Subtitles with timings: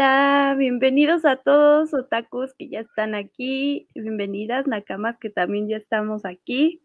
[0.00, 3.88] Hola, bienvenidos a todos otakus que ya están aquí.
[3.96, 6.84] Bienvenidas nakamas que también ya estamos aquí.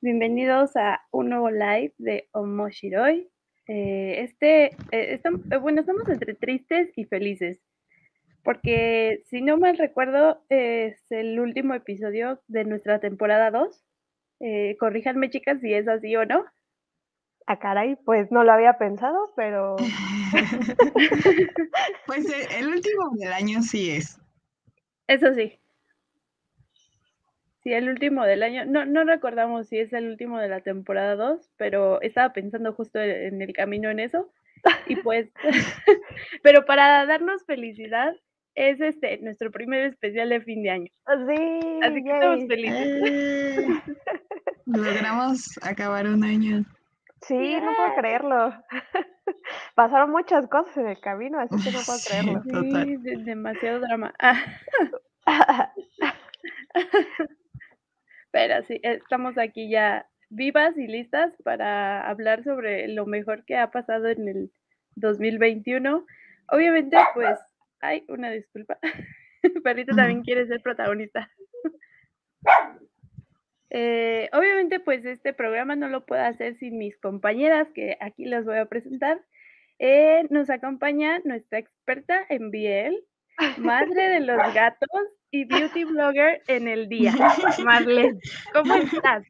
[0.00, 3.28] Bienvenidos a un nuevo live de Omoshiroi.
[3.66, 7.60] Eh, este, eh, eh, bueno, estamos entre tristes y felices,
[8.42, 13.84] porque si no mal recuerdo, es el último episodio de nuestra temporada 2.
[14.78, 16.46] corríjanme, chicas, si es así o no.
[17.48, 19.76] A ah, caray, pues no lo había pensado, pero.
[22.06, 22.26] pues
[22.58, 24.20] el último del año sí es.
[25.06, 25.58] Eso sí.
[27.62, 28.66] Sí, el último del año.
[28.66, 33.00] No, no recordamos si es el último de la temporada 2, pero estaba pensando justo
[33.00, 34.30] en el camino en eso.
[34.86, 35.30] Y pues,
[36.42, 38.14] pero para darnos felicidad,
[38.56, 40.92] es este nuestro primer especial de fin de año.
[41.06, 43.64] Sí, Así que estamos felices.
[44.66, 46.66] Logramos acabar un año.
[47.22, 48.54] Sí, no puedo creerlo.
[49.74, 52.42] Pasaron muchas cosas en el camino, así que no puedo creerlo.
[52.42, 54.14] Sí, demasiado drama.
[58.30, 63.70] Pero sí, estamos aquí ya vivas y listas para hablar sobre lo mejor que ha
[63.70, 64.52] pasado en el
[64.96, 66.04] 2021.
[66.50, 67.38] Obviamente, pues,
[67.80, 68.78] hay una disculpa.
[69.64, 71.30] Perrito también quiere ser protagonista.
[73.70, 78.44] Eh, obviamente, pues este programa no lo puedo hacer sin mis compañeras, que aquí las
[78.44, 79.20] voy a presentar.
[79.78, 83.04] Eh, nos acompaña nuestra experta en Biel,
[83.58, 84.88] madre de los gatos
[85.30, 87.12] y beauty blogger en el día.
[87.64, 88.18] Marlene,
[88.52, 89.24] ¿cómo estás?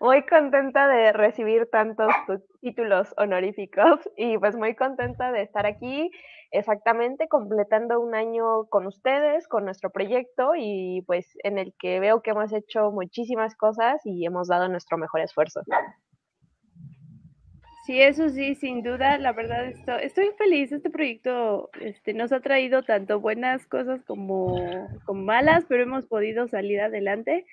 [0.00, 2.12] Muy contenta de recibir tantos
[2.60, 6.10] títulos honoríficos y pues muy contenta de estar aquí
[6.50, 12.22] exactamente completando un año con ustedes, con nuestro proyecto y pues en el que veo
[12.22, 15.62] que hemos hecho muchísimas cosas y hemos dado nuestro mejor esfuerzo.
[17.86, 20.72] Sí, eso sí, sin duda, la verdad estoy, estoy feliz.
[20.72, 26.48] Este proyecto este, nos ha traído tanto buenas cosas como, como malas, pero hemos podido
[26.48, 27.46] salir adelante.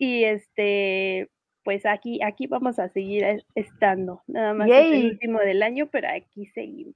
[0.00, 1.28] Y este,
[1.62, 4.22] pues aquí, aquí vamos a seguir estando.
[4.26, 6.94] Nada más es el último del año, pero aquí seguimos.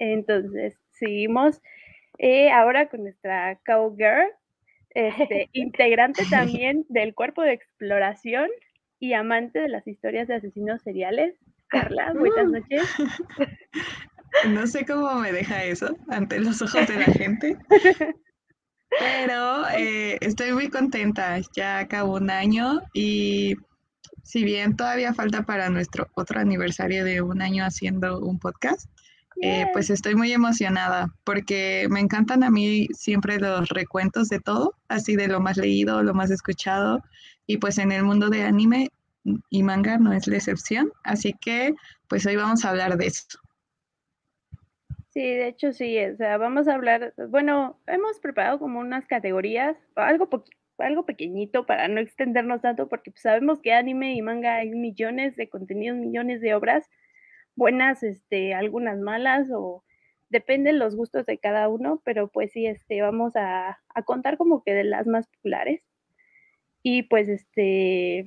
[0.00, 1.62] Entonces, seguimos
[2.18, 4.32] eh, ahora con nuestra cowgirl,
[4.90, 8.50] este, integrante también del cuerpo de exploración
[8.98, 11.36] y amante de las historias de asesinos seriales.
[11.68, 12.50] Carla, buenas uh.
[12.50, 12.82] noches.
[14.48, 17.56] No sé cómo me deja eso ante los ojos de la gente,
[18.98, 21.38] pero eh, estoy muy contenta.
[21.54, 23.56] Ya acabó un año y
[24.22, 28.88] si bien todavía falta para nuestro otro aniversario de un año haciendo un podcast,
[29.42, 34.74] eh, pues estoy muy emocionada porque me encantan a mí siempre los recuentos de todo,
[34.88, 37.02] así de lo más leído, lo más escuchado.
[37.46, 38.90] Y pues en el mundo de anime
[39.48, 40.92] y manga no es la excepción.
[41.04, 41.74] Así que
[42.08, 43.38] pues hoy vamos a hablar de eso.
[45.12, 49.76] Sí, de hecho sí, o sea, vamos a hablar, bueno, hemos preparado como unas categorías,
[49.96, 50.28] algo,
[50.78, 55.34] algo pequeñito para no extendernos tanto, porque pues, sabemos que anime y manga hay millones
[55.34, 56.88] de contenidos, millones de obras,
[57.56, 59.84] buenas, este, algunas malas o
[60.30, 64.62] dependen los gustos de cada uno, pero pues sí, este, vamos a, a contar como
[64.64, 65.82] que de las más populares.
[66.82, 68.26] Y pues este,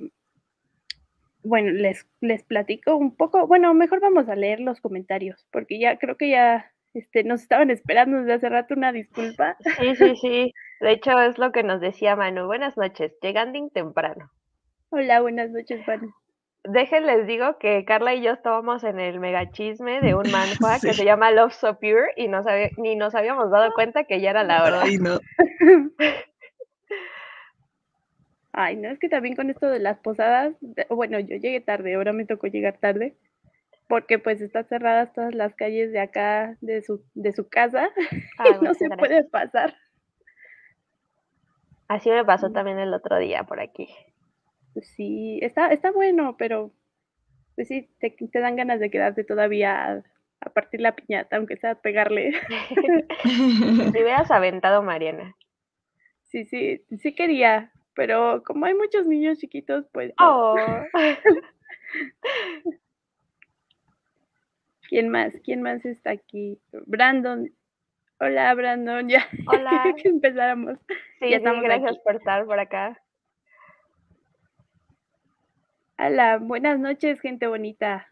[1.42, 5.98] bueno, les, les platico un poco, bueno, mejor vamos a leer los comentarios, porque ya
[5.98, 9.56] creo que ya este, nos estaban esperando desde hace rato una disculpa.
[9.78, 10.54] Sí, sí, sí.
[10.80, 12.46] De hecho, es lo que nos decía Manu.
[12.46, 14.30] Buenas noches, llegando temprano.
[14.90, 16.14] Hola, buenas noches, Manu
[16.64, 21.04] déjenles digo que Carla y yo estábamos en el megachisme de un manhua que se
[21.04, 22.42] llama Love So Pure y no
[22.78, 24.82] ni nos habíamos dado cuenta que ya era la hora.
[24.82, 25.20] Ay, no.
[28.56, 30.54] Ay, no, es que también con esto de las posadas,
[30.88, 33.16] bueno, yo llegué tarde, ahora me tocó llegar tarde,
[33.88, 37.90] porque pues están cerradas todas las calles de acá, de su, de su casa,
[38.60, 39.76] y no se puede pasar.
[41.88, 43.88] Así me pasó también el otro día por aquí.
[44.72, 46.72] Pues sí, está, está bueno, pero
[47.54, 50.02] pues sí, te, dan ganas de quedarte todavía
[50.40, 52.32] a, partir la piñata, aunque sea pegarle.
[53.92, 55.36] Te hubieras aventado, Mariana.
[56.22, 60.12] Sí, sí, sí quería, pero como hay muchos niños chiquitos, pues.
[60.18, 60.56] Oh.
[64.88, 65.34] ¿Quién más?
[65.44, 66.60] ¿Quién más está aquí?
[66.86, 67.50] Brandon.
[68.20, 69.08] Hola, Brandon.
[69.08, 69.26] Ya.
[69.46, 69.94] Hola.
[70.02, 70.78] que empezáramos.
[71.20, 72.98] Sí, ya estamos gracias por estar por acá.
[75.98, 78.08] Hola, buenas noches, gente bonita.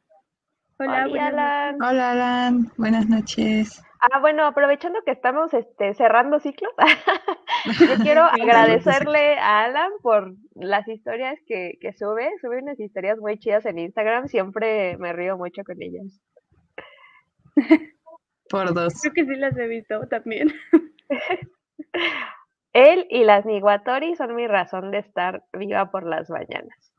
[0.79, 1.27] Hola, Hola.
[1.27, 1.83] Alan.
[1.83, 2.73] Hola, Alan.
[2.77, 3.83] Buenas noches.
[4.01, 6.73] Ah, bueno, aprovechando que estamos este, cerrando ciclos,
[7.81, 12.31] yo quiero agradecerle a Alan por las historias que, que sube.
[12.41, 14.27] Sube unas historias muy chidas en Instagram.
[14.27, 16.21] Siempre me río mucho con ellas.
[18.49, 18.95] Por dos.
[19.01, 20.53] Creo que sí las he visto también.
[22.73, 26.93] Él y las Niguatori son mi razón de estar viva por las mañanas.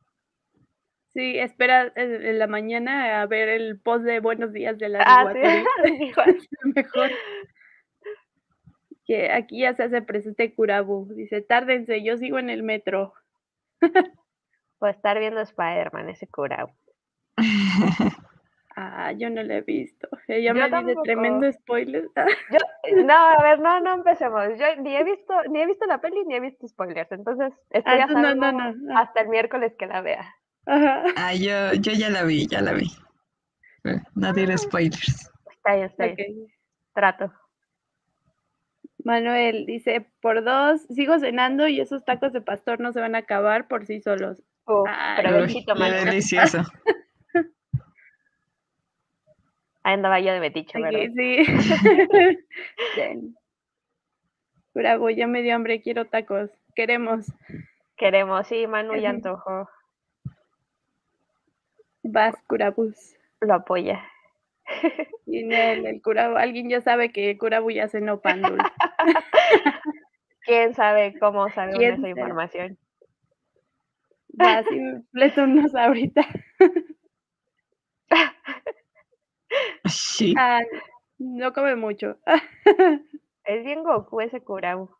[1.13, 5.03] Sí, espera en, en la mañana a ver el post de buenos días de la
[5.05, 5.65] Ah, Niguatori.
[6.75, 7.11] Mejor.
[9.05, 11.13] Que aquí ya se hace presente Kurabu.
[11.13, 13.13] Dice, tárdense, yo sigo en el metro.
[14.79, 16.71] Por estar viendo Spider-Man, ese curao.
[18.75, 20.07] Ah, yo no lo he visto.
[20.27, 22.05] Ella Yo me dice tremendo spoiler.
[22.51, 22.59] Yo,
[23.03, 24.47] no, a ver, no, no empecemos.
[24.57, 27.11] Yo ni he visto, ni he visto la peli ni he visto spoilers.
[27.11, 28.97] Entonces, esto Ah, ya no, no, no.
[28.97, 30.35] hasta el miércoles que la vea.
[30.65, 31.03] Ajá.
[31.17, 32.87] Ah, yo, yo ya la vi, ya la vi.
[33.83, 35.31] Eh, No diré spoilers.
[35.51, 36.47] Está bien, está bien.
[36.93, 37.31] Trato.
[39.03, 43.19] Manuel dice, por dos, sigo cenando y esos tacos de pastor no se van a
[43.19, 44.41] acabar por sí solos.
[44.87, 45.25] Ay,
[45.75, 46.05] Manu.
[46.05, 46.59] delicioso.
[49.83, 51.11] Ahí andaba yo de metiche, ¿verdad?
[51.15, 51.45] sí.
[52.95, 53.35] Bien.
[54.73, 56.49] Bravo, ya me dio hambre, quiero tacos.
[56.75, 57.25] Queremos.
[57.95, 59.69] Queremos, sí, Manu ya antojó.
[62.03, 63.15] Vas, Curabús.
[63.41, 64.03] Lo apoya.
[65.25, 68.71] Y el, el Curabu, alguien ya sabe que Curabu ya cenó pan dulce.
[70.41, 72.77] ¿Quién sabe cómo ¿Quién esa información?
[74.33, 76.21] Vas y me fleto unos ahorita.
[79.93, 80.33] Sí.
[80.37, 80.61] Ah,
[81.19, 82.17] no come mucho.
[83.45, 84.97] Es bien Goku ese curao.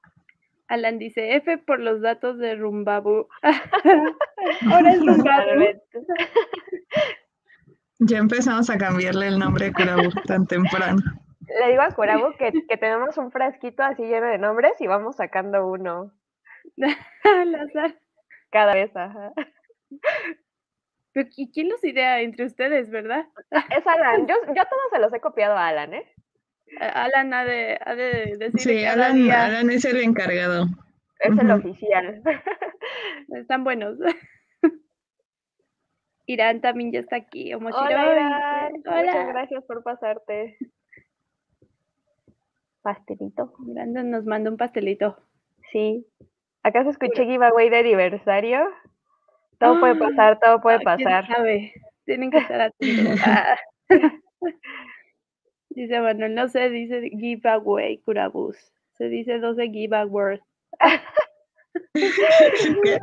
[0.68, 3.28] Alan dice, F por los datos de Rumbabu.
[4.72, 5.63] Ahora es Rumbabu.
[8.00, 11.01] Ya empezamos a cambiarle el nombre a Kurabu tan temprano.
[11.60, 15.16] Le digo a Kurabu que, que tenemos un frasquito así lleno de nombres y vamos
[15.16, 16.12] sacando uno
[17.24, 17.96] Al azar.
[18.51, 18.94] cada vez.
[18.96, 19.31] Ajá.
[21.13, 23.27] Pero, ¿y quién los idea entre ustedes, verdad?
[23.51, 24.27] Es Alan.
[24.27, 26.06] Yo, yo todos se los he copiado a Alan, ¿eh?
[26.80, 30.65] A- Alan ha de, ha de decir Sí, Alan, día, Alan es el encargado.
[31.19, 32.21] Es el oficial.
[33.38, 33.98] están buenos.
[36.25, 37.54] Irán también ya está aquí.
[37.54, 38.71] Hola, Irán.
[38.74, 39.25] Muchas Hola.
[39.25, 40.57] gracias por pasarte.
[42.81, 43.54] Pastelito.
[43.60, 45.18] Brandon nos manda un pastelito.
[45.71, 46.06] Sí.
[46.63, 48.65] ¿Acaso escuché giveaway de aniversario?
[49.59, 51.27] Todo puede pasar, todo puede Ah, ¿quién pasar.
[51.27, 51.73] sabe?
[52.05, 53.19] Tienen que estar atentos.
[53.25, 53.57] Ah.
[55.69, 58.57] Dice Manuel, no se dice giveaway, curabús.
[58.97, 60.39] Se dice 12 giveaways.
[61.94, 63.00] ¿Qué,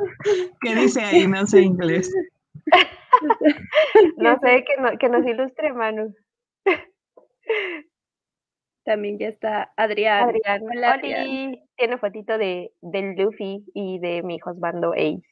[0.60, 1.26] qué dice ahí?
[1.26, 2.12] No sé inglés.
[4.16, 6.14] No sé, que, no- que nos ilustre Manu.
[8.84, 10.28] También ya está Adrián.
[10.28, 10.62] Adrián.
[10.62, 11.56] Hola, Adrián.
[11.76, 15.22] Tiene fotito de, del Luffy y de mi husbando Ace.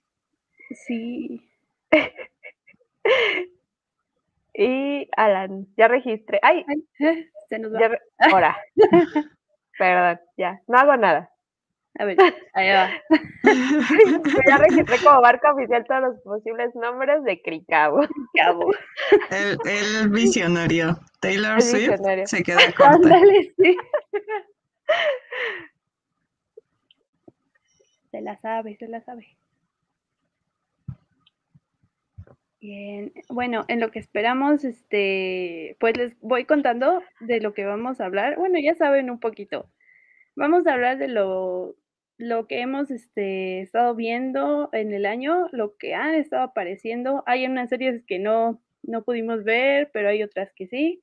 [0.71, 1.49] Sí.
[4.61, 6.41] Y Alan, ya registré.
[6.43, 6.85] Ay, Ay,
[7.49, 7.79] se nos va.
[7.81, 8.57] ya re- ahora.
[9.79, 10.61] Perdón, ya.
[10.67, 11.31] No hago nada.
[11.97, 12.17] A ver,
[12.55, 12.91] ahí va.
[13.45, 18.01] Yo ya registré como barca oficial todos los posibles nombres de Cricabo.
[18.35, 18.73] Cabo.
[19.31, 20.99] El, el visionario.
[21.21, 22.27] Taylor El Swift visionario.
[22.27, 22.95] se queda corta.
[22.95, 23.77] Ándale, sí.
[28.11, 29.38] Se la sabe, se la sabe.
[32.61, 38.01] Bien, bueno, en lo que esperamos, este, pues les voy contando de lo que vamos
[38.01, 38.37] a hablar.
[38.37, 39.71] Bueno, ya saben un poquito.
[40.37, 41.77] Vamos a hablar de lo,
[42.19, 47.25] lo que hemos este, estado viendo en el año, lo que han estado apareciendo.
[47.27, 51.03] Hay unas series que no, no pudimos ver, pero hay otras que sí.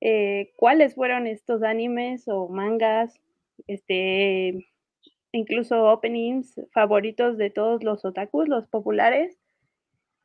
[0.00, 3.20] Eh, ¿Cuáles fueron estos animes o mangas,
[3.68, 4.68] este,
[5.32, 9.38] incluso openings favoritos de todos los otakus, los populares?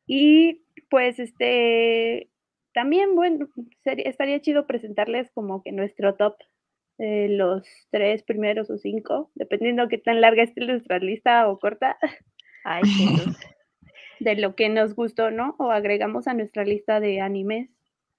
[0.06, 2.28] Y pues este,
[2.74, 3.48] también, bueno,
[3.84, 6.36] sería- estaría chido presentarles como que nuestro top,
[6.98, 11.98] eh, los tres primeros o cinco, dependiendo qué tan larga esté nuestra lista o corta,
[12.64, 12.82] Ay,
[14.20, 15.56] de lo que nos gustó, ¿no?
[15.58, 17.70] O agregamos a nuestra lista de animes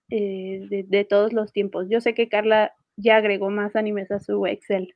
[0.10, 1.88] eh, de, de todos los tiempos.
[1.90, 4.94] Yo sé que Carla ya agregó más animes a su Excel.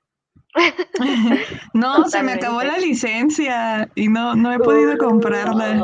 [1.74, 5.84] No, se me acabó la licencia y no, no he podido comprarla.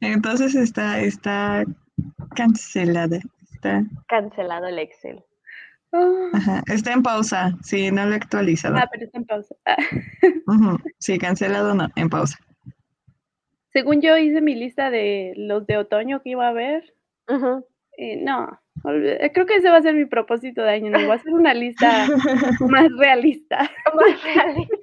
[0.00, 1.64] Entonces está, está
[2.34, 3.18] cancelada.
[3.52, 5.22] Está, Cancelado el Excel.
[5.92, 7.52] Ah, ajá, está en pausa.
[7.62, 8.76] Sí, no lo he actualizado.
[8.76, 9.54] ah, pero está en pausa.
[9.66, 9.76] Ah.
[10.98, 12.38] Sí, cancelado no, en pausa.
[13.72, 16.94] Según yo hice mi lista de los de otoño que iba a ver,
[17.28, 17.64] Ujú.
[17.98, 21.52] eh, no, Creo que ese va a ser mi propósito de año nuevo, hacer una
[21.52, 22.06] lista
[22.68, 23.70] más realista.
[23.94, 24.76] Más realista.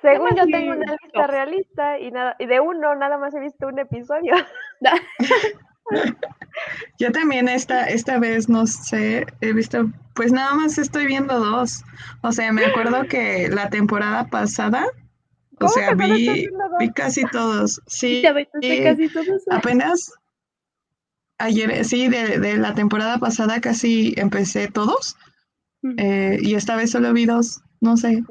[0.00, 3.66] Según yo tengo una lista realista y nada, y de uno nada más he visto
[3.66, 4.34] un episodio.
[6.98, 11.84] Yo también esta, esta vez, no sé, he visto, pues nada más estoy viendo dos.
[12.22, 14.86] O sea, me acuerdo que la temporada pasada,
[15.60, 17.80] o sea, vi, vi casi todos.
[17.86, 19.42] Sí, casi todos.
[19.50, 20.12] Apenas
[21.38, 25.16] ayer, sí, de, de, la temporada pasada casi empecé todos.
[25.96, 28.22] Eh, y esta vez solo vi dos, no sé.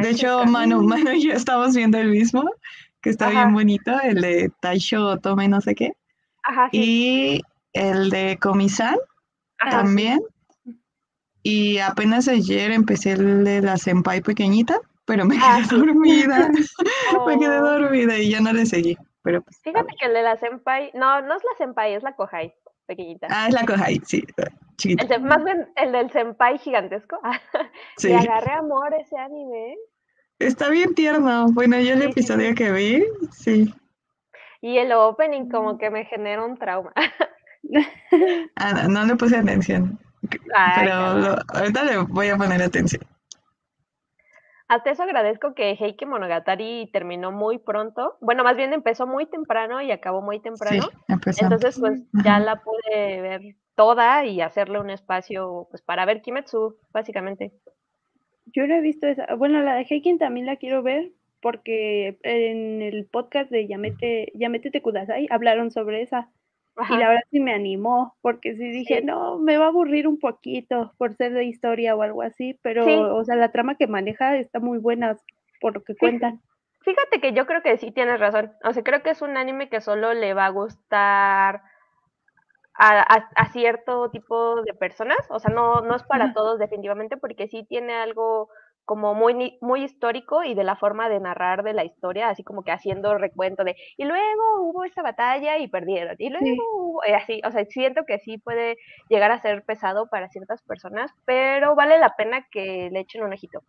[0.00, 2.44] de hecho, Manu, Manu y yo estamos viendo el mismo,
[3.00, 5.92] que está bien bonito, el de Taisho Tome no sé qué.
[6.72, 7.42] Y
[7.72, 8.96] el de Comisán
[9.58, 10.20] también.
[11.42, 16.48] Y apenas ayer empecé el de la Senpai pequeñita, pero me ah, quedé dormida.
[17.26, 17.80] me quedé oh.
[17.80, 18.96] dormida y ya no le seguí.
[19.22, 22.14] Pero pues, Fíjate que el de la Senpai, no, no es la Senpai, es la
[22.14, 22.54] Kohai
[22.86, 23.26] pequeñita.
[23.30, 24.24] Ah, es la Kohai, sí,
[24.76, 25.18] chiquita.
[25.18, 27.18] más bien el del Senpai gigantesco.
[27.96, 28.08] sí.
[28.08, 29.76] Le agarré amor ese anime.
[30.38, 31.46] Está bien tierno.
[31.52, 33.72] Bueno, yo el episodio que vi, sí.
[34.60, 36.92] Y el opening como que me genera un trauma.
[38.56, 39.98] ah, no, le puse atención.
[40.76, 43.02] pero ahorita le voy a poner atención.
[44.66, 48.16] Hasta eso agradezco que Heike Monogatari terminó muy pronto.
[48.20, 50.88] Bueno, más bien empezó muy temprano y acabó muy temprano.
[51.08, 53.42] Entonces, pues ya la pude ver
[53.74, 57.52] toda y hacerle un espacio pues para ver Kimetsu, básicamente.
[58.46, 59.34] Yo no he visto esa.
[59.34, 64.70] Bueno, la de Heiken también la quiero ver, porque en el podcast de Yamete, Yamete
[64.70, 66.30] Tekudasai hablaron sobre esa.
[66.90, 70.18] Y la verdad sí me animó, porque sí dije, no, me va a aburrir un
[70.18, 74.36] poquito por ser de historia o algo así, pero, o sea, la trama que maneja
[74.36, 75.16] está muy buena
[75.60, 76.40] por lo que cuentan.
[76.80, 78.52] Fíjate que yo creo que sí tienes razón.
[78.64, 81.62] O sea, creo que es un anime que solo le va a gustar
[82.74, 85.18] a, cierto tipo de personas.
[85.30, 88.50] O sea, no, no es para todos definitivamente, porque sí tiene algo
[88.84, 92.62] como muy, muy histórico y de la forma de narrar de la historia, así como
[92.62, 97.40] que haciendo recuento de, y luego hubo esta batalla y perdieron, y luego hubo, así,
[97.44, 98.76] o sea, siento que sí puede
[99.08, 103.32] llegar a ser pesado para ciertas personas, pero vale la pena que le echen un
[103.32, 103.62] ojito.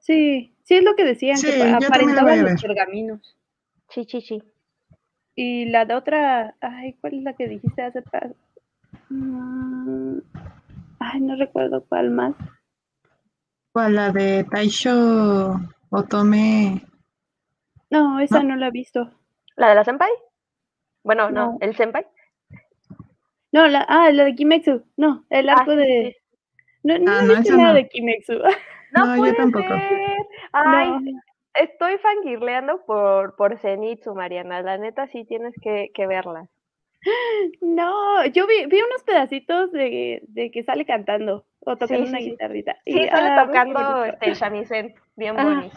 [0.00, 3.36] Sí, sí es lo que decían, que aparentaban los pergaminos.
[3.90, 4.42] Sí, sí, sí.
[5.34, 8.02] Y la de otra, ay, ¿cuál es la que dijiste hace?
[9.08, 10.18] Mm,
[10.98, 12.34] ay, no recuerdo cuál más.
[13.72, 13.94] ¿Cuál?
[13.94, 15.54] La de Taisho
[15.90, 16.82] Otome.
[17.90, 19.10] No, esa no, la he visto.
[19.56, 20.10] ¿La de la Senpai?
[21.02, 22.06] Bueno, no, ¿el Senpai?
[23.52, 24.84] No, la, ah, la de Kimetsu.
[24.96, 26.16] No, el ah, arco de.
[26.82, 28.34] No, no, ah, no, nada de Kimetsu.
[28.92, 29.72] No, yo tampoco.
[30.52, 31.14] Ay,
[31.54, 34.62] estoy fangirleando por, por Zenitsu, Mariana.
[34.62, 36.48] La neta sí tienes que, que verla.
[37.62, 42.76] No, yo vi, vi unos pedacitos de, de que sale cantando o tocando una guitarrita.
[42.84, 45.76] Sí, y, sale ah, tocando este, shamisen, bien bonito.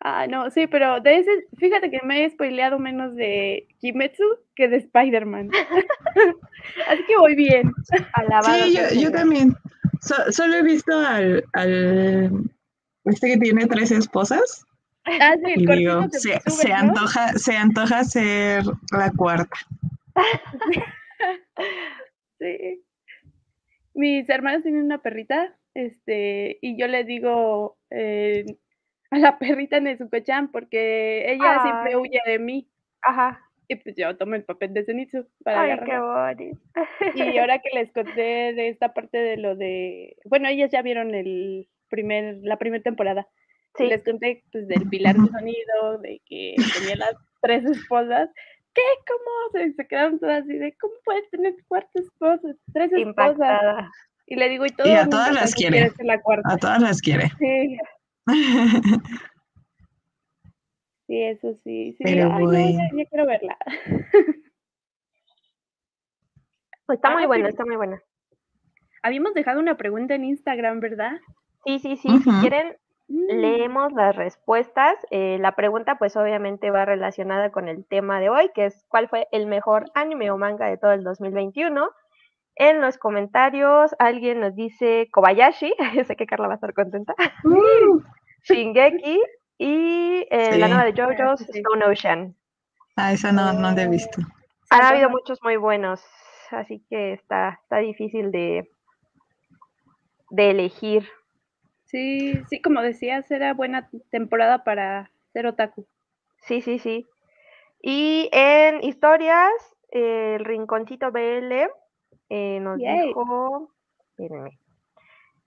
[0.00, 4.22] Ah, no, sí, pero de ese, fíjate que me he spoileado menos de Kimetsu
[4.54, 5.50] que de Spider-Man.
[6.88, 7.72] Así que voy bien.
[8.44, 9.56] sí, yo, yo también.
[10.30, 12.50] solo he visto al, al,
[13.04, 14.66] este que tiene tres esposas.
[15.06, 19.56] Ah, sí, y digo, se, se, antoja, se antoja ser la cuarta.
[22.38, 22.84] sí.
[23.94, 28.44] Mis hermanos tienen una perrita, este, y yo le digo eh,
[29.10, 32.68] a la perrita en su chan porque ella siempre huye de mí.
[33.02, 33.40] Ajá.
[33.68, 36.60] Y pues yo tomo el papel de Zenitsu para Ay, qué bonito.
[37.14, 41.14] Y ahora que les conté de esta parte de lo de, bueno, ellas ya vieron
[41.14, 43.26] el primer, la primera temporada.
[43.76, 43.86] Sí.
[43.86, 48.30] Les conté pues del pilar de sonido, de que tenía las tres esposas
[48.74, 48.82] ¿qué?
[49.06, 49.30] ¿Cómo?
[49.76, 52.56] Se, quedaron todas así de, ¿cómo puedes tener cuatro esposas?
[52.72, 53.90] Tres esposas.
[54.26, 54.88] Y le digo, y todo.
[54.88, 55.90] Y a todas las quiere.
[56.44, 57.30] A todas las quiere.
[57.38, 57.78] Sí.
[61.06, 61.94] sí, eso sí.
[61.96, 62.04] sí.
[62.04, 63.56] Pero Ay, ya, quiero verla.
[66.86, 68.02] Pues está muy buena, está muy buena.
[69.02, 71.18] Habíamos dejado una pregunta en Instagram, ¿verdad?
[71.64, 72.08] Sí, sí, sí.
[72.18, 72.76] Si quieren,
[73.08, 73.40] Mm.
[73.40, 74.96] Leemos las respuestas.
[75.10, 79.08] Eh, la pregunta pues obviamente va relacionada con el tema de hoy, que es cuál
[79.08, 81.90] fue el mejor anime o manga de todo el 2021.
[82.56, 85.74] En los comentarios alguien nos dice Kobayashi,
[86.06, 87.14] sé que Carla va a estar contenta.
[87.44, 88.00] Uh.
[88.44, 89.20] Shingeki
[89.58, 92.36] y eh, la nueva de JoJo's Stone Ocean.
[92.96, 94.20] Ah, esa no, no la he visto.
[94.70, 96.04] Ha habido muchos muy buenos,
[96.50, 98.68] así que está, está difícil de,
[100.30, 101.08] de elegir.
[101.94, 105.86] Sí, sí, como decías, era buena temporada para ser otaku.
[106.40, 107.06] Sí, sí, sí.
[107.80, 109.52] Y en historias,
[109.90, 111.52] el Rinconcito BL
[112.30, 113.06] eh, nos Yay.
[113.06, 113.70] dijo,
[114.08, 114.58] espérenme,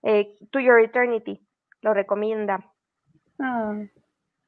[0.03, 1.45] eh, To Your Eternity,
[1.81, 2.71] lo recomienda.
[3.39, 3.73] Ah,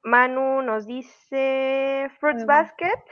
[0.01, 2.46] Manu nos dice Fruits.
[2.46, 3.03] Basket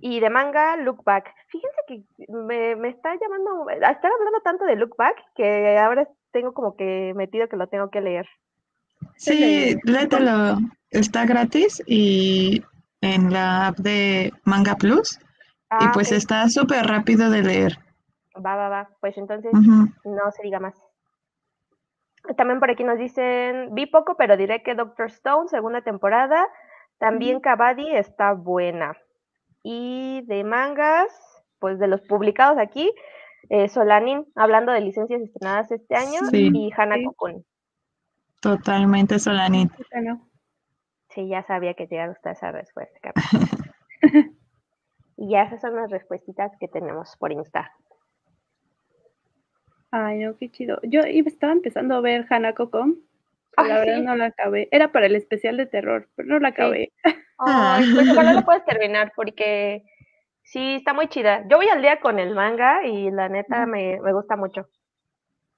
[0.00, 1.34] y de manga Look Back.
[1.48, 6.08] Fíjense que me, me está llamando, a estar hablando tanto de Look Back que ahora
[6.32, 8.26] tengo como que metido que lo tengo que leer.
[9.16, 10.58] Sí, léetelo.
[10.90, 12.62] Está gratis y
[13.00, 15.18] en la app de Manga Plus.
[15.18, 15.20] y
[15.70, 17.78] Ah, pues está súper rápido de leer.
[18.34, 18.88] Va, va, va.
[19.00, 20.74] Pues entonces no se diga más.
[22.36, 26.46] También por aquí nos dicen, vi poco, pero diré que Doctor Stone, segunda temporada.
[26.98, 28.96] También Cavadi está buena.
[29.62, 31.08] Y de mangas,
[31.58, 32.92] pues de los publicados aquí,
[33.50, 36.50] eh, Solanin, hablando de licencias estrenadas este año, Sí.
[36.52, 37.44] y Hanako Sí.
[38.40, 39.18] Totalmente
[40.02, 40.28] no.
[41.10, 43.12] Sí, ya sabía que te iba a gustar esa respuesta,
[45.16, 47.72] y ya esas son las respuestitas que tenemos por Insta.
[49.90, 50.78] Ay, no, qué chido.
[50.82, 52.26] Yo iba- estaba empezando a ver
[52.70, 52.96] Kom.
[53.56, 54.02] pero Ay, La verdad sí.
[54.02, 54.68] no la acabé.
[54.70, 56.92] Era para el especial de terror, pero no la acabé.
[57.38, 57.76] Ah.
[57.78, 59.84] Ay, pues ojalá lo puedas terminar porque
[60.50, 61.44] sí, está muy chida.
[61.48, 64.68] Yo voy al día con el manga y la neta me, me gusta mucho.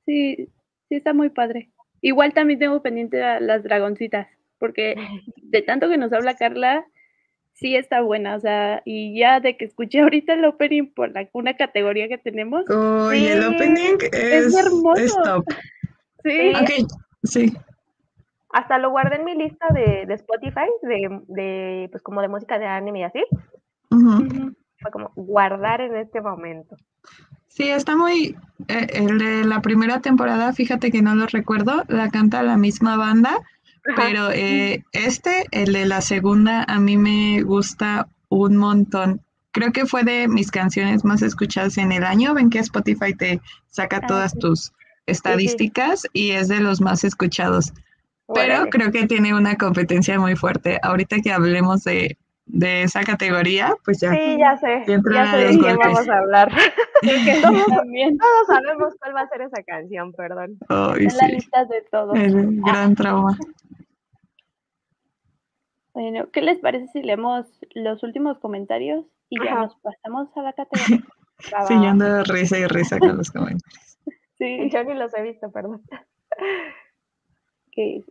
[0.04, 0.48] Sí,
[0.88, 1.70] sí está muy padre.
[2.00, 4.26] Igual también tengo pendiente a las dragoncitas,
[4.58, 4.96] porque
[5.36, 6.86] de tanto que nos habla Carla,
[7.52, 8.36] sí está buena.
[8.36, 12.18] O sea, y ya de que escuché ahorita el opening por la, una categoría que
[12.18, 14.96] tenemos, Uy, el Sí, opening es, hermoso.
[14.96, 15.44] es top.
[16.24, 16.52] sí, Sí.
[16.60, 16.90] Ok,
[17.24, 17.52] sí.
[18.52, 22.58] Hasta lo guardé en mi lista de, de Spotify, de, de, pues como de música
[22.58, 23.24] de anime y así.
[24.80, 26.76] Fue como guardar en este momento.
[27.48, 28.36] Sí, está muy...
[28.68, 32.96] eh, el de la primera temporada, fíjate que no lo recuerdo, la canta la misma
[32.96, 33.96] banda, Ajá.
[33.96, 39.20] pero eh, este, el de la segunda, a mí me gusta un montón.
[39.52, 42.34] Creo que fue de mis canciones más escuchadas en el año.
[42.34, 44.72] Ven que Spotify te saca Ah, todas tus
[45.06, 47.72] estadísticas y es de los más escuchados.
[48.32, 50.78] Pero creo que tiene una competencia muy fuerte.
[50.84, 52.16] Ahorita que hablemos de,
[52.52, 54.10] de esa categoría, pues ya.
[54.12, 54.84] Sí, ya sé.
[54.86, 56.50] Ya sé de los quién vamos a hablar.
[57.42, 60.58] todos, también todos sabemos cuál va a ser esa canción, perdón.
[60.68, 62.18] Ay, en la lista de todos.
[62.18, 63.38] el gran trauma.
[65.92, 69.60] Bueno, ¿qué les parece si leemos los últimos comentarios y ya Ajá.
[69.62, 71.04] nos pasamos a la categoría?
[71.66, 73.98] Sí, yo ando risa y risa con los comentarios.
[74.36, 75.80] Sí, Yo ni los he visto, perdón.
[77.72, 78.04] que,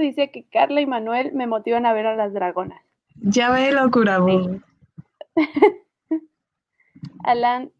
[0.00, 2.82] dice que Carla y Manuel me motivan a ver a las dragonas.
[3.16, 4.60] Ya ve locura, bu.
[7.24, 7.70] Alan,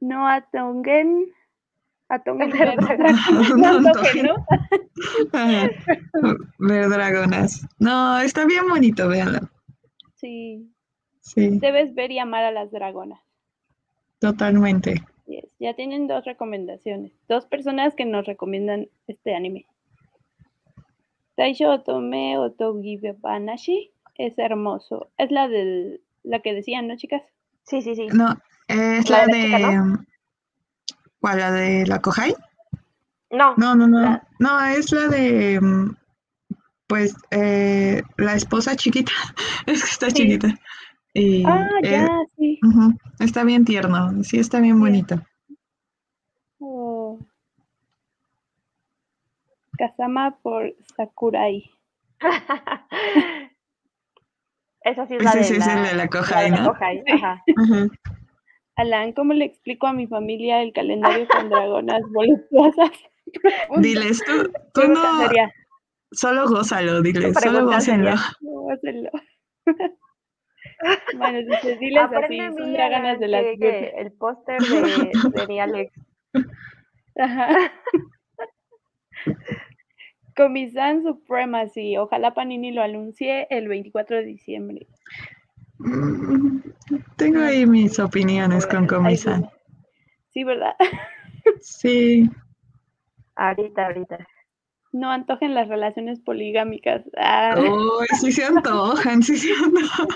[0.00, 1.26] no atongen.
[2.08, 2.50] Atongen.
[6.58, 7.66] Ver dragonas.
[7.78, 9.40] No, está bien bonito, véanlo.
[10.16, 10.68] Sí,
[11.20, 13.20] Sí, debes ver y amar a las dragonas.
[14.18, 15.02] totalmente.
[15.26, 17.12] Yes, Ya tienen dos recomendaciones.
[17.28, 19.66] Dos personas que nos recomiendan este anime.
[21.36, 23.91] Taisho Otome Otogibanashi
[24.26, 25.10] es hermoso.
[25.18, 27.22] Es la del la que decían, ¿no, chicas?
[27.64, 28.06] Sí, sí, sí.
[28.12, 28.36] No,
[28.68, 29.98] es La la, de chica, de...
[31.20, 31.38] ¿Cuál?
[31.38, 32.34] ¿La de la Kohai?
[33.30, 34.00] No, No, no, no.
[34.00, 35.60] La- No, es la de...
[36.86, 39.12] Pues eh, la esposa chiquita.
[39.66, 40.14] Es que está Sí.
[40.16, 40.54] chiquita.
[41.14, 42.58] Y, Ah, eh, ya, sí.
[42.62, 44.22] ujú, Está bien tierno.
[44.24, 44.80] Sí, está bien Sí.
[44.80, 45.22] bonito.
[46.60, 47.18] Oh.
[49.78, 51.70] Kazama por Sakurai.
[54.84, 56.72] Esa sí es la de sí es la, el de la la de la ¿no?
[56.72, 57.12] Kohai, Sí.
[57.12, 57.42] ajá.
[57.56, 57.86] Ajá.
[58.76, 62.90] Alan, ¿cómo le explico a mi familia el calendario con dragonas voluptuosas?
[63.76, 65.52] Diles, tú, tú no, seria.
[66.12, 68.10] solo gózalo, diles, solo gócenlo.
[68.70, 69.10] hácenlo.
[71.18, 75.10] bueno, dice, diles así, Aprende a son Alan, de las que, que el póster de,
[75.34, 75.92] de mi Alex.
[77.16, 77.48] Ajá.
[80.36, 81.96] Comisan Supremacy.
[81.96, 84.86] Ojalá Panini lo anuncie el 24 de diciembre.
[85.78, 86.58] Mm,
[87.16, 89.48] Tengo ahí mis opiniones con Comisan.
[90.32, 90.74] Sí, ¿verdad?
[91.60, 92.30] Sí,
[93.34, 94.26] Ahorita, ahorita.
[94.92, 97.02] No antojen las relaciones poligámicas.
[97.16, 100.08] Ah, Uy, sí se antojan, sí se antojan.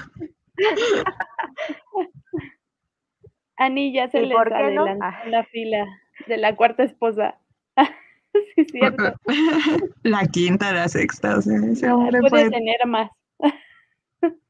[3.57, 4.55] Ani ya se ¿Y les no?
[4.55, 5.87] adelantó la fila
[6.27, 7.39] de la cuarta esposa.
[8.57, 9.15] sí, es cierto.
[10.03, 12.51] La quinta, la sexta, o sea, ese hombre Puede puede...
[12.51, 13.11] tener más.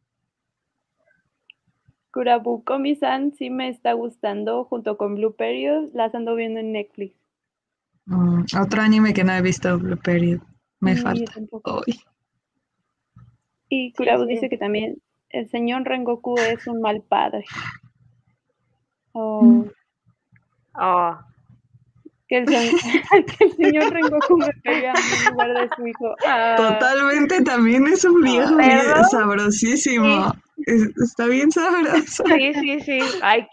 [2.13, 5.91] Kurabu Komi-san sí me está gustando junto con Blue Period.
[5.95, 7.15] Las ando viendo en Netflix.
[8.07, 10.41] Mm, otro anime que no he visto, Blue Period.
[10.81, 11.33] Me Mm, yo falta.
[11.87, 12.01] Uy.
[13.69, 14.31] Y Kurabu sí.
[14.33, 17.45] dice que también el señor Rengoku es un mal padre.
[19.13, 19.71] Oh, Mm.
[20.75, 21.19] Oh.
[22.29, 26.15] Que el, que el señor Rengoku me pega en lugar de su hijo.
[26.27, 26.55] Ah.
[26.57, 28.57] Totalmente también es un viejo
[29.11, 30.33] sabrosísimo.
[30.67, 32.25] está bien sabroso.
[32.27, 32.99] Sí, sí, sí.
[33.23, 33.47] Ay.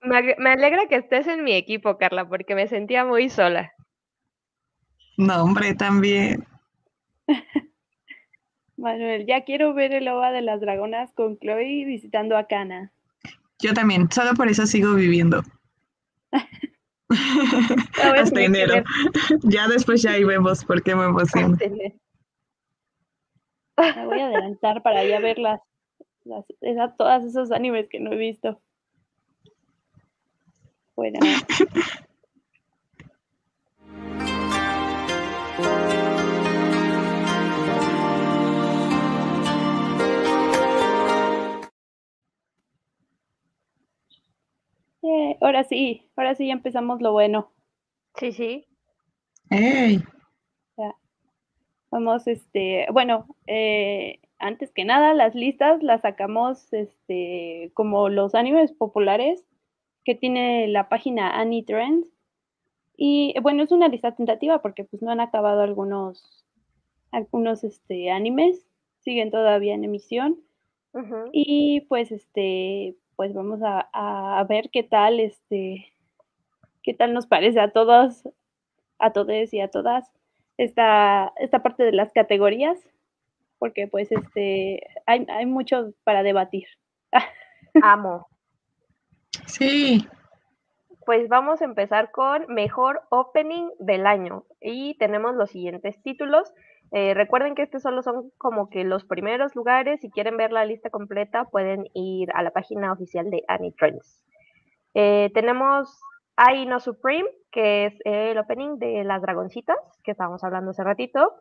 [0.00, 3.72] Me, me alegra que estés en mi equipo, Carla, porque me sentía muy sola.
[5.16, 6.44] No, hombre, también.
[8.76, 12.92] Manuel, ya quiero ver el OVA de las dragonas con Chloe visitando a Kana.
[13.58, 15.42] Yo también, solo por eso sigo viviendo.
[17.08, 18.84] Hasta enero.
[19.42, 21.56] Ya después ya ahí vemos por qué me emociono.
[23.76, 25.60] Me voy a adelantar para ya ver las,
[26.24, 26.44] las
[26.96, 28.60] todas esos animes que no he visto.
[30.96, 31.20] Bueno.
[45.02, 47.52] Eh, ahora sí, ahora sí ya empezamos lo bueno.
[48.16, 48.66] Sí, sí.
[49.50, 50.02] ¡Ey!
[51.90, 58.72] vamos, este, bueno, eh, antes que nada, las listas las sacamos este, como los animes
[58.72, 59.44] populares
[60.04, 62.08] que tiene la página Annie Trends.
[62.96, 66.44] Y bueno, es una lista tentativa porque pues no han acabado algunos,
[67.10, 68.66] algunos este, animes,
[69.00, 70.40] siguen todavía en emisión.
[71.32, 75.92] Y pues este, pues vamos a, ver qué tal, este,
[76.84, 78.28] qué tal nos parece a todos,
[79.00, 80.08] a todos y a todas
[80.56, 82.78] esta, esta parte de las categorías,
[83.58, 86.68] porque pues este, hay, hay mucho para debatir.
[87.82, 88.28] Amo.
[89.46, 90.06] Sí.
[91.04, 96.54] Pues vamos a empezar con mejor opening del año y tenemos los siguientes títulos.
[96.92, 100.00] Eh, recuerden que estos solo son como que los primeros lugares.
[100.00, 104.24] Si quieren ver la lista completa, pueden ir a la página oficial de Annie Trends.
[104.94, 106.00] Eh, tenemos
[106.38, 111.34] I No Supreme, que es el opening de las dragoncitas, que estábamos hablando hace ratito.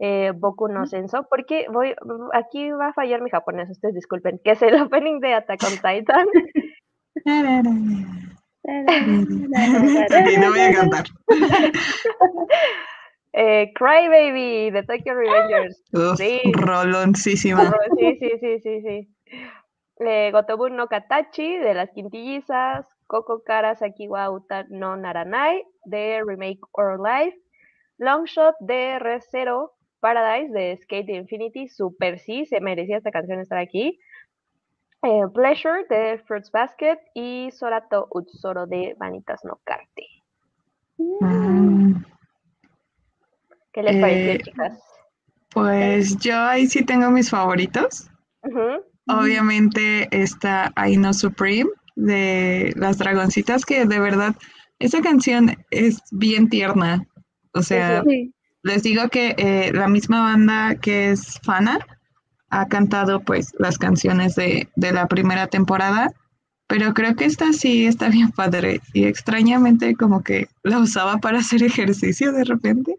[0.00, 1.94] Eh, Boku no Senso, porque voy,
[2.32, 5.76] aquí va a fallar mi japonés, ustedes disculpen, que es el opening de Attack on
[5.76, 6.26] Titan.
[10.40, 11.04] no voy a cantar.
[13.36, 15.82] Eh, Cry Baby de Tokyo Revengers.
[16.16, 16.40] sí.
[16.52, 17.74] Roloncísima.
[17.98, 19.08] Sí, sí, sí, sí, sí.
[19.98, 22.86] Eh, Gotobu no Katachi de las quintillizas.
[23.08, 27.36] Koko Kara Sakiwa Uta no Naranai de Remake or Life.
[27.98, 31.68] Longshot de Red Zero Paradise de Skate Infinity.
[31.68, 33.98] Super sí, se merecía esta canción estar aquí.
[35.02, 40.06] Eh, Pleasure de Fruits Basket y Sorato Utsoro de Vanitas no Karte.
[40.98, 42.14] Mm.
[43.74, 44.78] ¿Qué les pareció, eh, chicas?
[45.50, 48.08] Pues yo ahí sí tengo mis favoritos.
[49.08, 54.36] Obviamente está I Know Supreme de las dragoncitas, que de verdad,
[54.78, 57.06] esa canción es bien tierna.
[57.52, 58.04] O sea,
[58.62, 61.78] les digo que eh, la misma banda que es Fana
[62.50, 66.12] ha cantado pues las canciones de, de la primera temporada,
[66.68, 71.40] pero creo que esta sí está bien padre y extrañamente como que la usaba para
[71.40, 72.96] hacer ejercicio de repente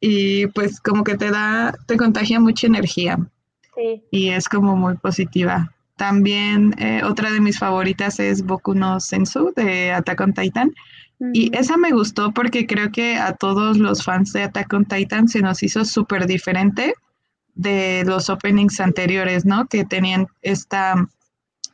[0.00, 3.18] y pues como que te da, te contagia mucha energía.
[3.74, 4.02] Sí.
[4.10, 5.72] Y es como muy positiva.
[5.96, 10.72] También eh, otra de mis favoritas es Boku no Sensu de Attack on Titan.
[11.32, 15.28] Y esa me gustó porque creo que a todos los fans de Attack on Titan
[15.28, 16.94] se nos hizo súper diferente
[17.54, 19.66] de los openings anteriores, ¿no?
[19.66, 21.08] Que tenían esta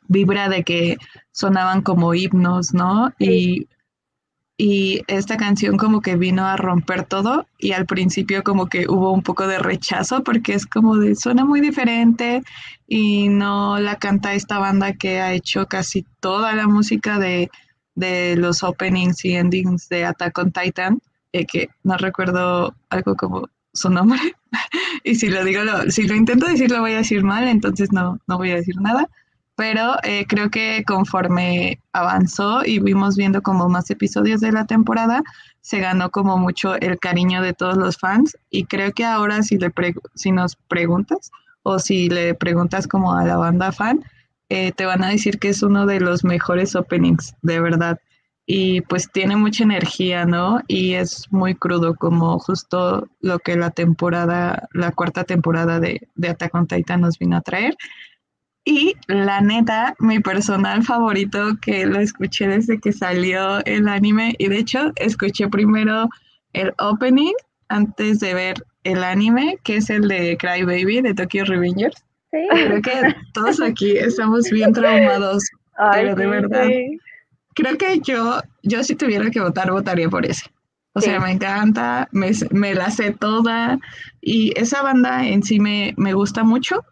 [0.07, 0.97] vibra de que
[1.33, 3.13] sonaban como himnos, ¿no?
[3.19, 3.67] Y
[4.65, 9.11] y esta canción como que vino a romper todo y al principio como que hubo
[9.11, 12.45] un poco de rechazo porque es como de suena muy diferente
[12.87, 17.51] y no la canta esta banda que ha hecho casi toda la música de,
[18.37, 21.01] los openings y endings de Attack on Titan,
[21.33, 24.21] eh, que no recuerdo algo como su nombre.
[25.03, 28.21] Y si lo digo, si lo intento decir lo voy a decir mal, entonces no,
[28.29, 29.09] no voy a decir nada
[29.57, 35.23] pero eh, creo que conforme avanzó y vimos viendo como más episodios de la temporada,
[35.61, 39.59] se ganó como mucho el cariño de todos los fans y creo que ahora si,
[39.59, 39.73] le
[40.15, 41.31] si nos preguntas
[41.63, 44.03] o si le preguntas como a la banda fan,
[44.49, 47.99] eh, te van a decir que es uno de los mejores openings, de verdad.
[48.45, 50.61] Y pues tiene mucha energía, ¿no?
[50.67, 56.29] Y es muy crudo, como justo lo que la temporada, la cuarta temporada de, de
[56.29, 57.77] Attack on Titan nos vino a traer.
[58.65, 64.49] Y la neta, mi personal favorito que lo escuché desde que salió el anime, y
[64.49, 66.09] de hecho escuché primero
[66.53, 67.35] el opening
[67.69, 72.05] antes de ver el anime, que es el de Cry Baby de Tokyo Revengers.
[72.31, 75.45] Creo que todos aquí estamos bien traumados,
[75.93, 76.69] pero de verdad.
[77.55, 80.47] creo que yo, yo si tuviera que votar, votaría por ese.
[80.95, 83.79] O sea, me encanta, me, me, la sé toda
[84.21, 86.85] y esa banda en sí me, me gusta mucho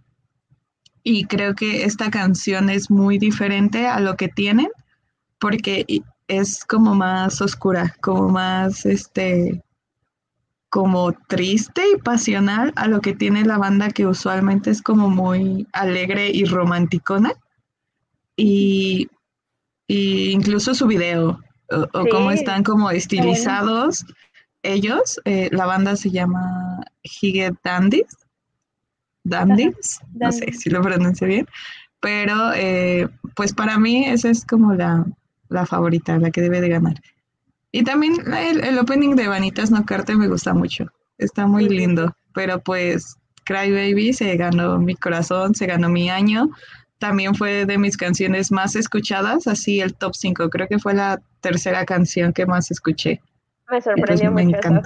[1.02, 4.68] y creo que esta canción es muy diferente a lo que tienen
[5.38, 5.86] porque
[6.28, 9.62] es como más oscura, como más este
[10.70, 15.66] como triste y pasional a lo que tiene la banda que usualmente es como muy
[15.72, 17.32] alegre y romanticona.
[18.36, 19.08] Y,
[19.88, 24.04] incluso su video, o, cómo están como estilizados
[24.62, 28.19] ellos, eh, la banda se llama Hige Dandies.
[29.24, 31.46] Dandies, no sé si lo pronuncio bien,
[32.00, 35.04] pero eh, pues para mí esa es como la,
[35.48, 36.94] la favorita, la que debe de ganar.
[37.72, 40.86] Y también el, opening de Vanitas No Carte me gusta mucho.
[41.18, 42.14] Está muy lindo.
[42.34, 46.50] Pero pues Cry Baby se ganó mi corazón, se ganó mi año.
[46.98, 50.50] También fue de mis canciones más escuchadas, así el top 5.
[50.50, 53.20] Creo que fue la tercera canción que más escuché.
[53.70, 54.82] Me sorprendió mucho eso.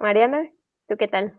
[0.00, 0.48] Mariana,
[0.88, 1.34] ¿tú qué tal?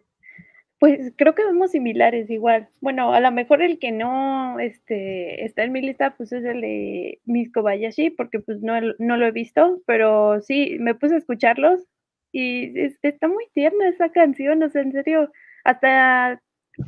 [0.79, 2.69] Pues creo que vemos similares igual.
[2.79, 6.61] Bueno, a lo mejor el que no este, está en mi lista, pues es el
[6.61, 11.17] de Miss Kobayashi, porque pues no, no lo he visto, pero sí, me puse a
[11.17, 11.85] escucharlos
[12.31, 15.31] y está muy tierna esa canción, o sea, en serio,
[15.65, 16.41] hasta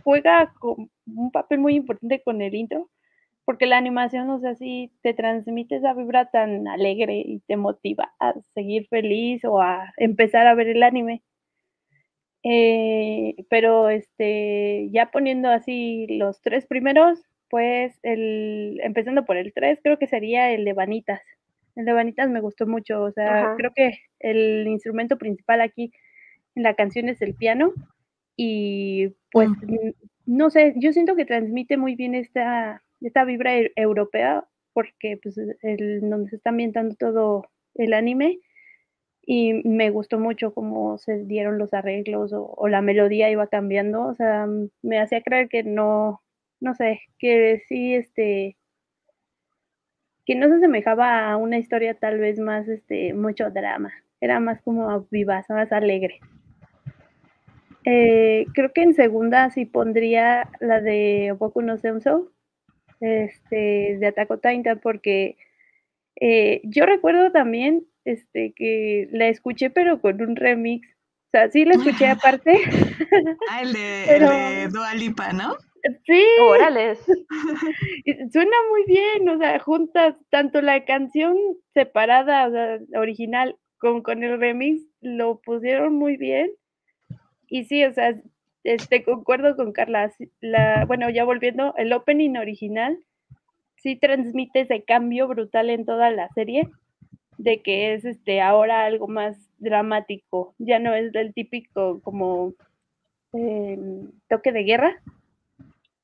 [0.03, 2.89] juega con un papel muy importante con el intro,
[3.45, 8.13] porque la animación, o sea, sí te transmite esa vibra tan alegre y te motiva
[8.19, 11.23] a seguir feliz o a empezar a ver el anime.
[12.43, 19.79] Eh, pero este, ya poniendo así los tres primeros, pues el, empezando por el tres,
[19.83, 21.21] creo que sería el de Vanitas.
[21.75, 25.91] El de Vanitas me gustó mucho, o sea, creo que el instrumento principal aquí
[26.55, 27.73] en la canción es el piano
[28.35, 29.49] y pues
[30.25, 35.37] no sé, yo siento que transmite muy bien esta, esta vibra e, europea porque pues
[35.37, 38.39] el, donde se está ambientando todo el anime
[39.23, 44.15] y me gustó mucho cómo se dieron los arreglos o, la melodía iba cambiando, o
[44.15, 44.47] sea,
[44.81, 46.21] me hacía creer que no,
[46.59, 48.57] no sé, que sí, este,
[50.25, 54.61] que no se asemejaba a una historia tal vez más, este, mucho drama, era más
[54.61, 56.19] como vivaz, más alegre.
[57.85, 62.31] Eh, creo que en segunda sí pondría la de Boku no Senso,
[62.99, 65.37] este, de Attack on porque
[66.19, 70.87] eh, yo recuerdo también este, que la escuché, pero con un remix.
[70.87, 72.59] O sea, sí la escuché aparte.
[73.49, 75.55] Ah, el de, Dualipa, ¿no?
[76.05, 76.23] Sí.
[76.41, 76.95] Órale.
[78.31, 81.35] Suena muy bien, o sea, juntas tanto la canción
[81.73, 86.51] separada, o sea, original, con, con el remix, lo pusieron muy bien.
[87.47, 88.15] Y sí, o sea,
[88.63, 90.11] este, concuerdo con Carla.
[90.39, 92.99] La, bueno, ya volviendo, el opening original
[93.77, 96.69] sí transmite ese cambio brutal en toda la serie
[97.41, 102.53] de que es este ahora algo más dramático, ya no es del típico como
[103.33, 105.01] em, toque de guerra,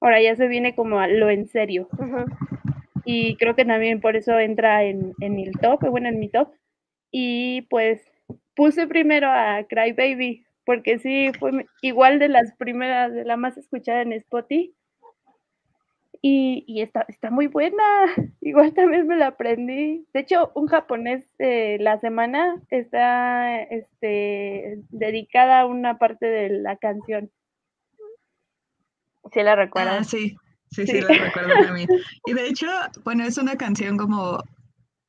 [0.02, 1.88] ahora ya se viene como a lo en serio.
[3.06, 6.50] Y creo que también por eso entra en, en el top, bueno, en mi top.
[7.12, 8.02] Y pues
[8.56, 13.58] puse primero a Cry Baby, porque sí, fue igual de las primeras, de la más
[13.58, 14.74] escuchada en Spotify.
[16.22, 17.84] Y, está, está muy buena.
[18.42, 20.06] Igual también me la aprendí.
[20.14, 26.78] De hecho, un japonés eh, la semana está este, dedicada a una parte de la
[26.78, 27.32] canción.
[29.32, 29.70] Sí, la.
[29.76, 30.36] Ah, sí.
[30.72, 31.88] Sí, sí, la recuerdo también.
[32.26, 32.68] Y de hecho,
[33.04, 34.44] bueno, es una canción como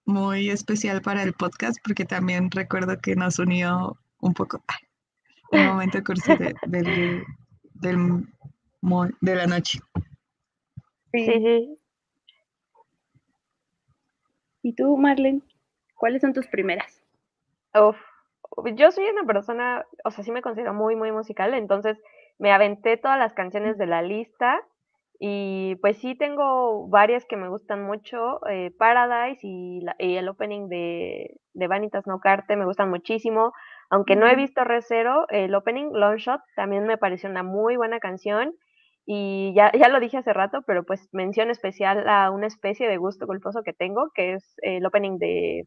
[0.04, 4.62] muy especial para el podcast porque también recuerdo que nos unió un poco
[5.52, 6.32] un momento cursi
[6.66, 7.24] del,
[7.80, 9.80] de la noche.
[11.12, 11.78] Sí.
[14.62, 15.40] ¿Y tú, Marlene?
[15.94, 17.02] ¿Cuáles son tus primeras?
[17.74, 17.96] Uf,
[18.74, 21.98] yo soy una persona, o sea, sí me considero muy, muy musical, entonces
[22.38, 24.60] me aventé todas las canciones de la lista
[25.18, 31.40] y pues sí tengo varias que me gustan mucho, eh, Paradise y, el opening de,
[31.54, 33.52] de Vanitas No Carte me gustan muchísimo,
[33.90, 37.98] aunque no he visto Recero, el opening Long Shot también me pareció una muy buena
[37.98, 38.54] canción
[39.10, 42.98] y ya, ya lo dije hace rato, pero pues mención especial a una especie de
[42.98, 45.66] gusto culposo que tengo, que es el opening de,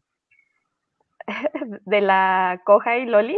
[1.84, 3.36] de la Coja y Loli,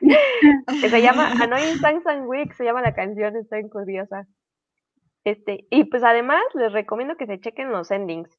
[0.82, 4.26] que se llama Annoying Sang Sang Week, se llama la canción, está curiosa.
[5.22, 8.36] Este, y pues además les recomiendo que se chequen los endings.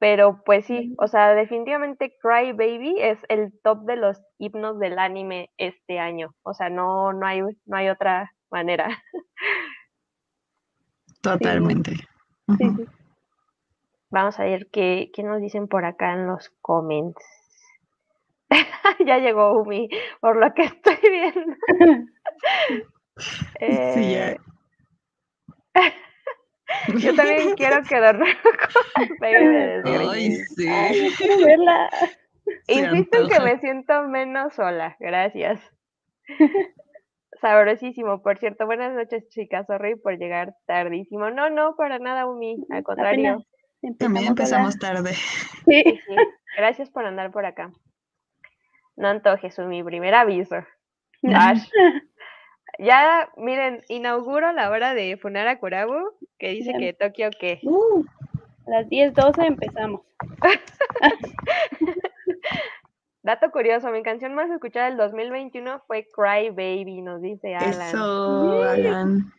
[0.00, 4.98] Pero pues sí, o sea, definitivamente Cry Baby es el top de los himnos del
[4.98, 6.34] anime este año.
[6.42, 8.88] O sea, no, no hay, no hay otra manera.
[11.22, 11.92] Totalmente.
[14.10, 17.24] Vamos a ver qué, qué nos dicen por acá en los comments.
[19.06, 19.88] ya llegó Umi,
[20.20, 21.56] por lo que estoy viendo.
[23.54, 24.30] Sí, ya.
[24.30, 24.38] Eh,
[26.98, 30.66] yo también quiero que dormir con Pegue de Ay, sí.
[30.66, 31.90] Ay, quiero verla.
[32.66, 34.96] Insisto en que me siento menos sola.
[34.98, 35.60] Gracias.
[37.42, 38.66] Sabrosísimo, por cierto.
[38.66, 39.66] Buenas noches, chicas.
[39.66, 41.28] Sorry por llegar tardísimo.
[41.30, 42.64] No, no, para nada, Umi.
[42.70, 43.44] Al contrario.
[43.82, 45.12] Empezamos También a empezamos tarde.
[45.66, 45.82] Sí.
[45.84, 46.16] Sí, sí.
[46.56, 47.72] Gracias por andar por acá.
[48.94, 50.56] No antojes, mi primer aviso.
[52.78, 57.60] Ya, miren, inauguro la hora de Funara Kurabu, que dice que Tokio que.
[57.64, 58.04] Uh,
[58.66, 60.02] a las 10.12 empezamos.
[63.22, 67.88] Dato curioso, mi canción más escuchada del 2021 fue Cry Baby, nos dice Alan.
[67.88, 69.32] Eso, Alan.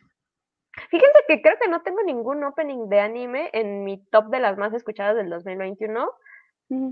[0.89, 4.57] Fíjense que creo que no tengo ningún opening de anime en mi top de las
[4.57, 6.09] más escuchadas del 2021.
[6.69, 6.91] Mm.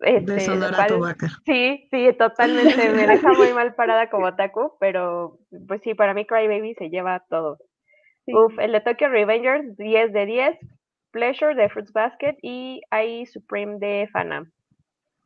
[0.00, 1.16] Este, De Sonora cual-.
[1.46, 2.90] Sí, sí, totalmente.
[2.90, 6.90] Me deja muy mal parada como Taku, pero pues sí, para mí Cry Baby se
[6.90, 7.58] lleva todo.
[8.26, 8.34] Sí.
[8.34, 10.58] Uf, el de Tokyo Revengers, 10 de 10.
[11.12, 14.50] Pleasure de Fruits Basket y I Supreme de Fana.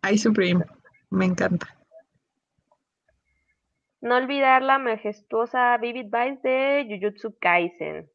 [0.03, 0.65] Ay, Supreme.
[1.11, 1.67] Me encanta.
[4.01, 8.09] No olvidar la majestuosa Vivid Vice de Jujutsu Kaisen.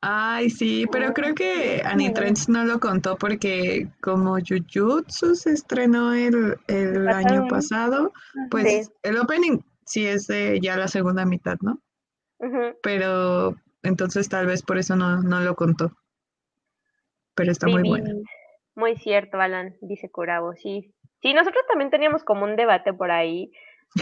[0.00, 6.14] Ay, sí, pero creo que Annie Trends no lo contó porque como Jujutsu se estrenó
[6.14, 8.46] el, el pasado, año pasado, Ajá.
[8.50, 8.92] pues Sí.
[9.02, 11.80] el opening sí es de ya la segunda mitad, ¿no?
[12.82, 15.96] Pero entonces tal vez por eso no, no lo contó.
[17.34, 18.22] Pero está muy bueno.
[18.76, 20.94] Muy cierto, Alan, dice Kurabo, sí.
[21.22, 23.50] Sí, nosotros también teníamos como un debate por ahí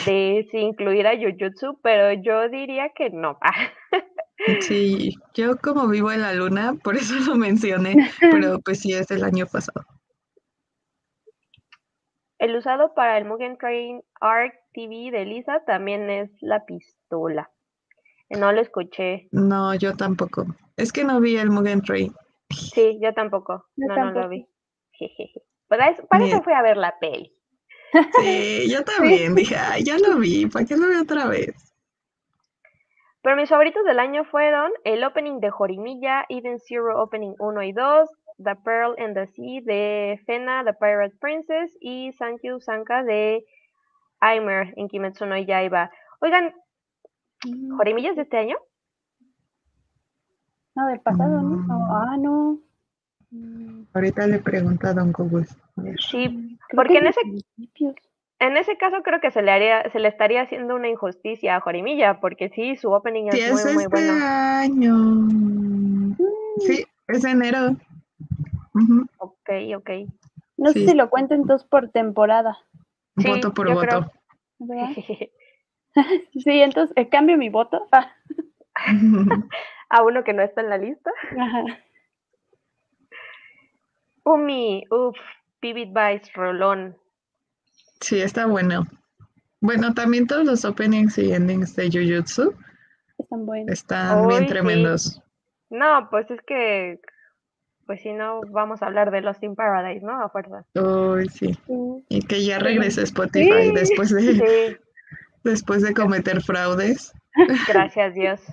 [0.04, 3.38] de si incluir a Jujutsu, pero yo diría que no.
[4.60, 9.08] Sí, yo como vivo en la luna, por eso lo mencioné, pero pues sí es
[9.08, 9.86] del año pasado.
[12.38, 17.50] El usado para el Mugen Train Arc TV de Lisa también es la pistola.
[18.28, 19.28] No lo escuché.
[19.32, 20.46] No, yo tampoco.
[20.76, 22.14] Es que no vi el Mugen Train.
[22.50, 23.64] Sí, yo tampoco.
[23.76, 24.20] Yo no, no tampoco.
[24.20, 24.46] lo vi.
[24.92, 25.42] Jejeje.
[25.68, 27.32] Para eso, para eso fui a ver la peli.
[28.20, 31.74] Sí, yo también dije, ay, ya lo vi, ¿para qué lo veo otra vez?
[33.22, 37.72] Pero mis favoritos del año fueron el opening de Jorimilla, Eden Zero Opening 1 y
[37.72, 38.08] 2,
[38.44, 43.44] The Pearl and the Sea de Fena, The Pirate Princess y Sankyu Sanka de
[44.20, 45.90] Aimer en Kimetsu no Yaiba.
[46.20, 46.54] Oigan,
[47.44, 47.76] Mm.
[47.76, 48.56] ¿Jorimilla es de este año?
[50.74, 51.56] No, del pasado, ¿no?
[51.56, 51.66] Mm.
[51.66, 52.58] No, ah, no.
[53.36, 55.46] Mm, Ahorita le pregunto a Don Google.
[56.10, 57.20] Sí, porque que en ese.
[58.38, 61.60] En ese caso creo que se le haría, se le estaría haciendo una injusticia a
[61.60, 64.12] Jorimilla, porque sí, su opening Sí, es es muy, muy este bueno.
[64.24, 65.28] año.
[66.58, 67.76] Sí, es enero.
[69.18, 69.90] Ok, ok.
[70.58, 70.80] No Sí.
[70.84, 72.58] sé si lo cuenten entonces por temporada,
[73.16, 74.12] Sí, Voto por voto.
[76.34, 77.86] Sí, entonces eh, cambio mi voto.
[79.88, 81.10] A uno que no está en la lista.
[81.40, 81.64] ajá.
[84.26, 85.16] Umi, uff,
[85.62, 86.96] Vivid Vice, Rolón.
[88.00, 88.84] Sí, está bueno.
[89.60, 92.54] Bueno, también todos los openings y endings de Jujutsu
[93.18, 93.70] Están buenos.
[93.72, 94.48] están Uy, bien sí.
[94.48, 95.22] tremendos.
[95.70, 97.00] No, pues es que,
[97.86, 100.20] pues si no, vamos a hablar de Lost in Paradise, ¿no?
[100.22, 100.64] A fuerza.
[100.74, 101.54] Uy, sí.
[101.66, 102.04] Sí.
[102.08, 103.72] Y que ya regrese Spotify Sí.
[103.74, 104.76] después de, Sí,
[105.44, 107.12] después de cometer fraudes.
[107.68, 108.40] gracias Dios.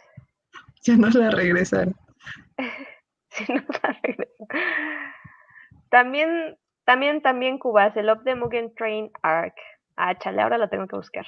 [0.86, 1.96] Ya no la regresaron.
[3.30, 4.46] Sí, nos la regresó.
[5.94, 9.54] También, también, también Cubas, el Up de Mugen Train Arc.
[9.96, 11.24] Ah, chale, ahora lo tengo que buscar.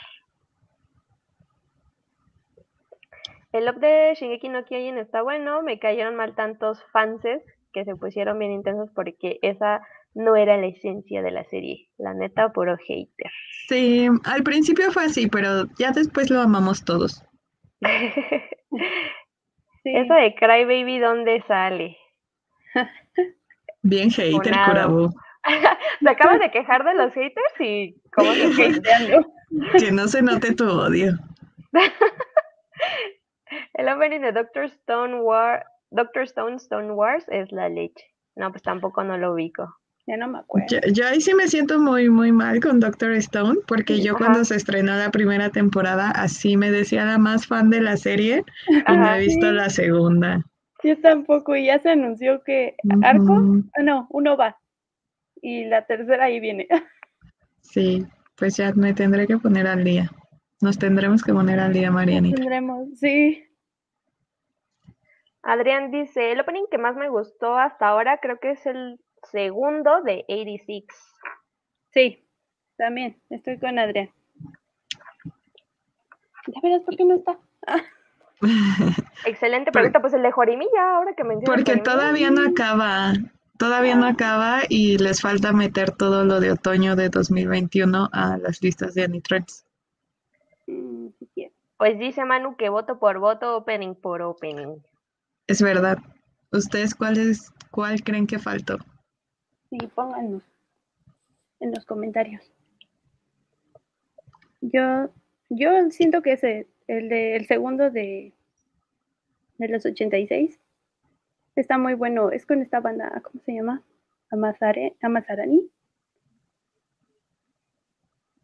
[3.51, 7.95] El up de Shingeki no Kyojin está bueno, me cayeron mal tantos fanses que se
[7.95, 9.81] pusieron bien intensos porque esa
[10.15, 11.87] no era la esencia de la serie.
[11.99, 13.31] La neta, puro hater.
[13.67, 17.23] Sí, al principio fue así, pero ya después lo amamos todos.
[19.83, 19.91] Sí.
[19.93, 21.95] Esa de Cry Baby, ¿dónde sale?
[23.87, 24.65] Bien hater, Funado.
[24.65, 25.13] Kurabu.
[26.01, 28.65] Se acaba de quejar de los haters y cómo se.
[28.77, 29.31] Hateando.
[29.77, 31.13] Que no se note tu odio.
[33.75, 38.03] El opening de Doctor Stone War, Doctor Stone Stone Wars es la leche.
[38.35, 39.77] No, pues tampoco no lo ubico.
[40.07, 40.67] Ya no me acuerdo.
[40.69, 44.25] Yo, yo ahí sí me siento muy, muy mal con Doctor Stone, porque yo Ajá.
[44.25, 48.43] cuando se estrenó la primera temporada, así me decía la más fan de la serie
[48.67, 49.53] y no he visto Sí.
[49.53, 50.43] la segunda.
[50.85, 53.41] Yo tampoco, y ya se anunció que Arco,
[53.75, 54.59] ah, no, uno va.
[55.41, 56.67] Y la tercera ahí viene.
[57.61, 58.05] Sí,
[58.37, 60.07] pues ya me tendré que poner al día.
[60.61, 62.35] Nos tendremos que poner al día, Marianita.
[62.35, 63.43] Tendremos, sí.
[65.41, 68.99] Adrián dice, el opening que más me gustó hasta ahora creo que es el
[69.31, 70.85] segundo de 86.
[71.89, 72.23] Sí,
[72.77, 74.11] también, estoy con Adrián.
[76.47, 77.39] ¿Ya verás por qué no está?
[79.25, 81.63] Excelente pregunta, pues el de Jorimilla, ahora que mencionas.
[81.63, 83.13] Porque todavía no acaba,
[83.57, 84.09] todavía no ah.
[84.09, 89.03] acaba y les falta meter todo lo de otoño de 2021 a las listas de
[89.03, 89.65] Anitrends.
[91.77, 94.77] Pues dice Manu que voto por voto, opening por opening.
[95.47, 95.97] Es verdad.
[96.51, 98.77] ¿Ustedes cuál, es, cuál creen que faltó?
[99.69, 100.43] Sí, pónganos
[101.59, 102.41] en los comentarios.
[104.61, 105.09] Yo,
[105.49, 108.33] yo siento que ese, el, de, el segundo de,
[109.57, 110.59] de los 86
[111.55, 112.31] está muy bueno.
[112.31, 113.81] Es con esta banda, ¿cómo se llama?
[114.31, 115.69] Amazare, Amazarani.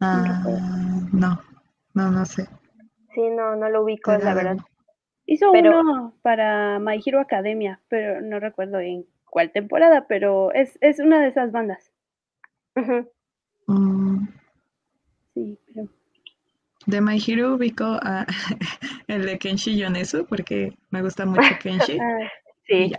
[0.00, 0.44] Ah,
[1.12, 1.40] no,
[1.94, 2.48] no, no sé.
[3.14, 4.56] Sí, no, no lo ubico, la verdad.
[5.26, 10.98] Hizo uno para My Hero Academia, pero no recuerdo en cuál temporada, pero es, es
[10.98, 11.92] una de esas bandas.
[13.66, 14.26] Mm.
[15.34, 15.88] Sí, pero...
[16.86, 18.26] De My Hero ubico a
[19.06, 21.98] el de Kenshi Yonesu porque me gusta mucho Kenshi.
[22.00, 22.28] Ah,
[22.66, 22.92] sí,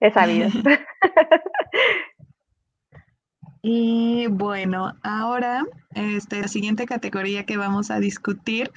[0.00, 0.48] es sabido.
[3.62, 8.70] y bueno, ahora este, la siguiente categoría que vamos a discutir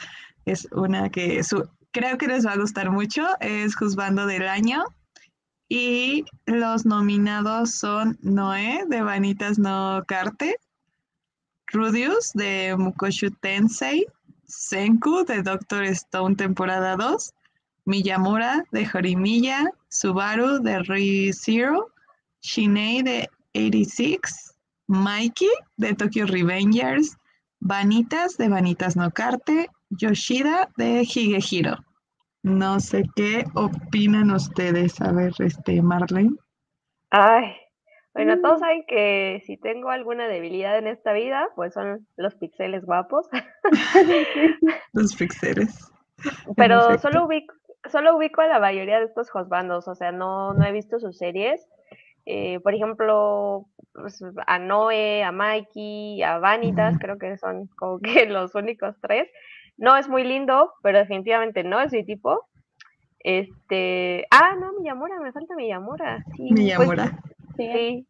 [0.46, 4.84] es una que su, creo que les va a gustar mucho, es Juzgando del Año.
[5.70, 10.58] Y los nominados son Noé de Vanitas no Karte,
[11.68, 14.06] Rudius de Mukoshu Tensei,
[14.56, 17.34] Senku de Doctor Stone temporada 2,
[17.86, 21.92] Miyamura de Horimiya, Subaru de ReZero,
[22.42, 24.56] Shinei de 86,
[24.88, 27.18] Mikey de Tokyo Revengers,
[27.60, 31.78] Vanitas de Vanitas no Karte, Yoshida de Higehiro.
[32.44, 35.02] No sé qué opinan ustedes.
[35.02, 36.36] A ver, este, Marlene.
[37.10, 37.56] Ay,
[38.14, 38.60] bueno, todos mm.
[38.60, 43.28] saben que si tengo alguna debilidad en esta vida, pues son los pixeles guapos.
[44.94, 45.92] los pixeles.
[46.56, 47.56] Pero solo ubico,
[47.92, 51.18] solo ubico a la mayoría de estos hostbandos, o sea, no, no he visto sus
[51.18, 51.68] series.
[52.26, 58.26] Eh, por ejemplo, pues, a Noé, a Mikey, a Vanitas, creo que son como que
[58.28, 59.28] los únicos tres.
[59.78, 62.48] No es muy lindo, pero definitivamente no es mi tipo.
[63.20, 66.24] Este, ah, no, Miyamura, me falta Miyamura.
[66.36, 67.10] Sí, Miyamura.
[67.10, 67.34] Pues,
[67.72, 68.08] sí.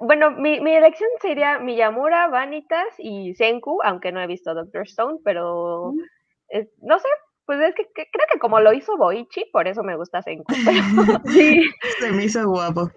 [0.00, 5.18] bueno, mi, mi, elección sería Miyamura, Vanitas y Senku, aunque no he visto Doctor Stone,
[5.24, 5.92] pero
[6.82, 7.08] no sé,
[7.46, 10.52] pues es que, creo que como lo hizo Boichi, por eso me gusta Senku.
[11.26, 11.62] sí.
[12.00, 12.90] Se me hizo guapo.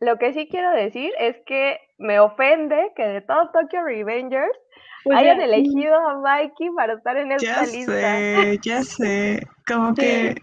[0.00, 4.56] Lo que sí quiero decir es que me ofende que de todo Tokyo Revengers
[5.04, 7.92] pues hayan elegido a Mikey para estar en esta ya lista.
[7.92, 10.36] Sé, ya sé, como que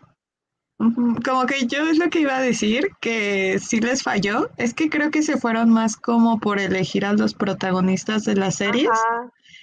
[1.25, 4.89] como que yo es lo que iba a decir, que sí les falló, es que
[4.89, 8.89] creo que se fueron más como por elegir a los protagonistas de las series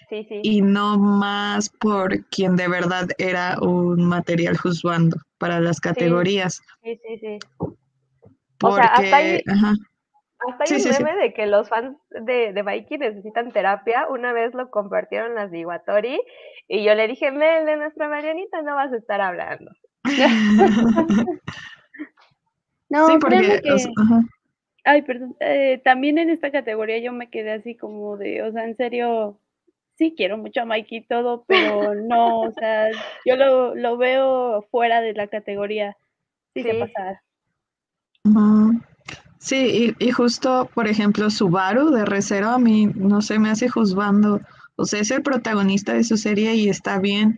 [0.09, 0.41] sí, sí.
[0.43, 6.61] y no más por quien de verdad era un material juzgando para las categorías.
[6.83, 7.39] Sí, sí, sí.
[8.59, 9.75] Porque, o sea, hasta ahí, ajá.
[10.41, 14.07] Hasta hay un meme de que los fans de, de Mikey necesitan terapia.
[14.09, 16.21] Una vez lo compartieron las de Iwatori
[16.69, 19.73] y yo le dije, Mel, de nuestra Marianita no vas a estar hablando.
[22.89, 23.77] no, sí, porque, que...
[24.85, 25.37] Ay, perdón.
[25.41, 29.39] Eh, también en esta categoría yo me quedé así como de, o sea, en serio,
[29.97, 32.89] sí quiero mucho a Mikey y todo, pero no, o sea,
[33.27, 35.97] yo lo, lo veo fuera de la categoría.
[36.55, 36.71] Sí, sí.
[36.71, 37.23] se pasa.
[39.39, 44.41] Sí, y, justo, por ejemplo, Subaru de Recero a mí, no sé, me hace juzgando,
[44.77, 47.37] o sea, es el protagonista de su serie y está bien,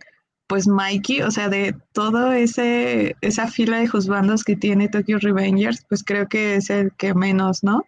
[0.51, 5.85] pues Mikey, o sea, de todo ese, esa fila de juzgandos que tiene Tokyo Revengers,
[5.87, 7.85] pues creo que es el que menos, ¿no?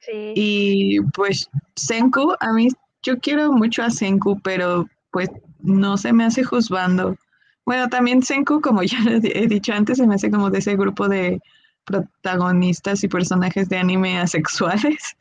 [0.00, 0.32] Sí.
[0.34, 2.70] Y pues Senku, a mí,
[3.04, 5.30] yo quiero mucho a Senku, pero pues
[5.60, 7.16] no se me hace juzgando.
[7.64, 11.08] Bueno, también Senku, como ya he dicho antes, se me hace como de ese grupo
[11.08, 11.40] de
[11.84, 15.16] protagonistas y personajes de anime asexuales.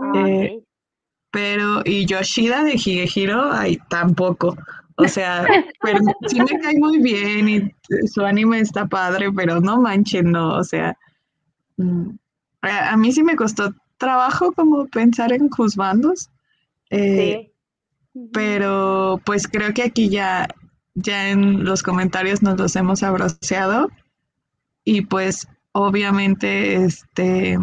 [0.00, 0.58] Ah, eh,
[1.30, 4.56] pero, y Yoshida de Higehiro, ay, tampoco.
[4.96, 5.44] O sea,
[5.82, 10.54] pero, sí me cae muy bien y su anime está padre, pero no manchen, no.
[10.54, 10.96] O sea,
[11.76, 12.10] mm,
[12.62, 16.30] a, mí sí me costó trabajo como pensar en juzgandos.
[16.90, 17.50] Eh,
[18.32, 20.46] pero pues creo que aquí ya,
[20.94, 23.90] ya en los comentarios nos los hemos abroceado.
[24.84, 27.58] Y pues obviamente este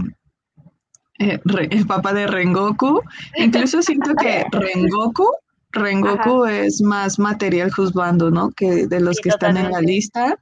[1.20, 3.02] eh, el papá de Rengoku.
[3.38, 5.28] Incluso siento que Rengoku,
[5.72, 8.52] Rengoku es más material juzgando, ¿no?
[8.52, 10.38] Que de los que están en la lista.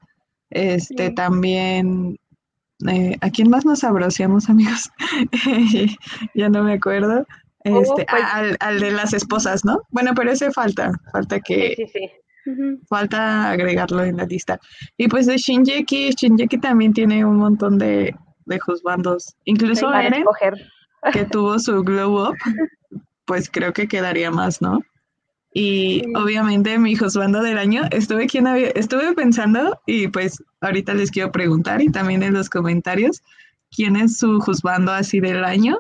[0.50, 2.18] Este también
[2.88, 4.90] eh, ¿a quién más nos abroceamos, amigos?
[6.36, 7.26] ya no me acuerdo.
[7.66, 9.82] Oh, Este, pues- al, al de las esposas, ¿no?
[9.90, 12.10] Bueno, pero ese falta, falta que, Sí, sí,
[12.88, 14.60] falta agregarlo en la lista.
[14.98, 18.16] Y pues de Shinjeki, Shinjeki también tiene un montón de,
[18.46, 19.36] de juzbandos.
[19.44, 20.24] Incluso Eren,
[21.12, 22.36] que tuvo su glow up,
[23.26, 24.80] pues creo que quedaría más, ¿no?
[25.54, 26.14] Y Sí.
[26.16, 31.32] obviamente mi juzgando del año, estuve, quién había- estuve pensando y pues ahorita les quiero
[31.32, 33.24] preguntar y también en los comentarios,
[33.76, 35.80] ¿quién es su juzgando así del año?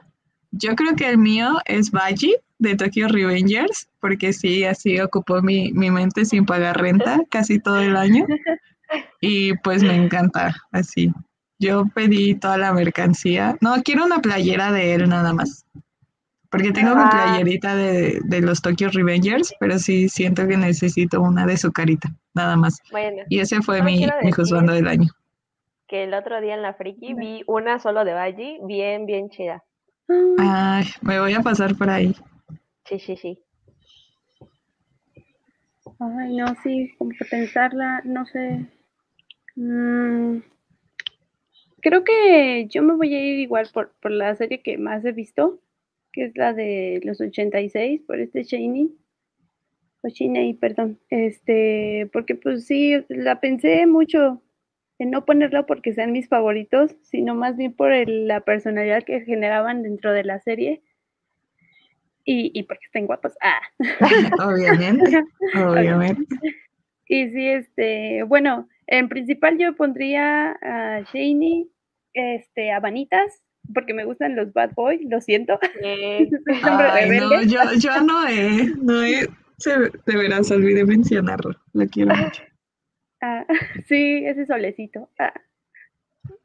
[0.51, 5.71] Yo creo que el mío es Baji de Tokyo Revengers, porque sí, así ocupó mi,
[5.73, 8.25] mi mente sin pagar renta casi todo el año.
[9.21, 11.11] Y pues me encanta, así.
[11.59, 13.55] Yo pedí toda la mercancía.
[13.61, 15.63] No, quiero una playera de él nada más.
[16.51, 21.45] Porque tengo mi playerita de, de los Tokyo Revengers, pero sí siento que necesito una
[21.45, 22.79] de su carita, nada más.
[22.91, 25.09] Bueno, Y ese fue mi, mi juzgando del año.
[25.87, 29.63] que el otro día en la Friki vi una solo de Baji, bien, bien chida.
[30.39, 32.15] Ay, me voy a pasar por ahí.
[32.85, 33.39] Sí, sí, sí.
[35.99, 38.65] Ay, no, sí, como que pensarla, no sé.
[39.55, 40.39] Mm,
[41.81, 45.11] creo que yo me voy a ir igual por, por la serie que más he
[45.11, 45.59] visto,
[46.11, 48.95] que es la de los 86, por este Shiney.
[50.01, 50.99] O Shinei, perdón.
[51.09, 54.41] Este, porque pues sí, la pensé mucho
[54.97, 59.21] en no ponerla porque sean mis favoritos, sino más bien por el- la personalidad que
[59.21, 60.81] generaban dentro de la serie.
[62.25, 63.33] Y, y porque estén guapos.
[63.41, 63.61] Ah.
[64.53, 65.23] Obviamente,
[65.55, 66.23] obviamente.
[67.07, 71.71] Y sí, este, bueno, en principal yo pondría a Shaney,
[72.13, 73.41] este, a Vanitas,
[73.73, 75.59] porque me gustan los bad boys, lo siento.
[75.83, 76.29] Eh,
[76.63, 81.55] Ay, no, yo, yo no he, no he, se, de veras olvidé mencionarlo.
[81.73, 82.43] Lo quiero mucho.
[83.21, 83.45] Ah,
[83.87, 85.09] sí, ese solecito.
[85.19, 85.33] Ah.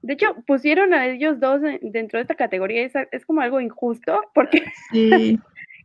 [0.02, 3.60] De hecho, pusieron a ellos dos en- dentro de esta categoría, es, es como algo
[3.60, 4.62] injusto, porque
[4.92, 5.38] Sí,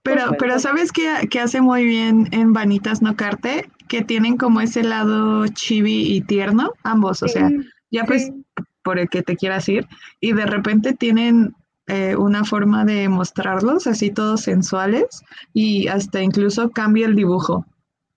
[0.04, 0.60] pero, Pues pero.
[0.60, 3.66] ¿sabes qué, qué hace muy bien en Vanitas No Carte?
[3.88, 7.50] Que tienen como ese lado chibi y tierno, ambos, o sea,
[7.92, 8.46] ya pues sí.
[8.84, 9.88] Por el que te quieras ir,
[10.20, 11.56] y de repente tienen
[11.88, 15.06] eh, una forma de mostrarlos así todos sensuales
[15.54, 17.66] y hasta incluso cambia el dibujo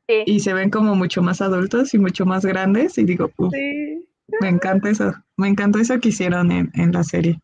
[0.09, 0.25] sí.
[0.27, 4.07] y se ven como mucho más adultos y mucho más grandes y digo, "Uf, sí,
[4.41, 7.41] me encanta eso, me encantó eso que hicieron en, en la serie.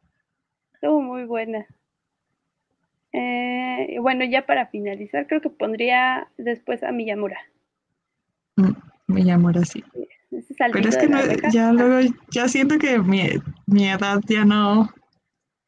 [0.74, 1.66] estuvo muy buena.
[3.12, 7.38] Eh, bueno, ya para finalizar, creo que pondría después a Miyamura.
[8.56, 9.82] Mm, así.
[9.94, 10.08] Ese
[10.72, 11.18] Pero es que no,
[11.52, 13.22] ya luego, ya siento que mi,
[13.66, 14.90] mi edad ya no,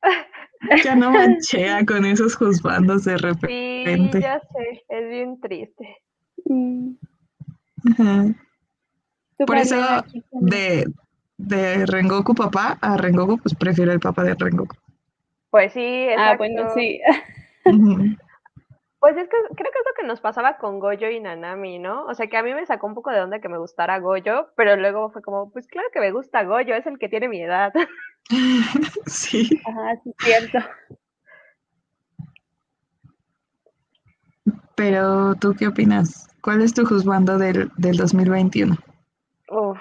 [0.85, 4.21] ya no manchea con esos juzgandos de Sí, repente.
[4.21, 5.97] ya sé, es bien triste.
[7.93, 8.27] Ajá.
[9.47, 9.77] Por eso,
[10.33, 10.87] de,
[11.39, 14.77] de Rengoku papá a Rengoku, pues prefiero el papá de Rengoku.
[15.51, 16.33] Pues sí, exacto.
[16.33, 17.01] Ah, bueno, sí.
[19.01, 22.05] Pues es que creo que es lo que nos pasaba con Goyo y Nanami, ¿no?
[22.05, 24.51] O sea, que a mí me sacó un poco de onda que me gustara Goyo,
[24.57, 27.43] pero luego fue como, pues claro que me gusta Goyo, es el que tiene mi
[27.43, 27.73] edad.
[29.07, 29.49] Sí.
[29.67, 30.59] Ajá, sí, cierto.
[34.77, 36.29] Pero, ¿tú qué opinas?
[36.43, 38.77] ¿Cuál es tu juzgando del, del 2021?
[39.49, 39.79] Uf,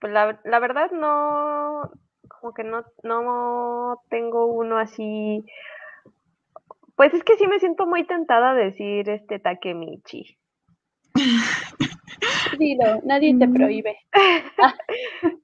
[0.00, 1.90] pues la, la verdad no,
[2.28, 5.44] como que no, no tengo uno así.
[6.96, 10.38] Pues es que sí me siento muy tentada a decir este Takemichi.
[12.58, 13.54] Dilo, nadie te Mm.
[13.54, 13.96] prohíbe.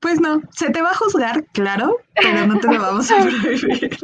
[0.00, 3.60] Pues no, se te va a juzgar, claro, pero no te lo vamos a prohibir.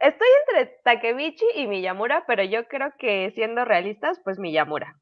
[0.00, 4.96] Estoy entre Takemichi y Miyamura, pero yo creo que siendo realistas, pues Miyamura.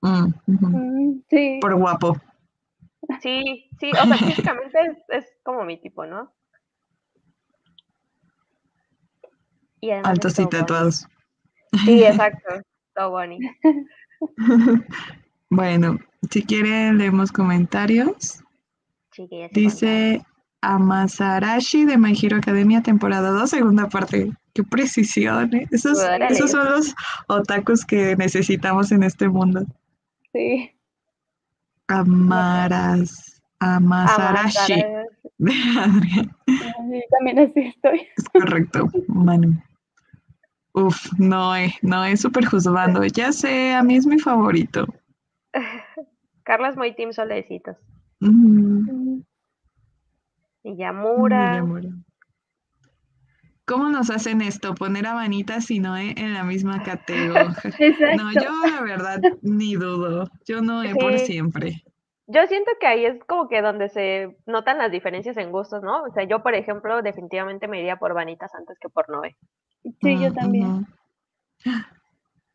[0.00, 0.28] Mm.
[0.46, 1.58] Mm, sí.
[1.60, 2.16] Por guapo.
[3.20, 6.32] Sí, sí, o sea, físicamente es, es como mi tipo, ¿no?
[9.82, 11.06] Y Altos y tatuados.
[11.84, 12.62] Sí, exacto,
[12.94, 13.48] todo bonito.
[15.54, 15.98] Bueno,
[16.30, 18.42] si quieren leemos comentarios.
[19.18, 20.22] Y Dice
[20.62, 24.32] Amasarashi de My Hero Academia, temporada 2, segunda parte.
[24.54, 25.66] Qué precisión, ¿eh?
[25.70, 26.28] Esos, Órale.
[26.28, 26.94] esos son los
[27.28, 29.66] otakus que necesitamos en este mundo.
[30.32, 30.70] Sí.
[31.88, 34.72] Amaras, Amasarashi.
[34.72, 34.84] Amasarashi.
[35.38, 36.36] de Adrián.
[36.46, 38.08] Sí, también así estoy.
[38.16, 39.62] Es correcto, Manu.
[40.74, 43.02] Uf, no, eh, no, es súper juzgando.
[43.14, 44.86] Ya sé, a mí es mi favorito.
[46.44, 47.76] Carla es muy team solecitos.
[50.64, 51.50] Miyamura.
[51.50, 51.90] Miyamura.
[53.64, 54.74] ¿Cómo nos hacen esto?
[54.74, 57.54] Poner a Vanitas y Noé en la misma categoría.
[58.16, 60.28] No, yo la verdad ni dudo.
[60.44, 61.82] Yo no he por siempre.
[62.26, 66.02] yo siento que ahí es como que donde se notan las diferencias en gustos, ¿no?
[66.02, 69.36] O sea, yo, por ejemplo, definitivamente me iría por Vanitas antes que por Noé.
[69.84, 70.86] Sí, yo también.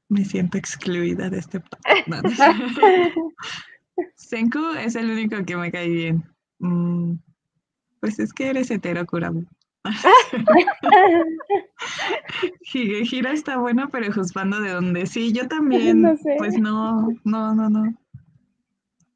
[0.10, 1.62] Me siento excluida de este
[2.08, 2.22] no,
[4.16, 6.24] Senku es el único que me cae bien.
[6.60, 7.16] Mm,
[8.00, 9.46] pues es que eres hetero, Kurabu.
[12.74, 15.06] Higehira está bueno, pero juzgando de dónde.
[15.08, 16.18] Sí, yo también.
[16.38, 17.98] Pues no, no, no, no.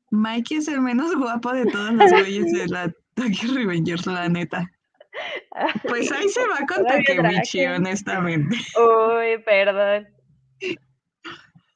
[0.09, 4.69] Mikey es el menos guapo de todos los güeyes de la Tokyo Revengers, la neta.
[5.87, 8.55] Pues ahí se va con Takemichi, honestamente.
[8.77, 10.07] Uy, perdón.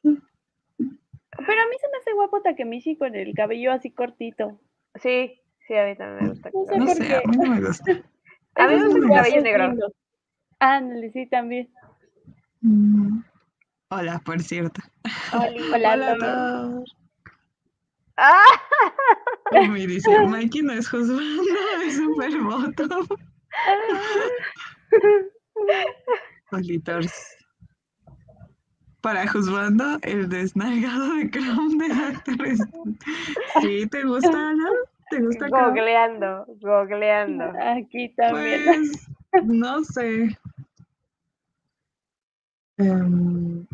[0.03, 4.59] Pero a mí se me hace guapo Takemichi con el cabello así cortito.
[4.95, 6.49] Sí, sí, a mí también me gusta.
[6.77, 7.91] No sé, a mí no me gusta.
[8.55, 9.93] a mí me gusta el cabello negro.
[10.59, 10.81] Ah,
[11.11, 11.69] sí, también.
[12.61, 13.21] Mm.
[13.89, 14.81] Hola, por cierto.
[15.33, 16.97] Hola, Hola a todos.
[18.17, 18.43] Ah.
[19.51, 21.43] Me dice, Mikey no es juzgando,
[21.85, 22.87] es super voto.
[26.51, 27.37] Olitors.
[29.01, 32.59] Para juzgando el desnalgado de Crown de actores.
[33.61, 34.69] ¿Sí te gusta, no?
[35.11, 37.53] ¿Te gusta Googleando, googleando.
[37.61, 38.63] Aquí también.
[38.65, 39.07] Pues,
[39.43, 40.35] no sé.
[42.77, 43.65] Um,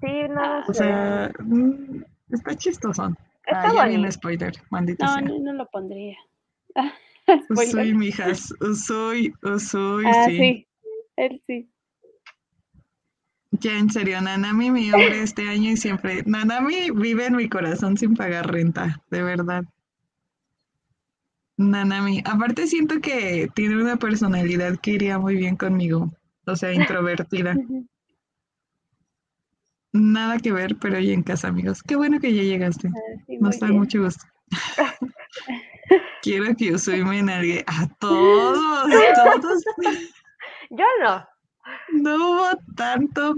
[0.00, 2.04] sí, no o sea, mm,
[2.36, 3.14] está chistoso.
[3.46, 5.20] Está ah, ya spoiler, maldita no, sea.
[5.22, 6.16] No, no lo pondría.
[7.50, 10.36] Usui, mijas, Usui, Usui, ah, sí.
[10.36, 10.66] sí.
[11.16, 11.68] Él sí.
[13.52, 16.22] Ya, en serio, Nanami, mi hombre este año y siempre.
[16.24, 19.64] Nanami vive en mi corazón sin pagar renta, de verdad.
[21.58, 22.22] Nanami.
[22.24, 26.10] Aparte, siento que tiene una personalidad que iría muy bien conmigo.
[26.46, 27.54] O sea, introvertida.
[29.92, 31.82] Nada que ver, pero hoy en casa, amigos.
[31.82, 32.88] Qué bueno que ya llegaste.
[32.88, 34.24] Ah, Nos da mucho gusto.
[36.22, 38.58] Quiero que yo soy menargue a todos,
[39.40, 39.64] todos.
[40.70, 41.26] Yo no.
[41.92, 43.36] No hubo tanto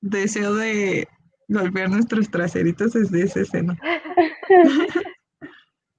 [0.00, 1.08] deseo de
[1.48, 3.76] golpear nuestros traseritos desde esa escena.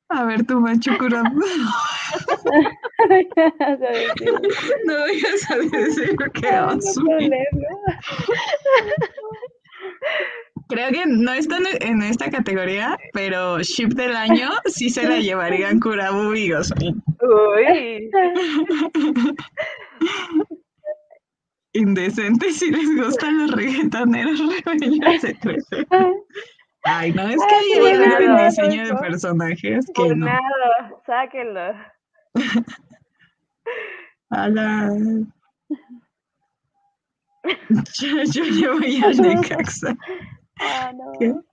[0.09, 1.26] A ver, tu macho curado.
[4.86, 6.78] no voy a saber decir que no,
[10.68, 15.80] Creo que no están en esta categoría, pero ship del año sí se la llevarían
[15.80, 17.03] Kurabu y Gosling.
[17.22, 18.10] Uy.
[21.74, 24.56] Indecente si les gustan los reggaetoneros de
[26.88, 30.28] Ay, no, es que hay el diseño de personajes que Por no.
[30.28, 31.74] nada, sáquenlo.
[34.30, 34.47] A
[37.99, 39.97] yo, yo llevo ya Necaxa.
[40.59, 41.43] Ah, no.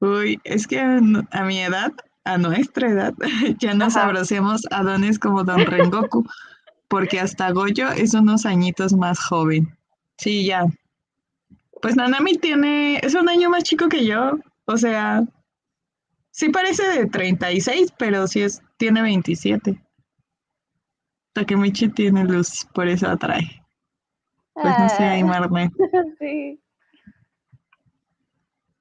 [0.00, 1.00] Uy, es que a,
[1.44, 1.92] mi edad,
[2.24, 3.14] a nuestra edad,
[3.60, 6.24] ya nos abracemos a dones como Don Rengoku,
[6.88, 9.76] porque hasta Goyo es unos añitos más joven.
[10.18, 10.66] Sí, ya.
[11.80, 15.24] Pues Nanami tiene, es un año más chico que yo, o sea,
[16.30, 19.82] sí parece de 36, pero sí es, tiene 27.
[21.32, 23.65] Takemichi tiene luz, por eso atrae.
[24.62, 25.70] Pues no sé, Aymarme.
[26.18, 26.60] Sí.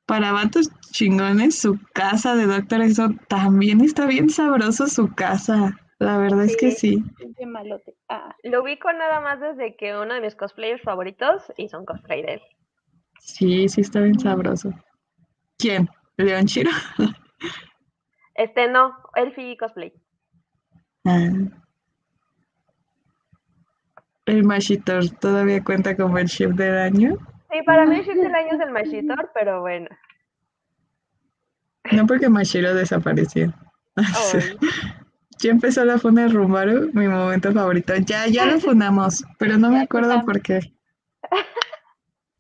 [0.06, 5.76] Para vatos chingones, su casa de Doctor Eso también está bien sabroso su casa.
[5.98, 7.04] La verdad es que sí.
[7.40, 7.96] De malote.
[8.08, 8.36] Ah.
[8.44, 12.34] Lo ubico nada más desde que uno de mis cosplayers favoritos hizo un cosplay de
[12.36, 12.42] él.
[13.20, 14.72] Sí, sí está bien sabroso.
[15.58, 15.90] ¿Quién?
[16.18, 16.70] ¿León Chiro?
[18.36, 19.92] este no, Elfie cosplay.
[21.06, 21.30] Ah.
[24.26, 27.18] El Mashitor todavía cuenta como el chef del año.
[27.52, 29.88] Sí, para mí el chef del año es el Mashitor, pero bueno.
[31.92, 33.54] No porque Mashiro desapareció.
[35.40, 37.94] ya empezó la funda de Rumbaru, mi momento favorito.
[38.06, 40.60] Ya, ya lo fundamos, pero no me acuerdo por qué.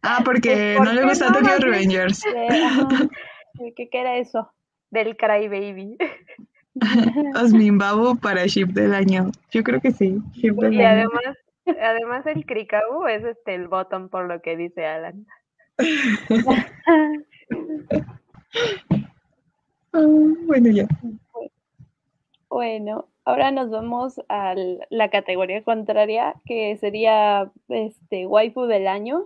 [0.07, 2.21] Ah, porque no le gusta Tokyo Revengers.
[3.75, 4.53] ¿Qué, era eso?
[4.91, 5.97] Del Cry Baby.
[7.33, 9.31] Osmin Babu para Ship del año.
[9.49, 10.21] Yo creo que sí.
[10.35, 10.49] y
[10.83, 11.35] además,
[11.65, 15.25] además el Krikabu es este el bottom por lo que dice Alan.
[19.93, 20.05] Ah,
[20.45, 20.87] bueno, ya.
[22.49, 24.53] Bueno, ahora nos vamos a
[24.89, 29.23] la categoría contraria, que sería este waifu del año.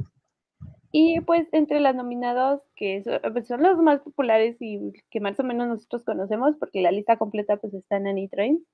[0.92, 5.44] Y pues entre las nominados, que pues, son, los más populares y que más o
[5.44, 8.66] menos nosotros conocemos, porque la lista completa pues está en Anytrain,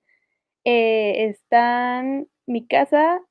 [0.64, 3.22] eh, están Mikasa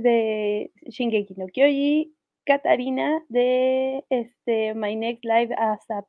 [0.00, 2.14] de Shingeki no Kyoji,
[2.44, 6.04] Katarina de este, My Next Live as a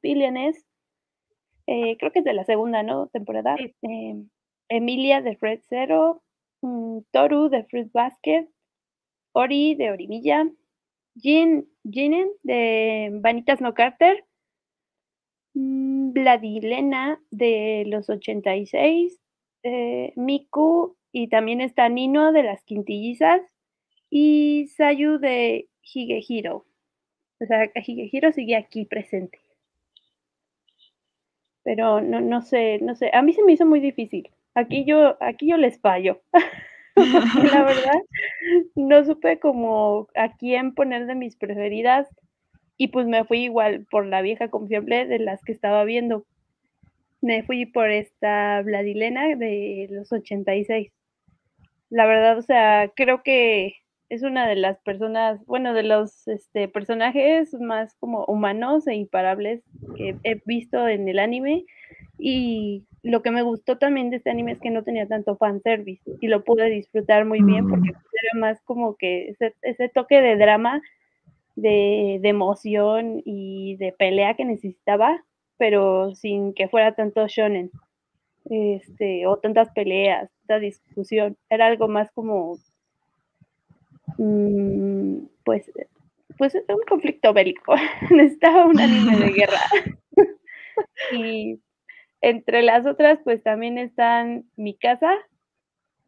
[1.66, 3.08] eh, creo que es de la segunda, ¿no?
[3.08, 3.56] Temporada.
[3.82, 4.30] Em,
[4.70, 6.24] Emilia de Fred Zero,
[6.62, 8.48] mm, Toru de Fruit Basket,
[9.34, 10.50] Ori de Orimilla,
[11.16, 14.26] Jin, Jinen de Vanitas No Carter,
[15.54, 19.22] mm, Vladilena de los 86,
[19.64, 23.42] eh, Miku y también está Nino de las Quintillizas
[24.16, 26.68] y Sayu de Higehiro.
[27.40, 29.40] O sea, Higehiro sigue aquí presente.
[31.64, 33.10] Pero no, no sé, no sé.
[33.12, 34.30] A mí se me hizo muy difícil.
[34.54, 36.22] Aquí yo, aquí yo les fallo.
[36.96, 36.96] la
[37.66, 38.02] verdad,
[38.76, 42.08] no supe como a quién poner de mis preferidas.
[42.78, 46.28] Y pues me fui igual por la vieja confiable de las que estaba viendo.
[47.20, 50.92] Me fui por esta Vladilena de los 86.
[51.90, 53.78] La verdad, o sea, creo que
[54.14, 59.64] es una de las personas, bueno, de los este, personajes más como humanos e imparables
[59.96, 61.66] que he visto en el anime.
[62.20, 66.04] Y lo que me gustó también de este anime es que no tenía tanto fanservice
[66.22, 67.96] y lo pude disfrutar muy bien porque mm.
[67.96, 70.82] era más como que ese, ese toque de drama,
[71.56, 75.26] de, de, emoción y de pelea que necesitaba,
[75.58, 77.72] pero sin que fuera tanto shonen.
[78.46, 81.36] Este, o tantas peleas, tanta discusión.
[81.50, 82.58] Era algo más como
[84.18, 85.72] pues,
[86.38, 87.76] pues es un conflicto bélico.
[88.12, 89.60] Necesitaba un anime de guerra.
[91.12, 91.60] y
[92.22, 95.14] entre las otras, pues también están Mi Casa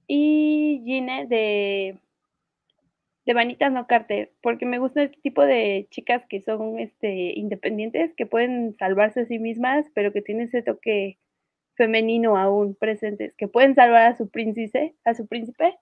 [0.08, 1.97] y Gine de,
[3.26, 8.14] de Vanitas No Carter, porque me gusta este tipo de chicas que son este, independientes,
[8.16, 11.18] que pueden salvarse a sí mismas, pero que tienen ese toque
[11.76, 15.78] femenino aún presentes, que pueden salvar a su príncipe, a su príncipe,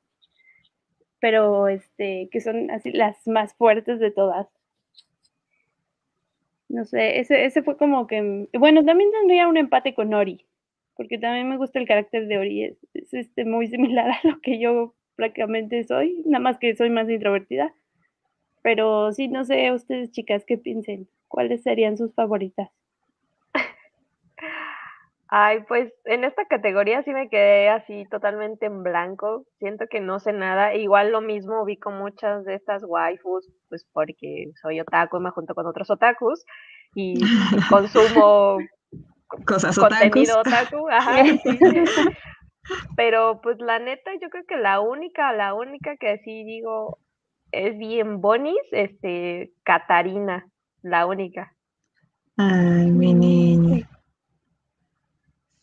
[1.23, 4.45] pero este, que son así las más fuertes de todas.
[6.67, 10.45] No sé, ese, ese fue como que, bueno, también tendría un empate con Ori,
[10.97, 14.59] porque también me gusta el carácter de Ori, es, este, muy similar a lo que
[14.59, 17.73] yo prácticamente soy, nada más que soy más introvertida.
[18.61, 21.07] Pero sí, no sé, ustedes chicas, ¿qué piensen?
[21.29, 22.69] ¿Cuáles serían sus favoritas?
[25.35, 29.45] Ay, pues en esta categoría sí me quedé así totalmente en blanco.
[29.57, 30.75] Siento que no sé nada.
[30.75, 35.31] Igual lo mismo vi con muchas de estas waifus, pues porque soy otaku y me
[35.31, 36.45] junto con otros otakus
[36.93, 37.15] y
[37.71, 38.59] consumo
[39.47, 40.87] cosas contenido otaku.
[40.91, 41.23] Ajá,
[42.95, 46.99] Pero pues la neta, yo creo que la única, la única que sí digo
[47.51, 50.45] es bien bonis, este, Catarina,
[50.83, 51.55] la única.
[52.37, 53.89] Ay, mi niña.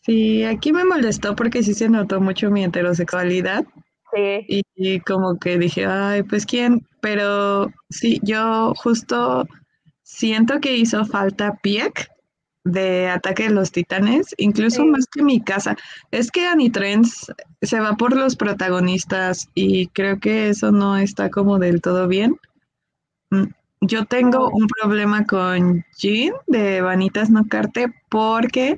[0.02, 3.64] Sí, aquí me molestó porque sí se notó mucho mi heterosexualidad.
[4.14, 4.62] Sí.
[4.74, 9.46] Y, como que dije, ay, pues quién, pero sí, yo justo
[10.02, 12.10] siento que hizo falta Pieck
[12.64, 15.76] de Ataque de los Titanes, incluso más que mi casa.
[16.10, 17.32] Es que Anitrends
[17.62, 22.36] se va por los protagonistas y creo que eso no está como del todo bien.
[23.30, 23.44] Mm,
[23.82, 28.76] yo tengo un problema con Jean de Vanitas No Carte porque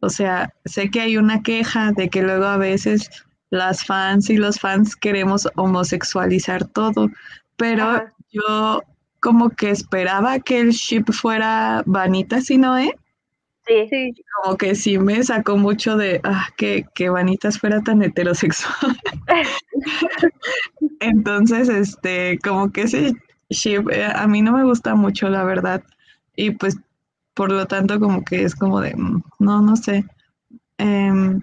[0.00, 3.10] o sea, sé que hay una queja de que luego a veces
[3.50, 7.08] las fans y los fans queremos homosexualizar todo,
[7.56, 8.82] pero yo
[9.20, 12.94] como que esperaba que el ship fuera Vanitas y Noé.
[13.66, 14.14] Sí, sí.
[14.42, 18.96] Como que sí me sacó mucho de ah, que, que Vanitas fuera tan heterosexual.
[21.00, 23.14] Entonces, este, como que ese
[23.50, 25.82] ship eh, a mí no me gusta mucho, la verdad.
[26.36, 26.76] Y pues
[27.36, 30.06] por lo tanto, como que es como de, mm, no, no sé.
[30.78, 31.42] Em,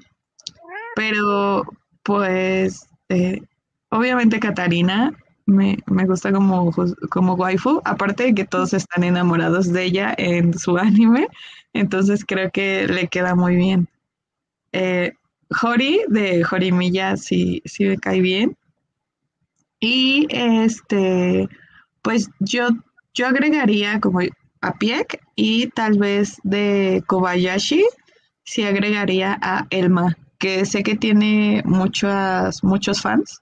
[0.96, 1.64] pero,
[2.04, 3.42] pues, eh,
[3.90, 5.14] obviamente Katarina
[5.46, 5.78] me,
[6.08, 6.72] gusta como,
[7.12, 11.28] como waifu, aparte de que todos están enamorados de ella en su anime,
[11.74, 13.88] entonces creo que le queda muy bien.
[14.72, 15.14] Eh,
[15.62, 18.58] Hori de Jorimilla sí, sí me cae bien.
[19.80, 21.48] Y este,
[22.02, 22.70] pues yo,
[23.14, 24.22] yo agregaría como
[24.64, 27.84] a Pieck y tal vez de Kobayashi
[28.44, 33.42] sí agregaría a Elma, que sé que tiene muchos muchos fans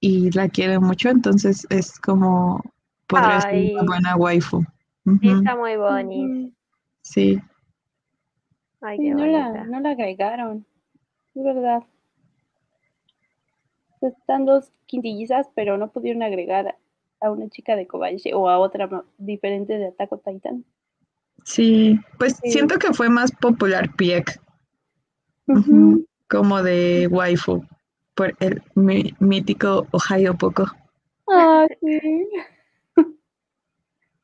[0.00, 2.62] y la quieren mucho, entonces es como
[3.06, 4.64] podría ser una buena waifu.
[5.22, 6.54] Está muy bonita.
[7.02, 7.40] Sí.
[8.80, 10.66] no, la, no la agregaron,
[11.34, 11.82] es verdad.
[14.00, 16.76] Están dos quintillizas, pero no pudieron agregar
[17.24, 20.64] a una chica de Kobayashi o a otra diferente de Attack on Titan.
[21.44, 24.40] Sí, pues siento que fue más popular Pieck,
[26.28, 27.64] como de waifu,
[28.14, 28.62] por el
[29.20, 30.66] mítico Ohio Poco.
[31.28, 32.28] Ah, sí.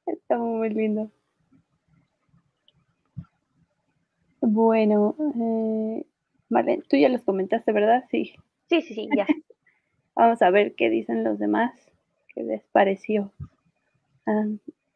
[0.06, 1.10] Está muy lindo.
[4.40, 6.06] Bueno, eh,
[6.48, 8.04] vale, tú ya los comentaste, ¿verdad?
[8.10, 8.34] Sí.
[8.68, 9.26] Sí, sí, sí, ya.
[10.14, 11.89] Vamos a ver qué dicen los demás.
[12.34, 13.32] ¿Qué les pareció?
[14.26, 14.46] Ah,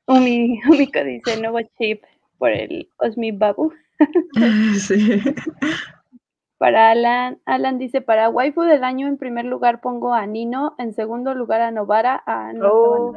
[0.06, 2.02] Umi, Umiko dice nuevo chip
[2.38, 3.72] por el Osmi Babu.
[4.78, 5.20] Sí.
[6.58, 10.94] Para Alan, Alan dice, para waifu del año en primer lugar pongo a Nino, en
[10.94, 13.14] segundo lugar a Novara, a Oh,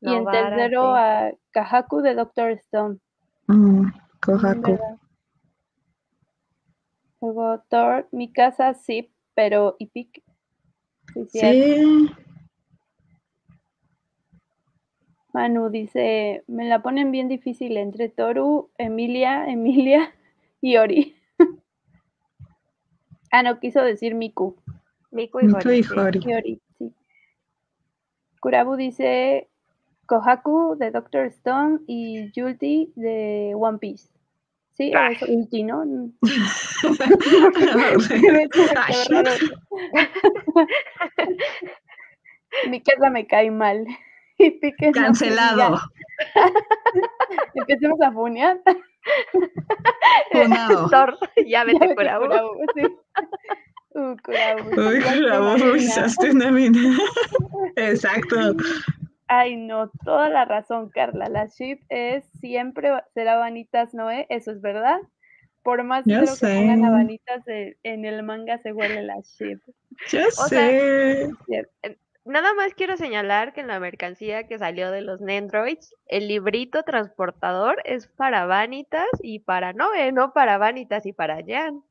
[0.00, 0.98] y en tercero sí.
[0.98, 2.98] a Kahaku de Doctor Stone.
[3.46, 3.86] Mm.
[4.26, 4.98] ¿verdad?
[7.20, 10.22] Luego Thor, mi casa sí, pero Epic.
[11.14, 11.40] Sí.
[11.40, 12.10] Sí.
[15.34, 20.14] Manu dice, me la ponen bien difícil entre Toru, Emilia, Emilia
[20.60, 21.16] y Ori.
[23.32, 24.56] ah, no, quiso decir Miku.
[25.10, 25.98] Miku y Miku Hori, y sí.
[25.98, 26.20] Hori.
[26.24, 26.94] Y Ori, sí.
[28.40, 29.48] Kurabu dice
[30.06, 34.08] Kohaku de Doctor Stone y Julti de One Piece.
[34.74, 35.82] Sí, es Ulti, ¿no?
[38.76, 39.06] Ay.
[42.70, 43.86] Mi casa me cae mal.
[44.44, 45.80] Y Cancelado.
[47.54, 48.60] Empecemos a funear.
[50.32, 50.88] Funado.
[50.90, 51.94] Thor, ya vete
[52.74, 52.82] sí.
[53.96, 54.16] Uh.
[54.76, 55.76] Uy, imaginas.
[55.76, 56.98] usaste una mina.
[57.76, 58.36] Exacto.
[59.28, 61.28] Ay, no, toda la razón, Carla.
[61.28, 64.98] La ship es siempre será Vanitas Noé, eso es verdad.
[65.62, 66.90] Por más de lo que pongan sé.
[66.90, 69.60] Vanitas de- en el manga se huele la ship.
[70.10, 71.30] Ya sea, sé.
[72.26, 76.82] Nada más quiero señalar que en la mercancía que salió de los Nendroids, el librito
[76.82, 81.82] transportador es para Vanitas y para Noé, no para Vanitas y para Jan.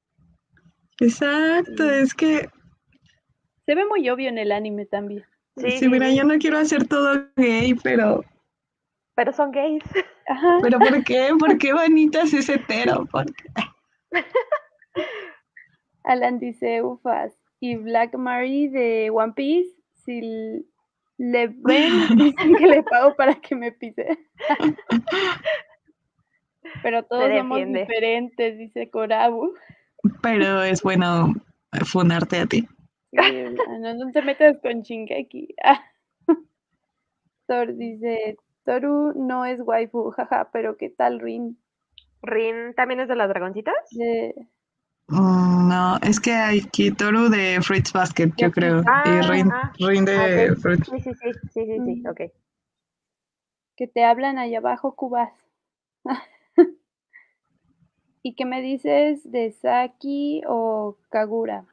[1.00, 1.88] Exacto.
[1.88, 2.50] Es que,
[3.68, 5.24] Se ve muy obvio en el anime también.
[5.58, 6.18] Sí, sí, sí, mira, sí.
[6.18, 8.24] yo no quiero hacer todo gay, pero,
[9.14, 9.84] Pero son gays.
[10.28, 10.58] Ajá.
[10.64, 11.30] pero ¿por qué?
[11.38, 13.06] ¿Por qué Vanitas es hetero?
[13.06, 13.50] ¿Por qué?
[16.04, 17.34] Alan dice, ufas.
[17.60, 20.66] Y Black Mary de One Piece, si
[21.18, 24.08] le ven, dicen que le pago para que me pise.
[26.82, 29.54] Pero todos somos diferentes, dice Korabu.
[30.22, 31.34] Pero es bueno
[31.86, 32.68] funarte a ti.
[33.12, 35.56] Sí, ah, no, no te metas con Shingeki.
[35.64, 35.84] Ah.
[37.48, 41.58] Thor dice, Toru no es waifu, jaja, pero ¿qué tal Rin?
[42.22, 43.76] Rin también es de las dragoncitas.
[43.92, 44.48] De-
[45.10, 48.82] No, es que hay Kitoru de Fruits Basket, yo creo.
[48.88, 50.56] Ah, y Rin, ah, Rin de.
[50.56, 50.88] Fruits.
[50.90, 52.08] Sí, sí, sí, sí, sí, sí, Mm.
[52.08, 52.22] ok.
[53.76, 55.34] que te hablan allá abajo, Cubas.
[58.22, 61.66] ¿Y qué me dices de Saki o Kagura?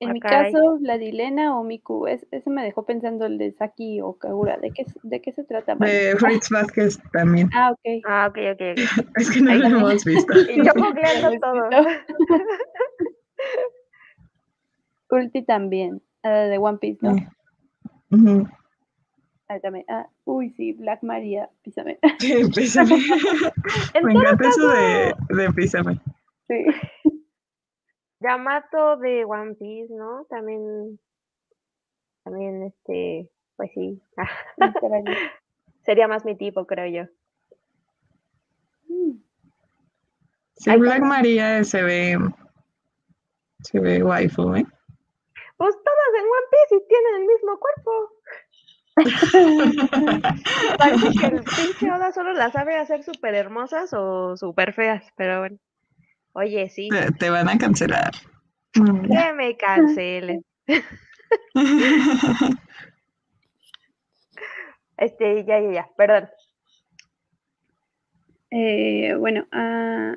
[0.00, 0.52] En Ah, mi caray.
[0.52, 2.06] caso, Vladilena o Miku.
[2.08, 4.58] Es, eso me dejó pensando el de Saki o Kagura.
[4.58, 5.74] ¿De qué, de qué se trata?
[5.76, 7.48] De Fruits Basket también.
[7.54, 8.02] Ah, ok.
[8.06, 8.76] Ah, ok, ok, ok.
[9.16, 9.86] Es que no Ahí lo también.
[9.86, 10.32] hemos visto.
[10.50, 11.68] Y yo googleando todo.
[15.10, 16.02] Ulti también.
[16.22, 17.14] de One Piece, ¿no?
[19.48, 19.84] Ahí también.
[19.88, 21.98] Ah, uy, sí, Black Maria, písame.
[22.18, 22.96] Sí, písame.
[24.02, 26.00] Me encanta eso de, de písame.
[26.48, 26.64] Sí.
[28.24, 30.24] Yamato de One Piece, ¿no?
[30.30, 30.98] También,
[32.24, 34.00] también, este, pues sí.
[35.84, 37.10] Sería más mi tipo, creo yo.
[38.88, 39.18] Mm,
[40.56, 41.06] Sí, Black está.
[41.06, 42.18] Maria se ve.
[43.60, 44.64] Se ve waifu, ¿eh?
[45.56, 48.10] Pues todas en One Piece y tienen el mismo cuerpo.
[50.78, 55.40] Parece que el pinche Oda solo las sabe hacer súper hermosas o súper feas, pero
[55.40, 55.58] bueno.
[56.34, 58.10] Oye, sí, Te, te van a cancelar.
[58.72, 60.44] Que me cancelen.
[64.96, 66.28] Este, ya, ya, ya, perdón.
[68.50, 70.14] Eh, bueno, ah,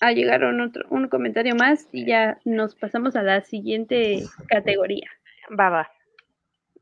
[0.00, 5.08] ah, llegaron otro, un comentario más y ya nos pasamos a la siguiente categoría.
[5.58, 5.90] Va, va.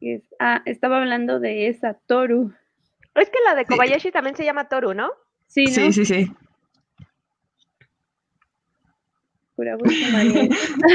[0.00, 2.52] que es- ah, estaba hablando de esa Toru.
[3.14, 3.68] Es que la de Sí.
[3.68, 5.10] Kobayashi también se llama Toru, ¿no?
[5.46, 5.70] Sí, ¿no?
[5.70, 6.30] Sí, sí, sí.
[9.56, 10.48] Pura bolsa María.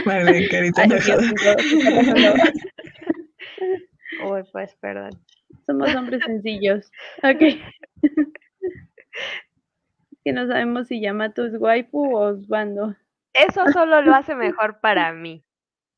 [0.06, 1.56] Vale, carita Ay, Dios enojada.
[4.26, 5.12] Uy, pues, perdón.
[5.66, 6.92] Somos hombres sencillos.
[7.24, 7.40] Ok.
[10.24, 12.96] que no sabemos si Yamato es waifu o Osbando.
[13.34, 15.44] Eso solo lo hace mejor para mí.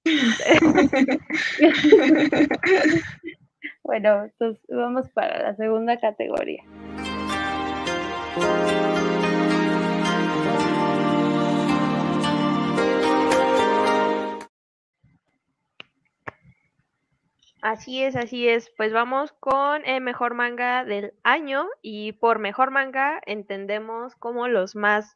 [3.83, 6.63] Bueno, entonces vamos para la segunda categoría.
[17.63, 18.69] Así es, así es.
[18.75, 24.75] Pues vamos con el mejor manga del año y por mejor manga entendemos como los
[24.75, 25.13] más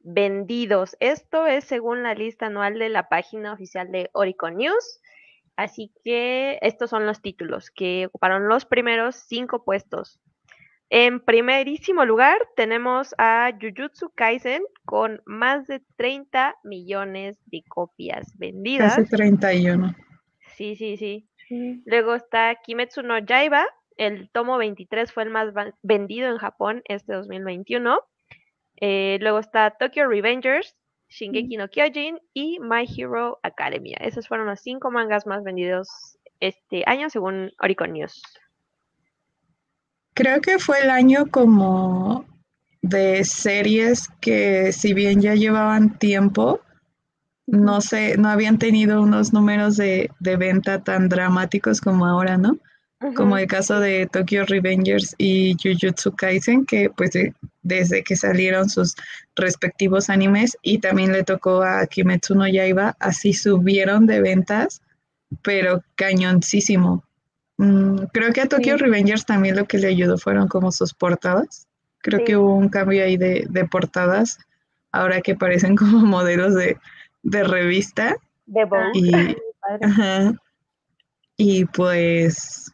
[0.00, 0.98] vendidos.
[1.00, 5.00] Esto es según la lista anual de la página oficial de Oricon News.
[5.56, 10.20] Así que estos son los títulos que ocuparon los primeros cinco puestos.
[10.90, 18.96] En primerísimo lugar tenemos a Jujutsu Kaisen con más de 30 millones de copias vendidas.
[18.96, 19.96] Casi 31.
[20.56, 21.26] Sí, sí, sí.
[21.48, 23.64] Luego está Kimetsu no Yaiba.
[23.96, 27.98] El tomo 23 fue el más vendido en Japón este 2021.
[28.80, 30.76] Eh, luego está Tokyo Revengers,
[31.08, 33.96] Shingeki no Kyojin y My Hero Academia.
[34.00, 35.88] Esos fueron los cinco mangas más vendidos
[36.40, 38.22] este año según Oricon News.
[40.14, 42.26] Creo que fue el año como
[42.82, 46.60] de series que si bien ya llevaban tiempo,
[47.46, 52.58] no sé, no habían tenido unos números de, venta tan dramáticos como ahora, ¿no?
[53.14, 57.10] Como el caso de Tokyo Revengers y Jujutsu Kaisen, que pues
[57.62, 58.96] desde que salieron sus
[59.36, 64.80] respectivos animes y también le tocó a Kimetsu no Yaiba, así subieron de ventas,
[65.42, 67.04] pero cañoncísimo.
[67.58, 71.66] Mm, creo que a Tokyo Revengers también lo que le ayudó fueron como sus portadas.
[71.98, 74.38] Creo que hubo un cambio ahí de, portadas,
[74.92, 76.78] ahora que parecen como modelos de,
[77.30, 78.16] revista.
[78.46, 79.12] De y,
[81.36, 82.72] y pues,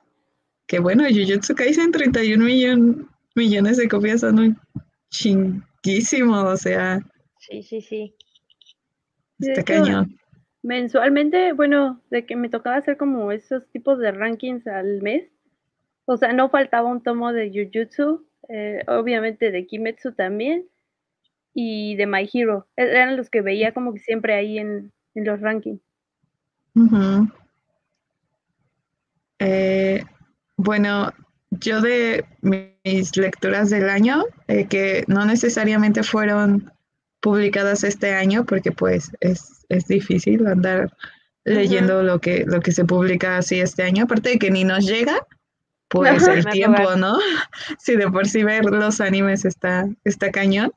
[0.67, 4.59] que bueno, Jujutsu Kaisen 31 millones de copias son un
[5.11, 7.01] chinguísimo, o sea.
[7.39, 8.15] Sí, sí, sí.
[9.41, 10.17] Está cañón
[10.63, 15.29] mensualmente, bueno, de que me tocaba hacer como esos tipos de rankings al mes.
[16.05, 20.67] O sea, no faltaba un tomo de Jujutsu, eh, obviamente de Kimetsu también,
[21.55, 22.67] y de My Hero.
[22.77, 25.81] E-, eran los que veía como que siempre ahí en, los rankings.
[29.39, 30.03] Eh,
[30.57, 31.13] bueno,
[31.51, 36.73] yo de mis lecturas del año, eh, que no necesariamente fueron
[37.21, 40.93] publicadas este año, porque pues es, difícil andar
[41.45, 44.87] leyendo lo que, lo que se publica así este año, aparte de que ni nos
[44.87, 45.27] llega,
[45.89, 47.19] pues el tiempo, ¿no?
[47.79, 50.73] Si de por sí ver los animes está, está cañón.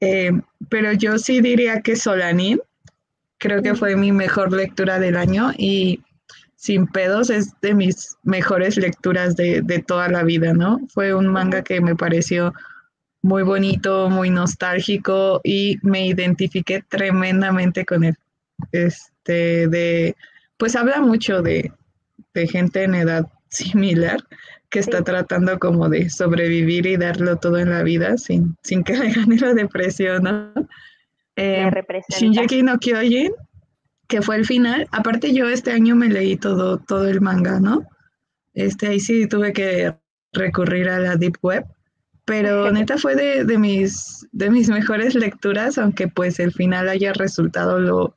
[0.00, 0.32] Eh,
[0.68, 2.60] pero yo sí diría que Solanin,
[3.38, 6.02] creo que fue mi mejor lectura del año y
[6.56, 10.80] sin pedos es de mis mejores lecturas de, de toda la vida, ¿no?
[10.88, 12.52] Fue un manga que me pareció
[13.26, 18.16] muy bonito, muy nostálgico y me identifiqué tremendamente con él.
[18.72, 20.16] Este, de,
[20.56, 21.72] pues habla mucho de,
[22.50, 24.22] gente en edad similar
[24.76, 28.94] que está tratando como de sobrevivir y darlo todo en la vida sin, sin que
[28.98, 30.52] le gane la depresión, ¿no?
[31.36, 31.70] Eh,
[32.10, 33.32] Shinjeki no Kyojin,
[34.06, 34.86] que fue el final.
[34.92, 37.86] Aparte yo este año me leí todo, todo el manga, ¿no?
[38.52, 39.94] Este, ahí sí tuve que
[40.32, 41.64] recurrir a la Deep Web
[42.26, 47.78] pero neta fue de, mis, de mis mejores lecturas, aunque pues el final haya resultado
[47.78, 48.16] lo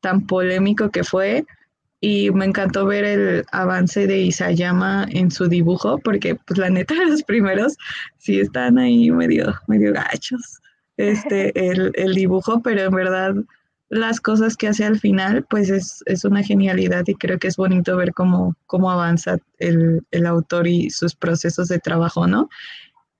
[0.00, 1.44] tan polémico que fue.
[2.00, 6.94] Y me encantó ver el avance de Isayama en su dibujo, porque pues la neta
[7.08, 7.76] los primeros
[8.18, 10.60] sí están ahí medio, medio gachos,
[10.96, 13.34] este, el, el dibujo, pero en verdad
[13.90, 17.56] las cosas que hace al final, pues es, es, una genialidad y creo que es
[17.56, 22.48] bonito ver cómo, cómo avanza el, el, autor y sus procesos de trabajo, ¿no?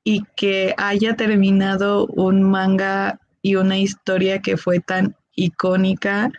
[0.04, 6.30] y que haya terminado un manga y una historia que fue tan icónica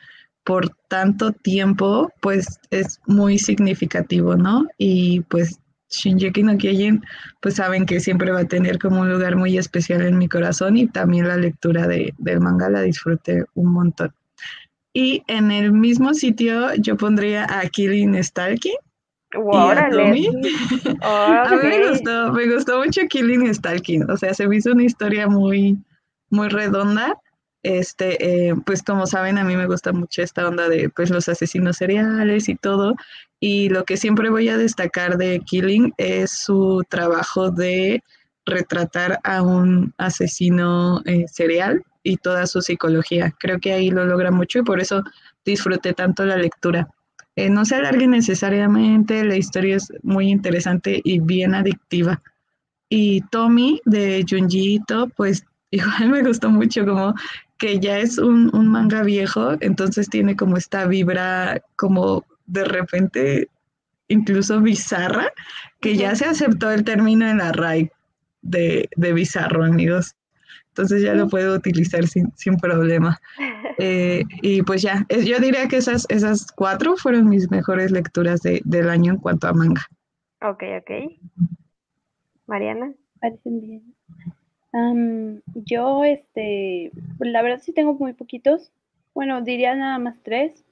[0.44, 4.66] por tanto tiempo, pues es muy significativo, ¿no?
[4.78, 7.04] Y pues Shinjeki no Kyojin,
[7.42, 10.78] pues saben que siempre va a tener como un lugar muy especial en mi corazón
[10.78, 14.14] y también la lectura de, del manga la disfruté un montón.
[14.94, 18.76] Y en el mismo sitio yo pondría a Killing Stalking,
[21.02, 24.84] a mí me gustó, me gustó mucho Killing Stalking, o sea, se me hizo una
[24.84, 25.78] historia muy,
[26.30, 27.18] muy redonda.
[27.64, 31.30] Este, eh, pues como saben, a mí me gusta mucho esta onda de pues los
[31.30, 32.96] asesinos seriales y todo.
[33.40, 38.04] Y lo que siempre voy a destacar de Killing es su trabajo de
[38.46, 43.34] retratar a un asesino eh, serial y toda su psicología.
[43.40, 45.04] Creo que ahí lo logra mucho y por eso
[45.46, 46.90] disfruté tanto la lectura.
[47.36, 52.22] Eh, no se alargue necesariamente, la historia es muy interesante y bien adictiva.
[52.90, 54.82] Y Tommy de Junji
[55.16, 57.16] pues igual me gustó mucho, como
[57.62, 63.50] que ya es un, manga viejo, entonces tiene como esta vibra como de repente
[64.08, 65.32] incluso bizarra,
[65.80, 67.92] que ya se aceptó el término en la RAI
[68.42, 70.16] de, de bizarro, amigos.
[70.70, 73.20] entonces ya lo puedo utilizar sin, sin problema.
[73.78, 78.62] Eh, y pues ya, yo diría que esas, esas cuatro fueron mis mejores lecturas de,
[78.64, 79.82] del año en cuanto a manga.
[80.42, 80.92] Ok, ok.
[82.46, 82.94] Mariana.
[83.20, 83.96] Parecen bien.
[84.74, 88.72] Yo, este, la verdad sí tengo muy poquitos.
[89.14, 90.66] Bueno, diría nada más tres,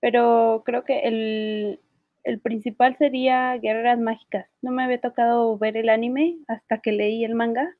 [0.00, 1.80] pero creo que el,
[2.24, 4.46] el principal sería Guerreras Mágicas.
[4.60, 7.76] No me había tocado ver el anime hasta que leí el manga.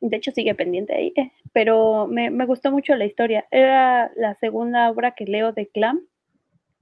[0.00, 3.46] De hecho, sigue pendiente ahí, eh, pero me, gustó mucho la historia.
[3.50, 6.00] Era la segunda obra que leo de Clam.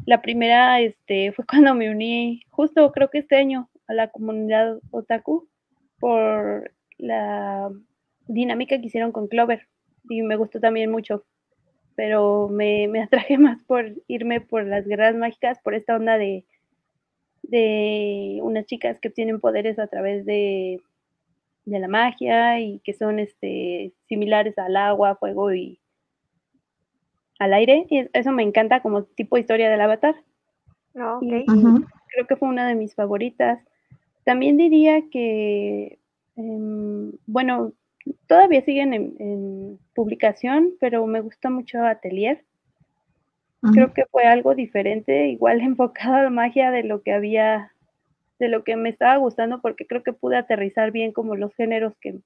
[0.05, 4.79] La primera este, fue cuando me uní, justo creo que este año, a la comunidad
[4.91, 5.49] otaku
[5.99, 7.71] por la
[8.27, 9.69] dinámica que hicieron con Clover.
[10.09, 11.25] Y me gustó también mucho
[11.97, 16.45] pero me, me atraje más por irme por las guerras mágicas, por esta onda de,
[17.43, 20.81] de unas chicas que obtienen poderes a través de,
[21.65, 25.81] de la magia y que son este, similares al agua, fuego y
[27.39, 27.87] al aire.
[27.91, 30.15] Y eso me encanta como tipo historia del avatar.
[30.95, 33.63] Ah, creo que fue una de mis favoritas.
[34.25, 35.99] También diría que,
[36.37, 37.73] em, bueno,
[38.27, 42.45] todavía siguen en, publicación, pero me gusta mucho Atelier.
[43.73, 47.73] Creo que fue algo diferente, igual enfocado a la magia de lo que había,
[48.39, 51.95] de lo que me estaba gustando, porque creo que pude aterrizar bien como los géneros
[51.99, 52.19] que,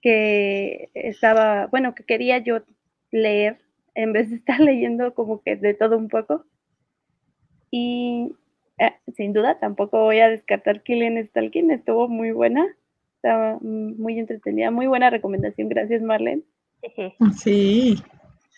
[0.00, 2.62] que estaba, bueno, que quería yo
[3.10, 3.58] leer,
[3.94, 6.46] en vez de estar leyendo como que de todo un poco.
[7.70, 8.34] Y
[8.78, 12.66] eh, sin duda tampoco voy a descartar Killian Stalking, estuvo muy buena
[13.22, 16.42] estaba muy entretenida, muy buena recomendación, gracias Marlene.
[17.36, 18.02] Sí.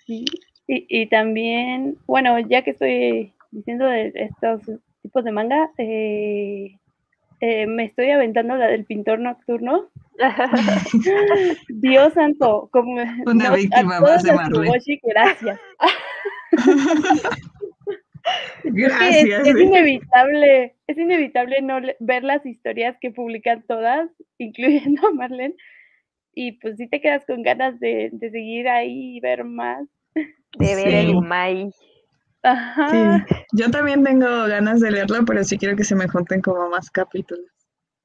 [0.06, 0.24] sí.
[0.66, 4.62] Y, y, también, bueno, ya que estoy diciendo de estos
[5.02, 6.78] tipos de manga, eh,
[7.40, 9.90] eh, me estoy aventando la del pintor nocturno.
[11.68, 14.80] Dios santo, como una víctima más de Marlene.
[15.02, 15.60] Gracias.
[18.64, 19.46] Gracias.
[19.46, 25.56] Es, inevitable, es inevitable no ver las historias que publican todas, incluyendo a Marlene,
[26.34, 29.86] y pues si te quedas con ganas de, seguir ahí y ver más.
[30.14, 31.70] De ver el Umay.
[32.42, 32.88] Ajá.
[32.90, 36.68] Sí, yo también tengo ganas de leerlo, pero sí quiero que se me junten como
[36.68, 37.46] más capítulos.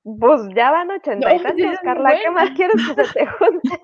[0.04, 3.80] Pues ya van ochenta y tantos, Carla, ¿qué más quieres que se te junten?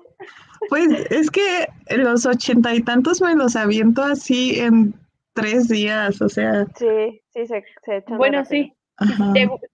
[0.70, 1.66] Pues es que
[1.96, 4.94] los ochenta y tantos me los aviento así en
[5.36, 6.66] tres días, o sea.
[6.76, 8.72] Sí, sí, se, se Bueno, sí.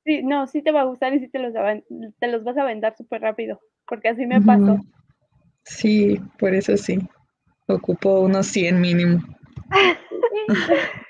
[0.05, 0.23] sí.
[0.23, 1.55] No, sí te va a gustar y sí te los,
[2.19, 4.79] te los vas a vender súper rápido, porque así me pasó.
[5.65, 6.99] Sí, por eso sí.
[7.69, 9.23] Ocupo unos 100 mínimo.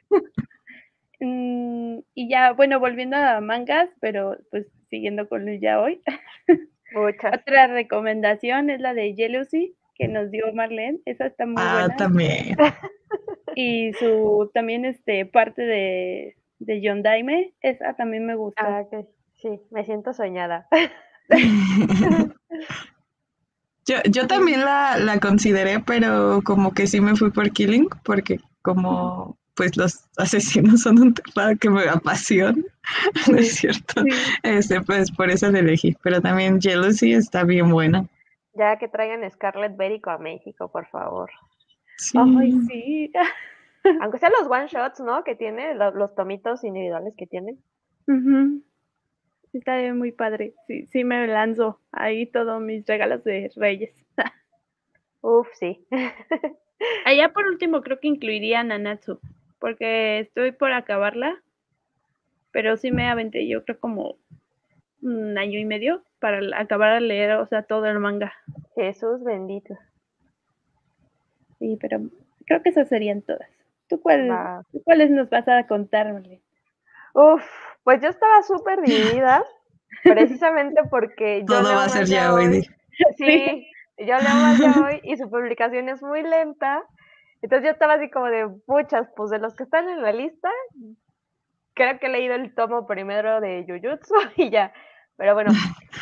[1.24, 6.02] Mm, y ya, bueno, volviendo a mangas, pero pues siguiendo con el ya hoy.
[6.96, 10.98] Otra recomendación es la de Jealousy que nos dio Marlene.
[11.04, 11.94] Esa está muy ah, buena.
[11.94, 12.56] Ah, también.
[13.54, 18.78] y su también este parte de, de John Daime, esa también me gusta.
[18.78, 18.84] Ah,
[19.34, 20.68] sí, me siento soñada.
[23.86, 28.38] yo, yo también la, la consideré, pero como que sí me fui por Killing, porque
[28.62, 32.62] como pues los asesinos son un tema que me apasiona,
[33.30, 34.02] ¿no es cierto?
[34.42, 38.06] Este, pues por eso la elegí, pero también Jealousy está bien buena.
[38.54, 41.30] Ya que traigan Scarlet Berico a México, por favor.
[42.14, 43.12] Ay, sí.
[44.00, 45.24] Aunque sean los one shots, ¿no?
[45.24, 47.58] Que tiene, los, tomitos individuales que tienen.
[49.52, 50.54] Está muy padre.
[50.66, 53.94] Sí, sí me lanzo ahí todos mis regalos de Reyes.
[55.20, 55.84] Uf, sí.
[57.04, 59.20] Allá por último creo que incluiría Nanatsu,
[59.58, 61.40] porque estoy por acabarla,
[62.50, 64.16] pero sí me aventé yo creo como
[65.00, 68.32] un año y medio para acabar de leer, o sea, todo el manga.
[68.74, 69.74] Jesús bendito.
[71.62, 72.00] Sí, pero
[72.44, 73.48] creo que esas serían todas.
[73.88, 76.12] ¿Tú, cuáles nos vas a contar,
[77.14, 77.44] Uf,
[77.84, 79.44] pues yo estaba súper dividida,
[80.02, 82.66] precisamente porque yo Todo va a ser ya hoy.
[83.16, 86.82] Sí, yo leo más ya hoy y su publicación es muy lenta.
[87.42, 90.50] Entonces yo estaba así como de muchas, pues de los que están en la lista,
[91.74, 94.72] creo que he leído el tomo primero de Jujutsu y ya.
[95.16, 95.52] Pero bueno,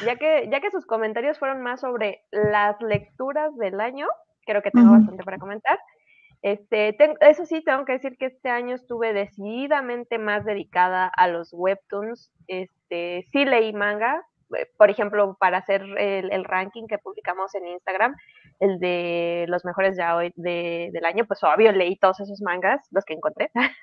[0.06, 4.06] ya que, ya que sus comentarios fueron más sobre las lecturas del año,
[4.44, 5.78] creo que tengo bastante para comentar.
[6.42, 11.50] Este, eso sí, tengo que decir que este año estuve decididamente más dedicada a los
[11.52, 12.32] webtoons.
[12.46, 14.24] Este, sí leí manga,
[14.56, 18.16] eh, por ejemplo, para hacer el, ranking que publicamos en Instagram,
[18.58, 23.04] el de los mejores ya hoy del año, pues obvio leí todos esos mangas, los
[23.04, 23.50] que encontré.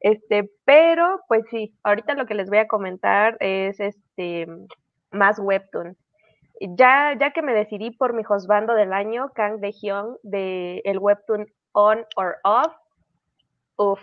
[0.00, 4.46] este, pero, pues sí, ahorita lo que les voy a comentar es este
[5.10, 5.96] más webtoon.
[6.76, 10.98] Ya, ya que me decidí por mi husbando del año, Kang de Hyun, de el
[10.98, 12.74] webtoon On or Off,
[13.76, 14.00] uff,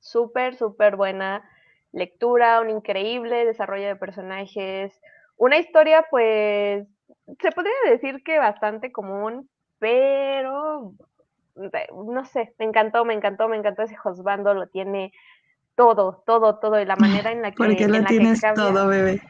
[0.00, 1.48] súper, súper buena
[1.92, 5.00] lectura, un increíble desarrollo de personajes,
[5.36, 6.86] una historia pues
[7.40, 9.48] se podría decir que bastante común,
[9.78, 10.92] pero
[11.54, 15.12] no sé, me encantó, me encantó, me encantó ese husbando, lo tiene
[15.74, 17.56] todo, todo, todo, y la manera en la que...
[17.56, 19.20] Porque lo tienes todo, bebé.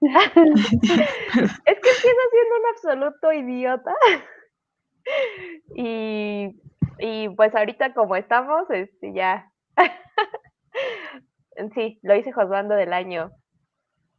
[0.00, 3.94] es que empieza siendo un absoluto idiota.
[5.76, 6.60] y,
[6.98, 9.50] y pues ahorita como estamos, este, ya.
[11.74, 13.30] sí, lo hice juzgando del año.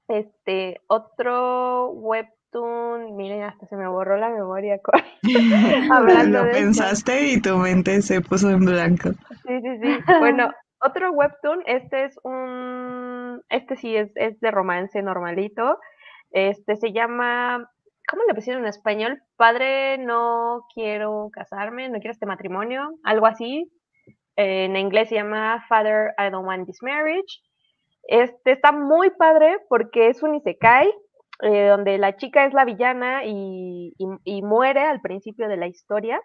[0.08, 4.80] Este, otro webtoon, miren, hasta se me borró la memoria.
[5.92, 9.10] Hablando lo pensaste y tu mente se puso en blanco.
[9.46, 10.00] Sí, sí, sí.
[10.20, 10.50] Bueno,
[10.80, 15.80] otro webtoon, este es un, este sí es, es de romance normalito.
[16.32, 17.72] Este se llama,
[18.10, 19.22] ¿cómo le pusieron en español?
[19.38, 23.72] Padre, no quiero casarme, no quiero este matrimonio, algo así.
[24.36, 27.42] en inglés se llama Father, I don't want this marriage.
[28.04, 30.94] Este está muy padre porque es un isekai,
[31.42, 36.22] eh, donde la chica es la villana y, y muere al principio de la historia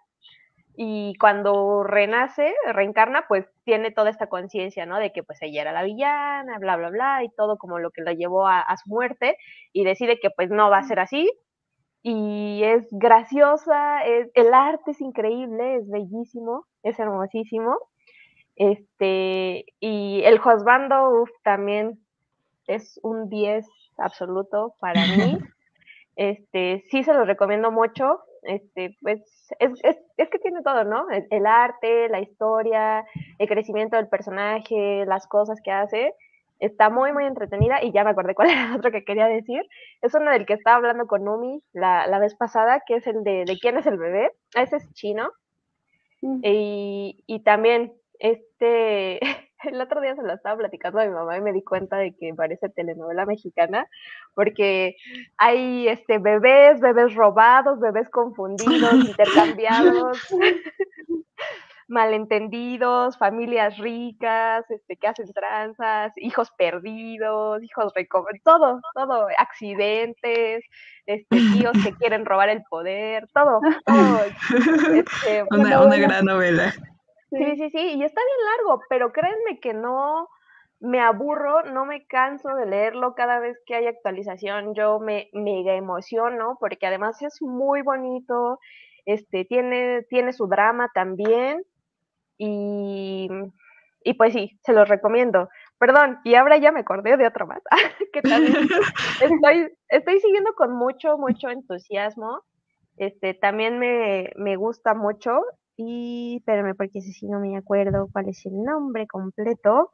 [0.75, 4.99] y cuando renace, reencarna, pues tiene toda esta conciencia, ¿no?
[4.99, 8.03] De que pues ella era la villana, bla, bla, bla, y todo como lo que
[8.03, 9.37] la llevó a, su muerte,
[9.73, 11.31] y decide que pues no va a ser así,
[12.03, 17.77] y es graciosa, es, el arte es increíble, es bellísimo, es hermosísimo,
[18.57, 21.99] este, y el Josbando, también
[22.67, 23.67] es un 10
[23.99, 25.39] absoluto para mí,
[26.17, 29.21] este, sí se lo recomiendo mucho, este, pues
[29.59, 31.07] es, es, es, que tiene todo, ¿no?
[31.31, 33.05] El, arte, la historia,
[33.39, 36.15] el crecimiento del personaje, las cosas que hace.
[36.59, 39.63] Está muy, muy entretenida y ya me acordé cuál era el otro que quería decir.
[40.01, 43.25] Es uno del que estaba hablando con Numi la, la vez pasada, que es el
[43.25, 44.33] de, de quién es el bebé.
[44.55, 45.31] Ese es chino.
[46.21, 46.41] Mm.
[46.45, 49.21] Y, y también, este,
[49.71, 52.15] el otro día se lo estaba platicando a mi mamá y me di cuenta de
[52.15, 53.87] que parece telenovela mexicana,
[54.35, 54.97] porque
[55.37, 60.19] hay este bebés, bebés robados, bebés confundidos, intercambiados,
[61.89, 67.93] malentendidos, familias ricas, este, que hacen tranzas, hijos perdidos, hijos
[68.43, 70.65] todo, todo, accidentes,
[71.05, 74.21] este, tíos que quieren robar el poder, todo, todo.
[74.95, 76.73] Este, una, una gran novela.
[77.39, 80.29] Sí, sí, sí, y está bien largo, pero créanme que no
[80.81, 85.75] me aburro, no me canso de leerlo cada vez que hay actualización, yo me mega
[85.75, 88.59] emociono porque además es muy bonito,
[89.07, 91.63] este, tiene, tiene su drama también
[92.39, 93.29] y,
[94.05, 95.49] y pues sí, se los recomiendo.
[95.79, 97.63] Perdón, y ahora ya me acordé de otro más,
[98.13, 98.55] que también
[99.23, 102.43] estoy, estoy siguiendo con mucho, mucho entusiasmo.
[102.97, 105.43] Este, también me, me gusta mucho
[105.77, 109.93] y espérame porque si sí no me acuerdo cuál es el nombre completo.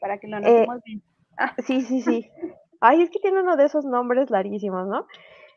[0.00, 1.02] Para que lo eh, anotemos bien.
[1.38, 1.54] Ah.
[1.66, 2.30] Sí, sí, sí.
[2.80, 5.06] Ay, es que tiene uno de esos nombres larguísimos, ¿no?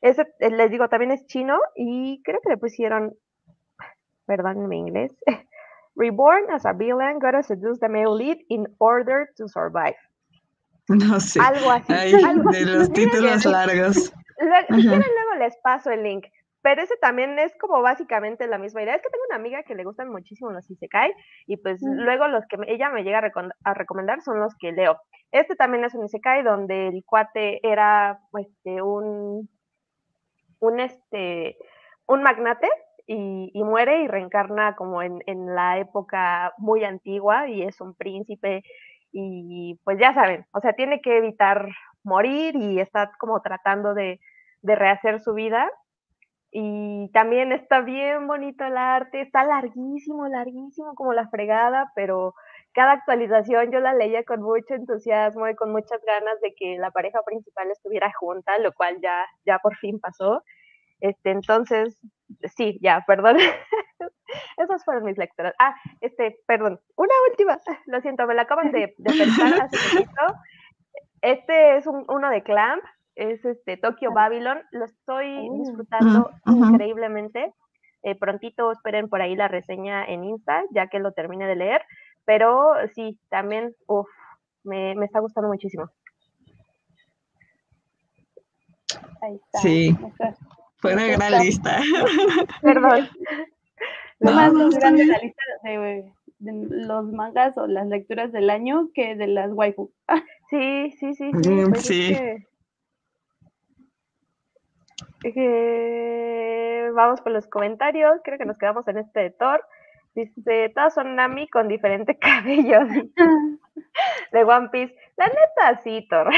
[0.02, 3.14] Ese, eh, les digo, también es chino y creo que le pusieron,
[4.26, 5.12] perdón mi inglés,
[5.96, 9.96] Reborn as a villain, gotta seduce the male lead in order to survive.
[10.90, 11.40] No sé.
[11.40, 11.94] Algo así.
[11.94, 13.96] de los títulos largos.
[13.96, 16.26] Si quieren, luego les paso el link.
[16.64, 18.96] Pero ese también es como básicamente la misma idea.
[18.96, 21.14] Es que tengo una amiga que le gustan muchísimo los Isekai
[21.46, 23.22] y pues luego los que ella me llega
[23.66, 24.98] a, recomendar son los que leo.
[25.32, 29.50] Este también es un Isekai donde el cuate era este, un,
[30.60, 31.58] un, este,
[32.08, 32.70] un magnate
[33.08, 38.64] y, muere y reencarna como en, en la época muy antigua y es un príncipe
[39.12, 41.68] y pues ya saben, o sea, tiene que evitar
[42.04, 44.22] morir y está como tratando de,
[44.62, 45.70] de rehacer su vida
[46.54, 52.36] y también está bien bonito el arte, está larguísimo, larguísimo como la fregada, pero
[52.74, 56.92] cada actualización yo la leía con mucho entusiasmo y con muchas ganas de que la
[56.92, 60.44] pareja principal estuviera junta, lo cual ya, ya por fin pasó.
[61.00, 62.00] Este, entonces,
[62.56, 63.38] sí, ya, perdón.
[64.58, 65.56] Esos fueron mis lecturas.
[65.58, 70.22] Ah, este, perdón, una última, lo siento, me la acaban de, de pensar hace poquito.
[71.22, 72.84] Este es un, uno de Clamp,
[73.16, 74.60] es este Tokyo Babylon.
[74.72, 77.54] Lo estoy oh, disfrutando increíblemente.
[78.04, 81.82] Eh, prontito esperen por ahí la reseña en Insta, ya que lo termine de leer.
[82.26, 84.08] Pero sí, también, uff,
[84.64, 85.90] me, me está gustando muchísimo.
[89.22, 89.60] Ahí está.
[89.60, 89.98] Sí,
[90.78, 91.80] fue una gran lista.
[92.62, 93.08] Perdón.
[94.20, 99.28] Lo más grande la lista de, los mangas o las lecturas del año que de
[99.28, 99.92] las waifu.
[100.50, 101.32] Sí, sí, sí.
[101.42, 102.18] Sí, mm, sí.
[105.24, 108.20] Eh, vamos por los comentarios.
[108.24, 109.66] Creo que nos quedamos en este de Thor.
[110.16, 112.80] Dice, todas son Nami con diferente cabello.
[114.32, 114.96] de One Piece.
[115.18, 116.32] La neta, sí, Thor.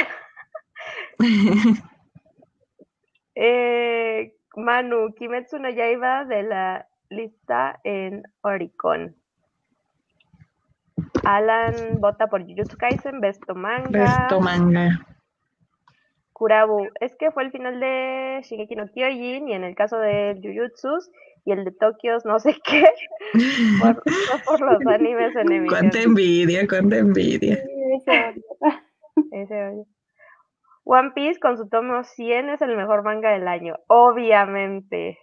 [3.36, 9.16] eh, Manu, Kimetsu no Yaiba de la lista en Oricon.
[11.26, 13.90] Alan vota por Jujutsu Kaisen, Besto Manga.
[13.90, 15.15] Besto Manga.
[16.36, 20.38] Kurabu, es que fue el final de Shingeki no Kyojin y en el caso de
[20.44, 21.10] Jujutsu
[21.46, 22.84] y el de Tokio no sé qué,
[23.82, 24.04] por,
[24.46, 27.58] por los animes en Cuánta envidia, cuánta envidia.
[29.32, 29.84] ese oye.
[30.84, 35.18] One Piece con su tomo 100 es el mejor manga del año, obviamente.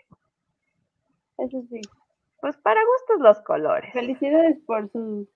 [1.36, 1.82] Eso sí.
[2.40, 3.92] Pues para gustos los colores.
[3.92, 5.28] Felicidades por su...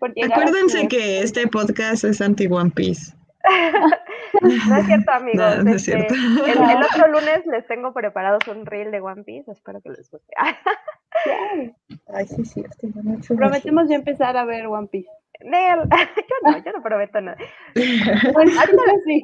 [0.00, 3.14] Acuérdense que este podcast es anti One Piece.
[4.40, 5.64] no es cierto, amigos.
[5.64, 6.14] No, es este, cierto.
[6.46, 9.50] El, el, otro lunes les tengo preparados un reel de One Piece.
[9.50, 10.34] Espero que les guste.
[12.14, 15.10] Ay, sí, sí, estoy Prometemos ya empezar a ver One Piece.
[15.40, 17.36] Nel, yo no, yo no prometo nada.
[18.32, 19.22] Bueno, ahorita sí.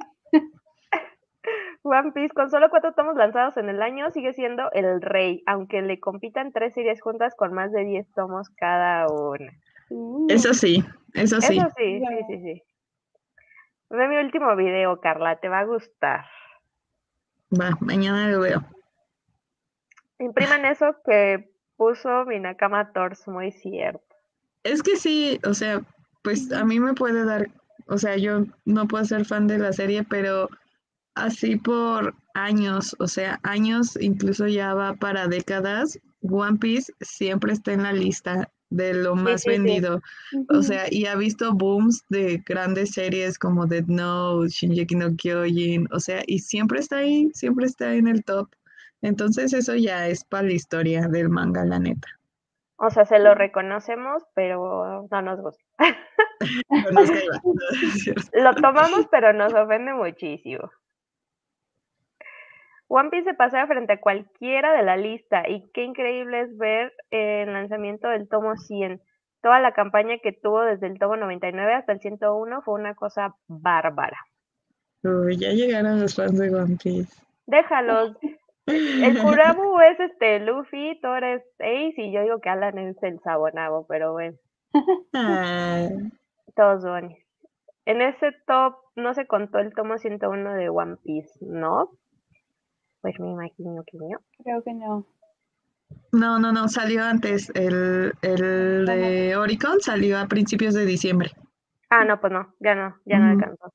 [1.82, 5.80] One Piece, con solo cuatro tomos lanzados en el año, sigue siendo el rey, aunque
[5.80, 9.50] le compitan tres series juntas con más de 10 tomos cada una.
[10.28, 10.84] Eso sí,
[11.14, 11.56] eso sí.
[11.58, 12.62] Eso sí, sí, sí, sí.
[13.90, 16.24] Ve mi último video, Carla, te va a gustar.
[17.50, 18.64] Va, mañana lo veo.
[20.20, 24.04] Impriman eso que puso mi Nakama Tors, muy cierto.
[24.62, 25.80] Es que sí, o sea,
[26.22, 27.48] pues a mí me puede dar,
[27.88, 30.48] o sea, yo no puedo ser fan de la serie, pero
[31.14, 37.72] así por años, o sea, años, incluso ya va para décadas, One Piece siempre está
[37.72, 39.58] en la lista de lo más sí, sí.
[39.58, 40.00] vendido.
[40.48, 45.86] O sea, y ha visto booms de grandes series como Dead Note, Shinji no Kyojin,
[45.92, 48.48] o sea, y siempre está ahí, siempre está en el top.
[49.02, 52.08] Entonces eso ya es para la historia del manga, la neta.
[52.76, 55.62] O sea, se lo reconocemos, pero no nos gusta.
[58.32, 60.70] Lo tomamos, pero nos ofende muchísimo.
[62.92, 66.92] One Piece se pasea frente a cualquiera de la lista y qué increíble es ver
[67.12, 69.00] el lanzamiento del tomo 100.
[69.42, 73.36] Toda la campaña que tuvo desde el tomo 99 hasta el 101 fue una cosa
[73.46, 74.18] bárbara.
[75.04, 77.22] Uy, ya llegaron los fans de One Piece.
[77.46, 78.16] Déjalos.
[78.66, 83.20] El Kurabu es este Luffy, Thor es Ace y yo digo que Alan es el
[83.20, 84.36] Sabonabo, pero bueno,
[85.14, 85.88] Ah,
[86.56, 87.24] todos bonis.
[87.84, 91.90] En ese top no se contó el tomo 101 de One Piece, ¿no?
[93.00, 94.18] Pues me imagino que no.
[94.42, 95.06] Creo que no.
[96.12, 97.50] no, no, no, salió antes.
[97.54, 101.30] El, el de Oricon salió a principios de diciembre.
[101.88, 103.72] Ah, no, pues no, ya no, ya no alcanzó.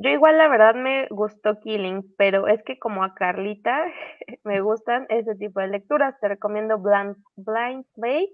[0.00, 3.76] Yo igual la verdad me gustó Killing, pero es que como a Carlita
[4.44, 6.14] me gustan ese tipo de lecturas.
[6.20, 8.32] Te recomiendo Blind, Blind Bay,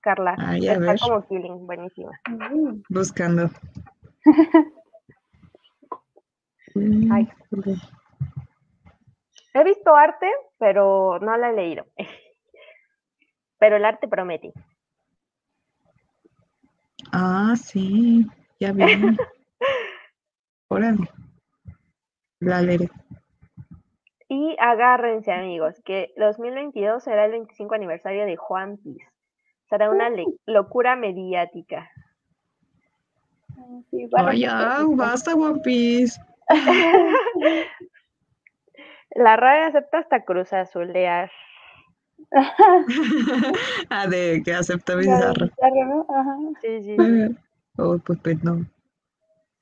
[0.00, 0.34] Carla.
[0.38, 0.98] Ay, Está ver.
[1.00, 2.18] como Killing, buenísima.
[2.88, 3.50] Buscando.
[7.10, 7.28] Ay.
[9.54, 11.86] He visto arte, pero no la he leído.
[13.58, 14.52] Pero el arte promete.
[17.12, 18.26] Ah, sí,
[18.58, 18.82] ya vi.
[20.68, 21.08] Órale.
[22.40, 22.90] La leeré.
[24.28, 29.06] Y agárrense, amigos, que 2022 será el 25 aniversario de One Piece.
[29.68, 31.88] Será una le- locura mediática.
[33.90, 36.20] Sí, ya, basta, One Piece.
[39.14, 41.30] La RAE acepta hasta Cruz Azulear.
[43.90, 45.46] ah, de que acepta bizarro.
[45.46, 46.06] bizarro, ¿no?
[46.08, 46.36] Ajá.
[46.60, 46.96] Sí, sí.
[47.78, 48.64] Oh, pues, pues no.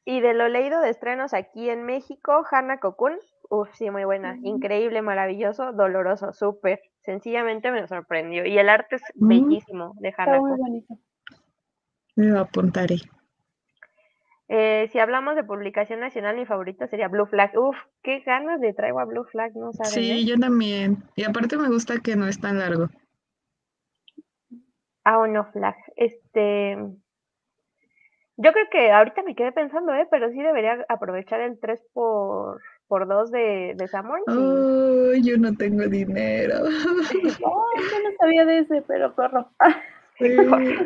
[0.04, 3.18] Y de lo leído de estrenos aquí en México, Hannah Kokun.
[3.48, 4.38] Uf, sí, muy buena.
[4.42, 6.80] Increíble, maravilloso, doloroso, súper.
[7.02, 8.46] Sencillamente me sorprendió.
[8.46, 10.98] Y el arte es bellísimo de Hannah Está muy bonito.
[12.16, 12.96] Me lo apuntaré.
[14.52, 17.56] Eh, si hablamos de publicación nacional, mi favorito sería Blue Flag.
[17.56, 19.92] Uf, qué ganas de traigo a Blue Flag, ¿no saben?
[19.92, 20.24] Sí, eh?
[20.24, 21.04] yo también.
[21.14, 22.88] Y aparte me gusta que no es tan largo.
[25.04, 25.76] Ah, no, Flag.
[25.94, 26.76] Este.
[28.36, 30.08] Yo creo que ahorita me quedé pensando, ¿eh?
[30.10, 35.38] Pero sí debería aprovechar el 3 por, por 2 de, de Sanborns y- Oh, yo
[35.38, 36.56] no tengo dinero.
[37.44, 39.48] Oh, yo no sabía de ese, pero corro.
[40.20, 40.26] Sí,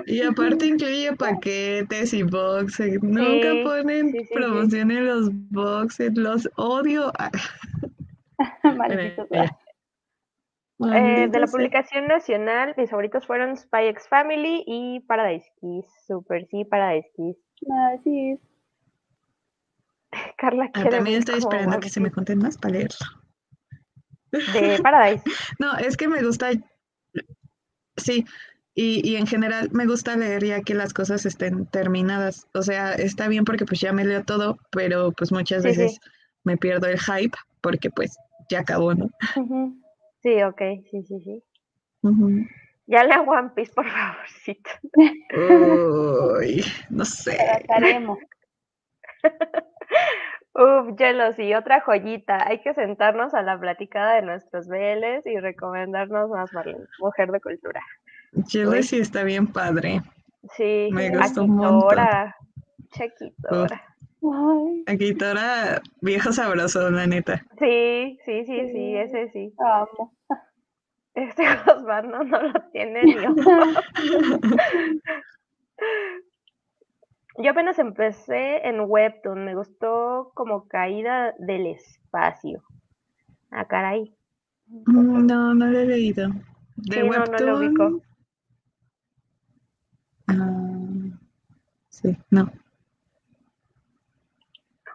[0.06, 3.02] Y aparte incluye paquetes y boxes.
[3.02, 4.35] Nunca Sí, ponen sí, sí, sí.
[4.35, 6.12] promoción en los boxes.
[6.16, 7.12] Los odio.
[8.78, 9.59] Maldito bueno, sea.
[10.81, 15.86] Eh, de la publicación nacional, mis favoritos fueron Spy X Family y Paradise Kiss.
[16.06, 17.36] Super, sí, Paradise Kiss.
[17.70, 18.39] Ah, sí,
[20.36, 22.98] Carla Ah, quiere también estoy esperando que se me conten más para leerlo.
[24.32, 25.24] de Paradise.
[25.59, 26.51] No, es que me gusta,
[27.97, 28.24] sí,
[28.74, 32.48] y, y, en general me gusta leer ya que las cosas estén terminadas.
[32.55, 36.01] O sea, está bien porque pues ya me leo todo, pero pues muchas veces
[36.42, 38.16] me pierdo el hype porque pues
[38.48, 39.10] ya acabó, ¿no?
[40.22, 40.60] Sí, ok,
[40.90, 41.42] sí, sí, sí.
[42.86, 44.70] Ya lea One Piece, por favorcito.
[46.40, 47.36] Uy, no sé.
[47.36, 48.18] Trataremos.
[50.55, 52.46] Uf, y otra joyita.
[52.46, 56.51] Hay que sentarnos a la platicada de nuestros BLs y recomendarnos más
[57.01, 57.82] Mujer de Cultura.
[58.48, 60.02] Jealousy está bien padre.
[60.56, 62.06] Sí, me gustó un montón.
[62.90, 63.82] Chequitora.
[64.86, 67.44] Akitora, viejo sabroso, la neta.
[67.59, 69.52] Sí, sí, sí, sí, ese sí.
[69.59, 70.15] Amo.
[71.15, 71.43] Este
[71.77, 73.15] Osvaldo no lo tiene ni
[77.36, 82.62] Yo apenas empecé en Webtoon, me gustó como caída del espacio.
[83.51, 84.15] Ah, caray.
[84.66, 86.28] Mm, no, no lo he leído.
[86.77, 87.32] De sí, Webtoon.
[87.32, 88.02] No, no lo ubico.
[90.28, 91.16] Ah,
[91.88, 92.51] sí, no.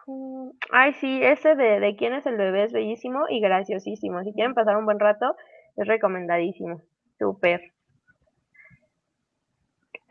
[0.06, 4.22] Mm, ay, sí, ese de, de quién es el bebé es bellísimo y graciosísimo.
[4.24, 5.36] Si quieren pasar un buen rato,
[5.76, 6.82] es recomendadísimo.
[7.18, 7.72] Súper.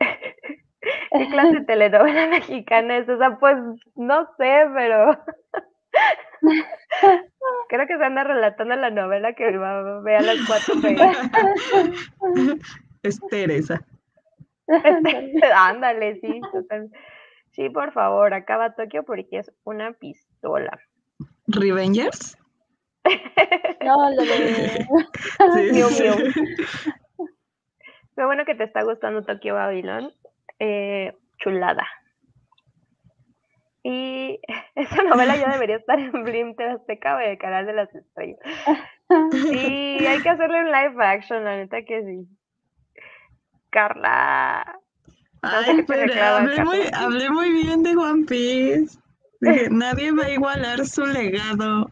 [0.00, 3.38] ¿Qué clase de telenovela mexicana es esa?
[3.38, 3.56] Pues
[3.96, 5.18] no sé, pero
[7.68, 10.74] creo que se anda relatando la novela que va a ver a las cuatro
[13.02, 13.82] Es Teresa.
[15.54, 16.90] Ándale, sí, total.
[17.52, 20.78] Sí, por favor, acaba Tokio porque es una pistola.
[21.48, 22.38] ¿Revengers?
[23.84, 24.86] no, lo de...
[28.16, 30.12] Qué bueno que te está gustando Tokio Babylon.
[30.58, 31.86] Eh, chulada.
[33.82, 34.38] Y
[34.74, 38.38] esa novela ya debería estar en Blim Azteca o el canal de las estrellas.
[39.52, 42.28] Y hay que hacerle un live action, la neta que sí.
[43.70, 44.80] Carla.
[45.42, 48.98] Ay, pero hablé muy, hablé muy, bien de One Piece.
[49.70, 51.90] nadie va a igualar su legado.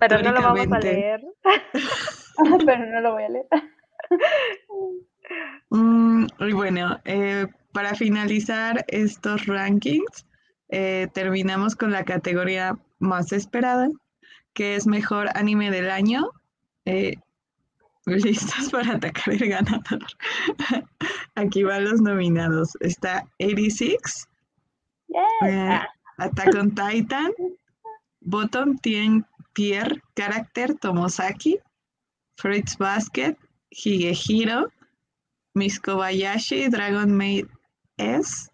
[0.00, 1.22] Pero no lo vamos a leer.
[2.66, 3.46] pero no lo voy a leer.
[5.70, 10.26] Mm, y bueno, eh, para finalizar estos rankings,
[10.68, 13.88] eh, terminamos con la categoría más esperada,
[14.52, 16.30] que es mejor anime del año.
[16.84, 17.16] Eh,
[18.24, 20.06] listos para atacar el ganador.
[21.34, 22.76] Aquí van los nominados.
[22.80, 24.28] Está 86,
[25.44, 25.80] eh,
[26.18, 27.32] Attack on Titan,
[28.20, 31.58] Bottom Tier Character Tomosaki,
[32.36, 33.36] Fritz Basket,
[33.70, 34.70] Higehiro,
[35.54, 37.48] Miss Kobayashi, Dragon Maid
[37.98, 38.48] S,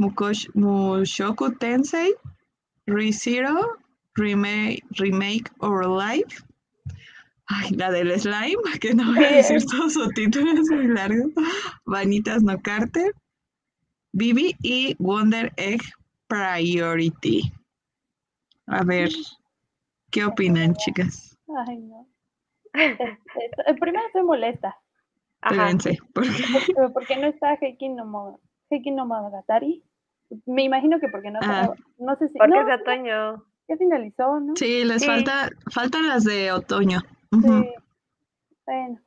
[0.00, 2.12] Mushoku Tensei,
[2.88, 3.76] ReZero,
[4.16, 6.42] Remake, remake or Life,
[7.48, 11.30] Ay, la del slime, que no voy a decir todo su título, es muy largo.
[11.84, 13.12] Vanitas No Carter,
[14.12, 15.80] Bibi y Wonder Egg
[16.28, 17.52] Priority.
[18.66, 19.08] A ver,
[20.10, 21.38] ¿qué opinan, chicas?
[21.66, 22.06] Ay, no.
[23.80, 24.76] Primero estoy molesta.
[25.42, 26.44] Espérense, ¿por qué?
[26.92, 29.82] ¿Por qué no está Heiki no, Heiki no Monogatari?
[30.44, 31.72] Me imagino que porque no, ah.
[31.98, 32.36] no sé si...
[32.36, 33.44] Porque es de otoño.
[33.68, 34.56] Ya finalizó, ¿no?
[34.56, 37.00] Sí, les falta, faltan las de otoño.
[37.30, 37.74] Sí.
[38.66, 39.00] Bueno.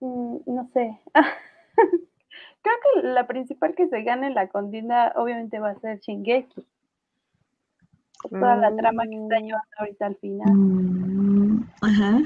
[0.00, 1.00] Mm, no sé.
[2.62, 6.66] Creo que la principal que se gane la contienda obviamente va a ser Shingeki.
[8.30, 9.42] toda la trama que está mm.
[9.42, 10.52] llevando ahorita al final.
[10.52, 12.18] Mm, ajá.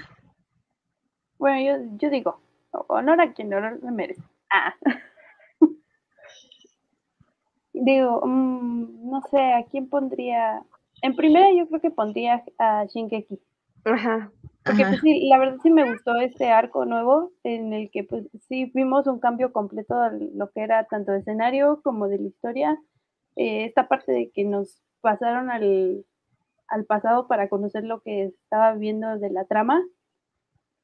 [1.39, 2.41] Bueno, yo, yo digo,
[2.71, 4.23] honor a quien honor le merece.
[4.51, 4.75] Ah.
[7.73, 10.63] digo, no sé, ¿a quién pondría?
[11.03, 13.41] En primera yo creo que pondría a Shingeki.
[13.85, 14.31] Ajá.
[14.65, 18.29] Porque pues sí, la verdad sí me gustó este arco nuevo en el que pues
[18.49, 22.29] sí vimos un cambio completo de lo que era tanto de escenario como de la
[22.29, 22.79] historia.
[23.35, 26.05] Eh, esta parte de que nos pasaron al,
[26.87, 29.83] pasado para conocer lo que estaba viendo de la trama.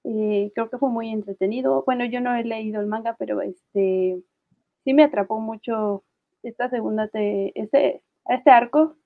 [0.04, 1.84] Eh, creo que fue muy entretenido.
[1.86, 4.20] Bueno, yo no he leído el manga, pero este
[4.84, 6.04] sí me atrapó mucho
[6.42, 8.96] esta segunda, este, este arco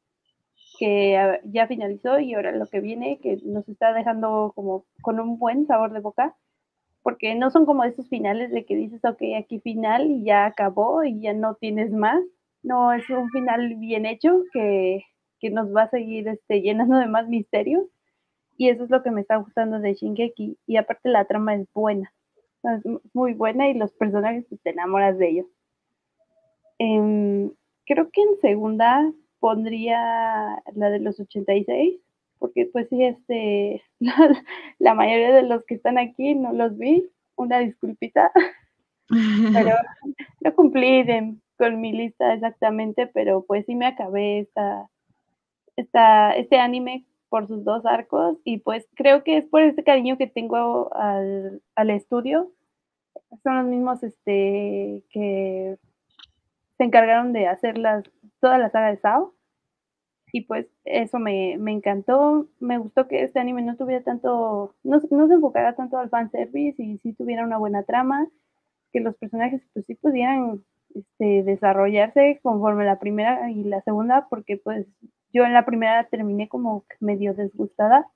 [0.83, 5.39] que ya finalizó y ahora lo que viene, que nos está dejando como con un
[5.39, 6.35] buen sabor de boca,
[7.05, 11.05] porque no son como esos finales de que dices, ok, aquí final y ya acabó
[11.05, 12.21] y ya no tienes más.
[12.65, 15.05] No, es un final bien hecho que,
[15.39, 17.85] que nos va a seguir este, llenando de más misterios.
[18.57, 20.59] Y eso es lo que me está gustando de Shingeki.
[20.67, 22.13] Y aparte la trama es buena.
[22.65, 22.83] Es
[23.15, 25.47] muy buena y los personajes pues, te enamoras de ellos.
[26.79, 27.53] Em,
[27.87, 31.99] creo que en segunda pondría la de los 86,
[32.39, 33.83] porque pues sí, este,
[34.79, 38.31] la, mayoría de los que están aquí no los vi, una disculpita,
[39.53, 39.75] pero
[40.41, 41.05] no cumplí
[41.59, 44.89] con mi lista exactamente, pero pues sí me acabé esta,
[45.75, 50.19] esta, este anime por sus dos arcos y pues creo que es por este cariño
[50.19, 52.53] que tengo al, al estudio.
[53.43, 55.79] Son los mismos este, que
[56.77, 58.05] se encargaron de hacer las,
[58.43, 59.35] toda la saga de Sao.
[60.33, 62.49] Y pues eso me, me encantó.
[62.61, 66.83] Me gustó que este anime no tuviera tanto, no, no se enfocara tanto al fanservice
[66.83, 68.29] y sí tuviera una buena trama,
[68.93, 70.65] que los personajes pues sí pudieran
[70.95, 74.87] este, desarrollarse conforme la primera y la segunda, porque pues
[75.33, 78.11] yo en la primera terminé como medio disgustada,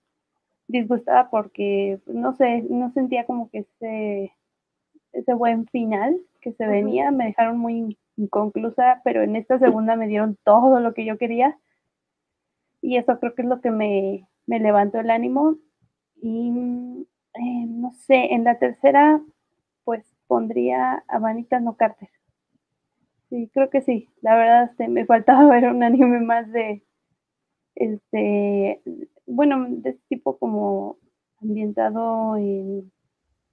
[0.68, 4.32] disgustada porque, no sé, no sentía como que ese,
[5.12, 10.09] ese buen final que se venía, me dejaron muy inconclusa, pero en esta segunda me
[10.09, 11.59] dieron todo lo que yo quería
[12.80, 15.56] y eso creo que es lo que me, me levantó el ánimo
[16.22, 19.20] y eh, no sé, en la tercera
[19.84, 22.09] pues pondría a Vanita No Carter.
[23.28, 24.09] Sí, creo que sí.
[24.20, 26.82] La verdad, este, me faltaba ver un anime más de,
[27.74, 28.82] este,
[29.26, 30.98] bueno, de este tipo como
[31.40, 32.90] ambientado en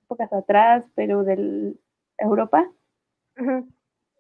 [0.04, 1.76] épocas atrás, pero de
[2.18, 2.72] Europa,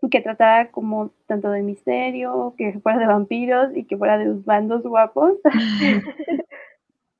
[0.09, 4.45] que tratara como tanto de misterio, que fuera de vampiros y que fuera de los
[4.45, 5.33] bandos guapos.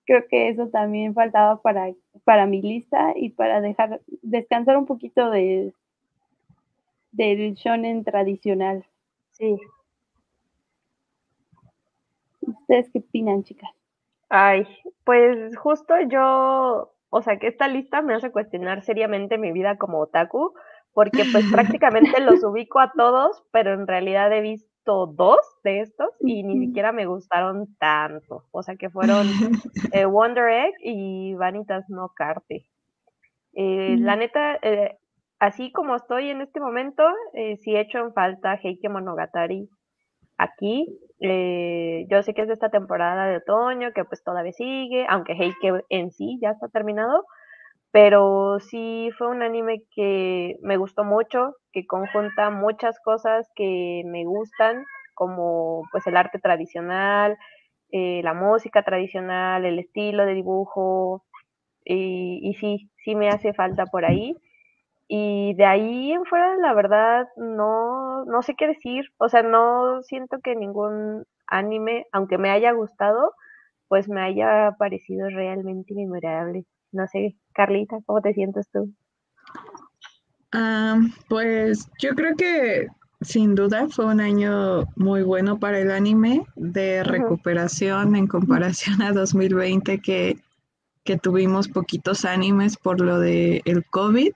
[0.05, 1.93] Creo que eso también faltaba para,
[2.23, 5.73] para mi lista y para dejar descansar un poquito de
[7.11, 8.85] del shonen tradicional.
[9.31, 9.60] Sí,
[12.47, 13.69] ¿Ustedes qué opinan, chicas?
[14.30, 14.68] Ay,
[15.03, 19.99] pues justo yo, o sea, que esta lista me hace cuestionar seriamente mi vida como
[19.99, 20.53] otaku,
[20.94, 21.45] porque pues
[21.80, 26.65] prácticamente los ubico a todos, pero en realidad he visto dos de estos y ni
[26.65, 28.44] siquiera me gustaron tanto.
[28.52, 29.28] O sea, que fueron
[29.94, 32.65] eh, Wonder Egg y Vanitas no Carte.
[33.53, 34.98] Eh, la neta, eh,
[35.40, 37.03] así como estoy en este momento,
[37.34, 39.70] sí he hecho en falta Heike Monogatari
[40.38, 40.99] aquí.
[41.20, 45.34] Eh, yo sé que es de esta temporada de otoño, que pues todavía sigue, aunque
[45.34, 47.26] Heike en sí ya está terminado,
[47.94, 54.26] pero sí fue un anime que me gustó mucho, que conjunta muchas cosas que me
[54.26, 57.38] gustan, como pues el arte tradicional,
[57.91, 61.26] eh, la música tradicional, el estilo de dibujo,
[61.86, 64.36] y, y sí, sí me hace falta por ahí.
[65.07, 69.06] Y de ahí en fuera, la verdad, no, no sé qué decir.
[69.18, 73.34] O sea, no siento que ningún anime, aunque me haya gustado,
[73.90, 76.65] pues me haya parecido realmente memorable.
[76.94, 78.94] No sé, Carlita, ¿cómo te sientes tú?
[80.52, 82.88] Ah, pues yo creo que
[83.22, 89.11] sin duda fue un año muy bueno para el anime de recuperación en comparación a
[89.11, 90.38] 2020 que,
[91.03, 94.32] que tuvimos poquitos animes por lo del el COVID.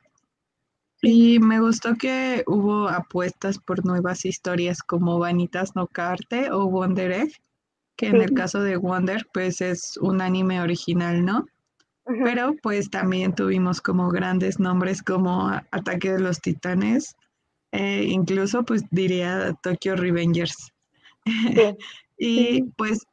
[1.04, 7.12] Y me gustó que hubo apuestas por nuevas historias como Vanitas no Carte o Wonder
[7.12, 7.34] Egg,
[7.96, 11.46] que en el caso de Wonder, pues es un anime original, ¿no?
[12.24, 17.16] Pero pues también tuvimos como grandes nombres como Ataque de los Titanes,
[17.72, 20.72] e incluso pues diría Tokyo Revengers.
[22.18, 23.06] y pues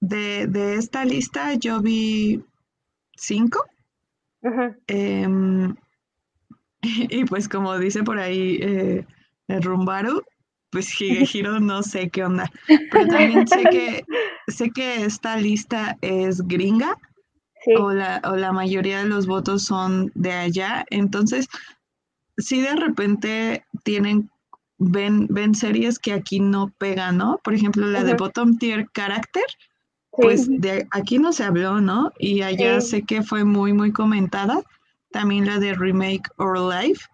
[0.00, 2.42] de, esta lista yo vi
[3.16, 3.64] cinco.
[6.80, 9.04] Y pues como dice por ahí eh,
[9.48, 10.22] el Rumbaru,
[10.70, 12.48] pues Higehiro no sé qué onda.
[12.68, 14.04] Pero también sé que,
[14.46, 16.96] sé que esta lista es gringa
[17.78, 20.84] o, la, o la mayoría de los votos son de allá.
[20.90, 21.48] Entonces,
[22.36, 24.30] si de repente tienen,
[24.78, 27.40] ven, ven series que aquí no pegan, ¿no?
[27.42, 29.44] Por ejemplo, la de Bottom Tier Character,
[30.10, 32.12] pues de aquí no se habló, ¿no?
[32.18, 34.62] Y allá sé que fue muy, muy comentada
[35.10, 37.06] también la de Remake or Life,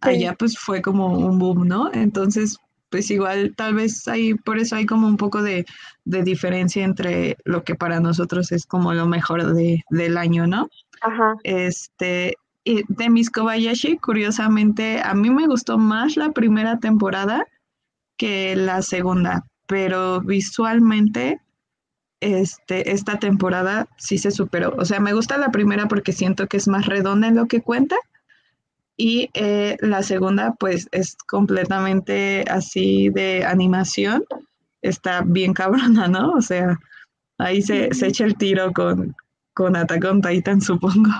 [0.00, 1.92] allá pues fue como un boom, ¿no?
[1.92, 2.58] Entonces,
[2.96, 5.66] pues igual tal vez hay, por eso hay como un poco de,
[6.06, 10.70] diferencia entre lo que para nosotros es como lo mejor de, del año, ¿no?
[11.02, 11.34] Ajá.
[11.42, 17.44] Este, y de Miss Kobayashi, curiosamente, a mí me gustó más la primera temporada
[18.16, 21.38] que la segunda, pero visualmente
[22.20, 24.74] este, esta temporada sí se superó.
[24.78, 27.60] O sea, me gusta la primera porque siento que es más redonda en lo que
[27.60, 27.96] cuenta.
[28.96, 34.24] Y eh, la segunda, pues, es completamente así de animación.
[34.82, 36.32] Está bien cabrona, ¿no?
[36.32, 36.78] O sea,
[37.38, 39.14] ahí se, echa el tiro con,
[39.54, 41.10] con Attack on Titan, supongo.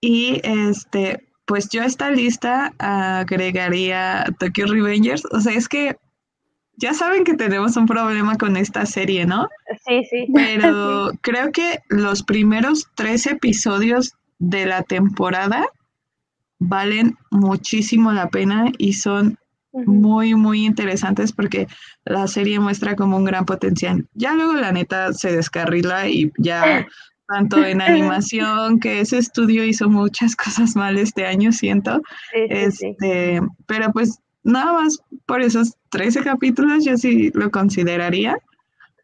[0.00, 5.24] Y este, pues yo a esta lista agregaría Tokyo Revengers.
[5.32, 5.96] O sea, es que
[6.76, 9.48] ya saben que tenemos un problema con esta serie, ¿no?
[9.86, 10.26] Sí, sí.
[10.34, 15.66] Pero creo que los primeros tres episodios de la temporada
[16.58, 19.38] valen muchísimo la pena y son
[19.72, 21.66] muy, muy interesantes porque
[22.04, 24.06] la serie muestra como un gran potencial.
[24.14, 26.86] Ya luego la neta se descarrila y ya
[27.28, 32.00] tanto en animación, que ese estudio hizo muchas cosas mal este año, siento.
[32.32, 38.36] este, Pero pues nada más por esos 13 capítulos yo sí lo consideraría.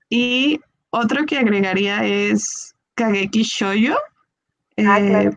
[0.09, 0.61] Y
[0.91, 3.97] otro que agregaría es Kageki Shoyo.
[4.79, 5.31] Ah, eh,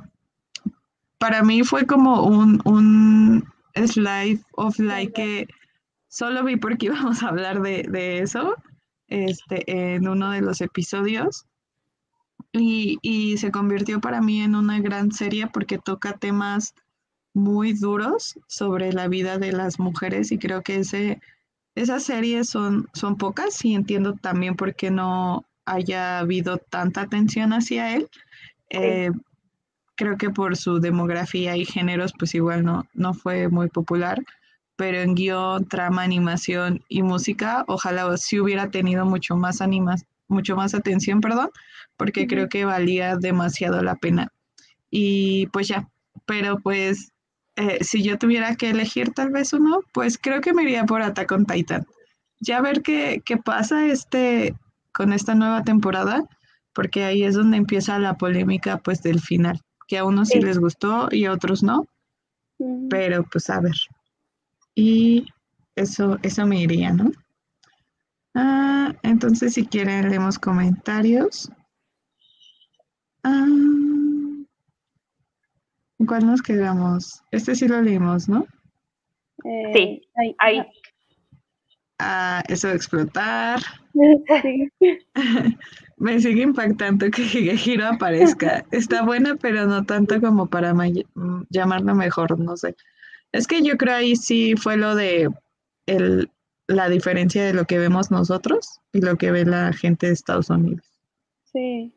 [1.25, 5.47] para mí fue como un, un slide of like que
[6.07, 8.53] solo vi porque íbamos a hablar de, eso
[9.07, 11.47] este, en uno de los episodios.
[12.51, 16.75] Y, y, se convirtió para mí en una gran serie porque toca temas
[17.33, 21.19] muy duros sobre la vida de las mujeres y creo que ese,
[21.73, 27.51] esas series son, son pocas y entiendo también por qué no haya habido tanta atención
[27.51, 28.09] hacia él.
[28.69, 29.09] Eh,
[29.95, 34.19] creo que por su demografía y géneros, pues igual no, no fue muy popular,
[34.75, 40.55] pero en guion, trama, animación y música, ojalá sí hubiera tenido mucho más animas, mucho
[40.55, 41.49] más atención, perdón,
[41.97, 44.29] porque creo que valía demasiado la pena.
[44.91, 45.87] Y pues ya,
[46.25, 47.11] pero pues
[47.55, 51.01] eh, si yo tuviera que elegir tal vez uno, pues creo que me iría por
[51.01, 51.85] Attack on Titan.
[52.41, 54.55] Ya ver qué, qué pasa este,
[54.91, 56.23] con esta nueva temporada,
[56.73, 60.59] porque ahí es donde empieza la polémica pues del final que a unos sí, les
[60.59, 61.85] gustó y a otros no,
[62.89, 63.75] pero pues a ver.
[64.73, 65.25] Y
[65.75, 67.11] eso, eso me iría, ¿no?
[68.33, 71.49] Ah, entonces, si quieren, leemos comentarios.
[73.23, 73.47] Ah,
[76.05, 77.23] ¿Cuál nos quedamos?
[77.31, 78.45] Este sí lo leímos, ¿no?
[79.45, 80.01] Eh, sí,
[80.39, 80.61] ahí.
[81.99, 83.61] Ah, eso de explotar.
[85.97, 88.65] Me sigue impactando que Higehiro aparezca.
[88.71, 90.73] Está buena, pero no tanto como para
[91.49, 92.75] llamarlo mejor, no sé.
[93.31, 95.29] Es que yo creo ahí sí fue lo de
[95.87, 96.29] el,
[96.67, 100.49] la diferencia de lo que vemos nosotros y lo que ve la gente de Estados
[100.49, 100.85] Unidos.
[101.51, 101.93] Sí.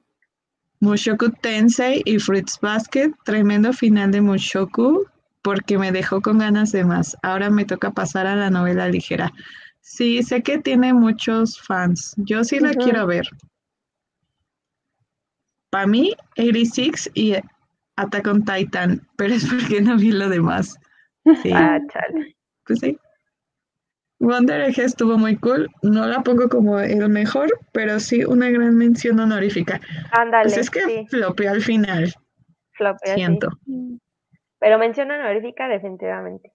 [0.81, 5.07] Mushoku Tensei y Fruits Basket, tremendo final de Mushoku
[5.43, 7.17] porque me dejó con ganas de más.
[7.23, 9.33] Ahora me toca pasar a la novela ligera.
[9.81, 12.15] Sí, sé que tiene muchos fans.
[12.19, 13.27] Yo sí la quiero ver.
[15.71, 17.35] Para mí, 86 y
[17.97, 20.79] Attack on Titan, pero es porque no vi lo demás.
[21.43, 21.51] Sí.
[21.53, 22.37] Ah, chale.
[22.67, 22.99] Pues sí.
[24.21, 25.69] Wonder Egg estuvo muy cool.
[25.83, 29.81] No la pongo como el mejor, pero sí una gran mención honorífica.
[30.13, 30.45] Ándale.
[30.45, 31.07] Pues es que sí.
[31.09, 32.13] flopeó al final.
[32.73, 33.49] Flopeó, Siento.
[33.65, 34.01] Sí.
[34.59, 36.53] Pero mención honorífica, definitivamente.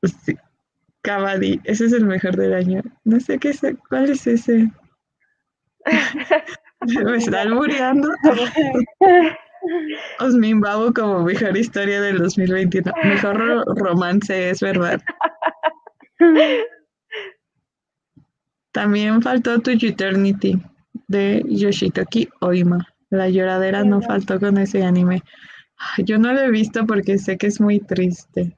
[0.00, 0.36] Pues sí.
[1.02, 2.82] Cavadi, ese es el mejor del año.
[3.04, 4.70] No sé qué es, cuál es ese.
[7.04, 8.08] Me está albureando.
[10.18, 12.92] Osmin Babo como mejor historia del 2021.
[13.04, 15.00] Mejor ro romance, es verdad.
[18.72, 20.58] También faltó To Eternity
[21.08, 22.86] de Yoshitoki Oima.
[23.10, 25.22] La lloradera no faltó con ese anime.
[25.98, 28.56] Yo no lo he visto porque sé que es muy triste.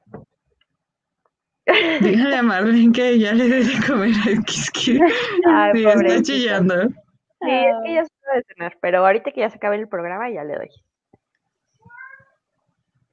[2.01, 4.99] Dígale a Marlene que ya le debe de comer al Kiski.
[5.73, 6.89] Sí, está chillando.
[7.43, 10.29] Sí, es que ya se puede cenar, pero ahorita que ya se acabe el programa
[10.29, 10.69] ya le doy.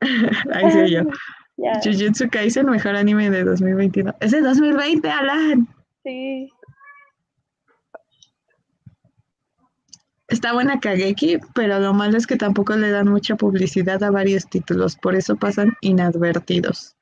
[0.54, 1.02] Ahí sí yo.
[1.56, 1.78] Yeah.
[1.84, 4.14] Jujutsu Kaisen, mejor anime de 2021.
[4.20, 5.68] Es de 2020, Alan.
[6.02, 6.48] Sí.
[10.28, 14.48] Está buena Kageki, pero lo malo es que tampoco le dan mucha publicidad a varios
[14.48, 16.96] títulos, por eso pasan inadvertidos.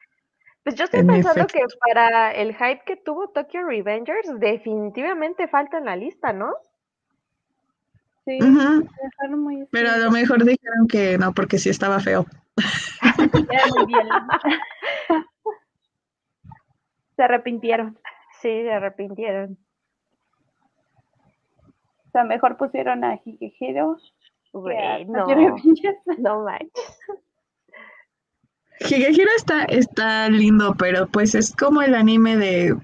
[0.65, 1.59] Pues yo estoy en pensando efecto.
[1.59, 6.53] que para el hype que tuvo Tokyo Revengers, definitivamente falta en la lista, ¿no?
[8.29, 9.37] Sí, uh -huh.
[9.39, 12.27] muy pero a lo mejor dijeron que no, porque sí estaba feo.
[13.51, 14.07] Era muy bien.
[17.17, 17.99] se arrepintieron.
[18.43, 19.57] Sí, se arrepintieron.
[22.07, 23.97] O sea, mejor pusieron a Higehiro.
[24.53, 25.27] Güey, no,
[26.19, 26.99] no manches.
[29.39, 32.77] Está, está lindo, pero pues es como el anime de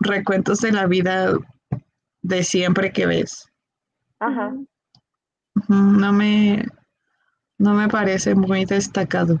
[0.00, 1.34] recuentos de la vida
[2.22, 3.52] de siempre que ves.
[4.20, 4.54] Ajá.
[5.68, 6.64] No me,
[7.58, 9.38] no me parece muy destacado.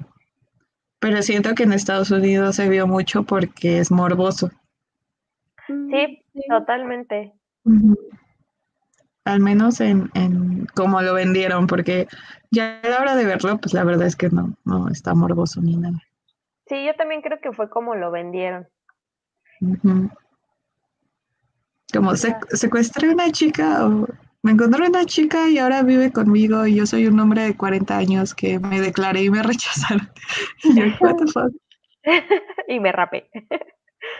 [0.98, 4.50] Pero siento que en Estados Unidos se vio mucho porque es morboso.
[5.66, 6.40] Sí, sí.
[6.48, 7.32] totalmente.
[7.64, 7.98] Uh -huh.
[9.24, 12.06] Al menos en, en cómo lo vendieron, porque
[12.50, 15.60] ya a la hora de verlo, pues la verdad es que no, no está morboso
[15.60, 16.00] ni nada.
[16.68, 18.68] Sí, yo también creo que fue como lo vendieron.
[19.60, 20.10] Uh -huh.
[21.92, 24.06] Como secuestré a una chica o
[24.42, 27.96] me encontré una chica y ahora vive conmigo y yo soy un hombre de 40
[27.96, 30.08] años que me declaré y me rechazaron.
[30.64, 31.52] Y yo, what the fuck?
[32.68, 33.28] y me rapé.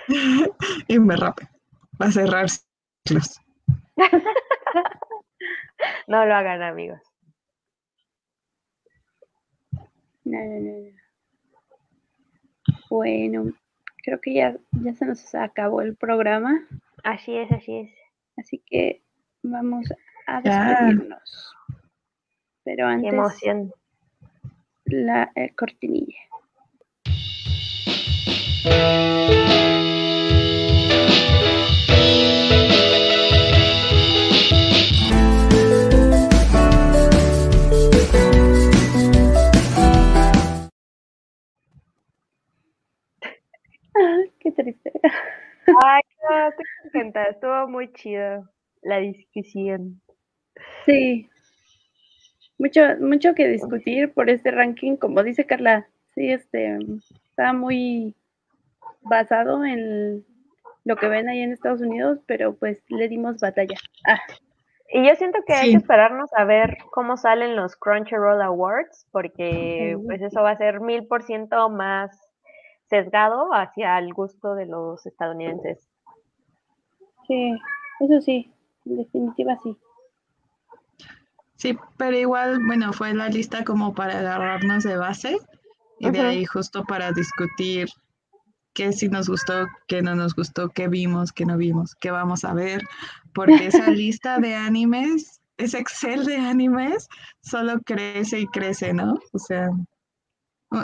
[0.88, 1.48] y me rapé.
[2.00, 3.40] Va a cerrar ciclos.
[6.08, 7.00] no lo hagan, amigos.
[10.24, 10.96] No, no, no.
[12.90, 13.52] Bueno,
[14.02, 16.66] creo que ya, ya se nos acabó el programa.
[17.04, 17.90] Así es, así es.
[18.36, 19.02] Así que
[19.42, 19.86] vamos
[20.26, 21.54] a despedirnos.
[22.64, 23.10] Pero antes.
[23.10, 23.72] Qué emoción.
[24.86, 26.18] La eh, cortinilla.
[44.40, 44.92] qué triste.
[45.82, 47.24] Ay, no, estoy contenta.
[47.24, 48.48] Estuvo muy chido
[48.82, 50.00] la discusión.
[50.84, 51.28] Sí.
[52.58, 55.86] Mucho, mucho que discutir por este ranking, como dice Carla.
[56.14, 56.78] Sí, este
[57.28, 58.14] está muy
[59.02, 60.24] basado en
[60.84, 63.76] lo que ven ahí en Estados Unidos, pero pues le dimos batalla.
[64.06, 64.20] Ah.
[64.88, 69.98] Y yo siento que hay que esperarnos a ver cómo salen los Crunchyroll Awards, porque
[70.06, 72.16] pues eso va a ser mil por ciento más
[72.88, 75.88] sesgado hacia el gusto de los estadounidenses.
[77.26, 77.52] Sí,
[78.00, 78.52] eso sí,
[78.86, 79.76] en definitiva sí.
[81.56, 85.38] Sí, pero igual, bueno, fue la lista como para agarrarnos de base
[85.98, 87.88] y de ahí justo para discutir
[88.74, 92.44] qué sí nos gustó, qué no nos gustó, qué vimos, qué no vimos, qué vamos
[92.44, 92.82] a ver,
[93.32, 97.08] porque esa lista de animes, ese Excel de animes,
[97.40, 99.14] solo crece y crece, ¿no?
[99.32, 99.70] O sea,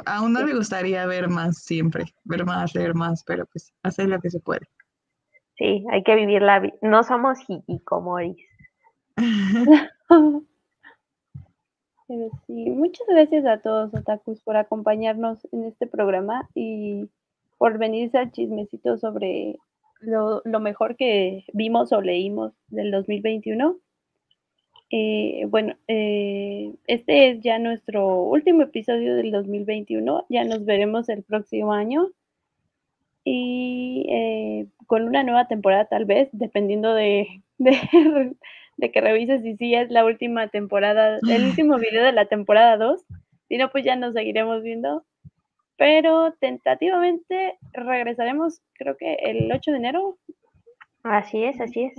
[0.07, 4.19] a uno le gustaría ver más siempre, ver más, leer más, pero pues hacer lo
[4.21, 4.67] que se puede.
[5.59, 6.75] Sí, hay que vivir la vida.
[6.81, 8.39] No somos hikikomoris.
[12.49, 17.09] Muchas gracias a todos, otakus, por acompañarnos en este programa y
[17.57, 19.57] por venirse al chismecito sobre
[20.01, 23.79] lo, mejor que vimos o leímos del 2021.
[24.91, 30.27] Eh, bueno, eh, este es ya nuestro último episodio del 2021.
[30.29, 32.09] Ya nos veremos el próximo año.
[33.25, 37.27] Y eh, con una nueva temporada tal vez, dependiendo de,
[37.59, 38.37] de,
[38.91, 43.05] que revises si sí es la última temporada, el último video de la temporada 2.
[43.49, 45.05] Si no, pues ya nos seguiremos viendo.
[45.77, 50.19] Pero tentativamente regresaremos, creo que el 8 de enero.
[51.03, 51.95] Así es, así es.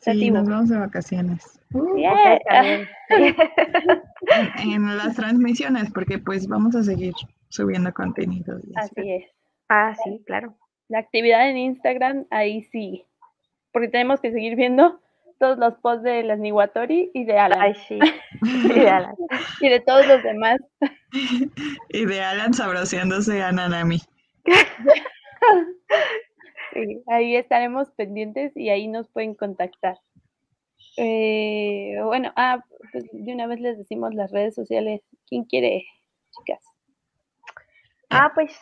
[0.00, 1.60] Sí, nos vamos de vacaciones.
[1.74, 1.96] Uh,
[4.62, 7.12] en las transmisiones, porque pues vamos a seguir
[7.48, 8.58] subiendo contenido.
[8.76, 9.24] Así es.
[9.68, 10.56] Ah, sí, claro.
[10.88, 13.04] La actividad en Instagram ahí sí,
[13.72, 15.01] porque tenemos que seguir viendo
[15.42, 17.60] todos los posts de las Niwatori y de Alan.
[17.60, 17.98] Ay, sí.
[18.42, 19.16] Y de Alan.
[19.60, 20.60] y de todos los demás.
[21.88, 23.98] y de Alan sabroseándose a Nanami.
[27.08, 29.98] ahí estaremos pendientes y ahí nos pueden contactar.
[30.96, 32.62] Eh, bueno, ah,
[32.92, 35.02] pues de una vez les decimos las redes sociales.
[35.26, 35.84] ¿Quién quiere,
[36.30, 36.62] chicas?
[38.10, 38.56] Ah, pues,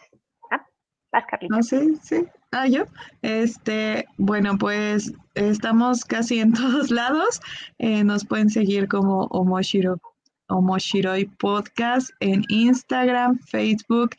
[1.13, 2.27] vas, Ah, sí, sí.
[2.53, 2.85] Ah, yo.
[3.23, 7.41] Este, bueno, pues estamos casi en todos lados.
[7.79, 10.01] Eh, nos pueden seguir como Omoshiro,
[10.49, 14.11] Omoshiroi Podcast en Instagram, Facebook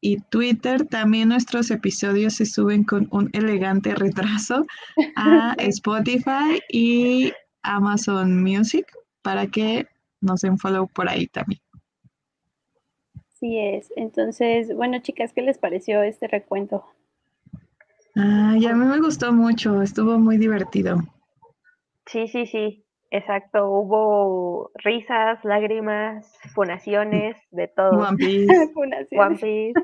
[0.00, 0.86] y Twitter.
[0.86, 4.66] También nuestros episodios se suben con un elegante retraso
[5.16, 7.32] a Spotify y
[7.62, 8.86] Amazon Music
[9.22, 9.86] para que
[10.20, 11.60] nos den follow por ahí también.
[13.46, 13.92] Sí es.
[13.94, 16.84] Entonces, bueno, chicas, ¿qué les pareció este recuento?
[18.16, 20.98] Ay, a mí me gustó mucho, estuvo muy divertido.
[22.06, 23.70] Sí, sí, sí, exacto.
[23.70, 28.00] Hubo risas, lágrimas, funaciones, de todo.
[28.00, 28.52] One Piece.
[29.14, 29.80] One Piece.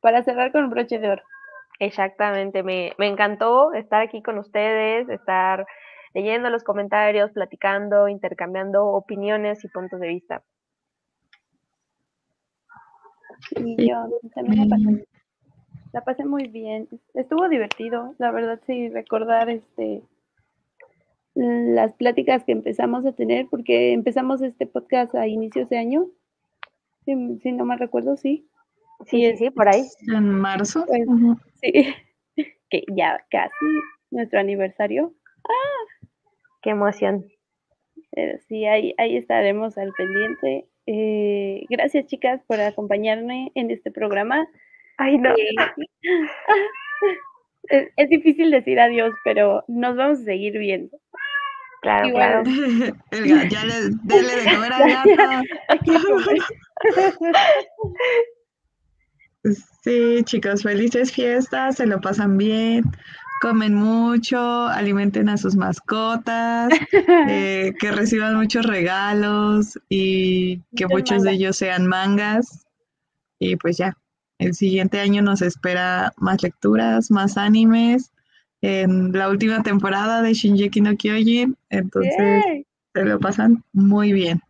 [0.00, 1.22] Para cerrar con broche de oro.
[1.78, 5.64] Exactamente, me, me encantó estar aquí con ustedes, estar
[6.16, 10.42] leyendo los comentarios, platicando, intercambiando opiniones y puntos de vista.
[13.50, 15.06] Y yo también la pasé,
[15.92, 16.88] la pasé muy bien.
[17.12, 20.02] Estuvo divertido, la verdad, sí, recordar este
[21.34, 26.06] las pláticas que empezamos a tener, porque empezamos este podcast a inicios de año,
[27.04, 28.48] si, no me recuerdo, sí.
[29.04, 29.84] Sí, sí, por ahí.
[30.08, 30.86] En marzo.
[30.86, 31.06] Pues,
[31.60, 31.94] sí,
[32.70, 33.66] que ya casi
[34.10, 35.12] nuestro aniversario.
[35.44, 35.95] ¡Ah!
[36.66, 37.24] ¡Qué emoción!
[38.10, 40.66] Pero sí, ahí, ahí estaremos al pendiente.
[40.86, 44.48] Eh, gracias, chicas, por acompañarme en este programa.
[44.98, 45.30] Ay, no.
[45.30, 45.54] Eh,
[47.96, 50.98] es, difícil decir adiós, pero nos vamos a seguir viendo.
[51.82, 52.42] Claro, claro.
[53.48, 55.10] ya le, dele de comer al gato.
[59.84, 62.82] Sí, chicos, felices fiestas, se lo pasan bien,
[63.40, 66.70] comen mucho, alimenten a sus mascotas,
[67.28, 72.66] eh, que reciban muchos regalos y que muchos de ellos sean mangas.
[73.38, 73.96] Y pues ya,
[74.38, 78.12] el siguiente año nos espera más lecturas, más animes,
[78.62, 82.64] en la última temporada de Shinji no Kyojin, entonces
[82.94, 84.40] se lo pasan muy bien.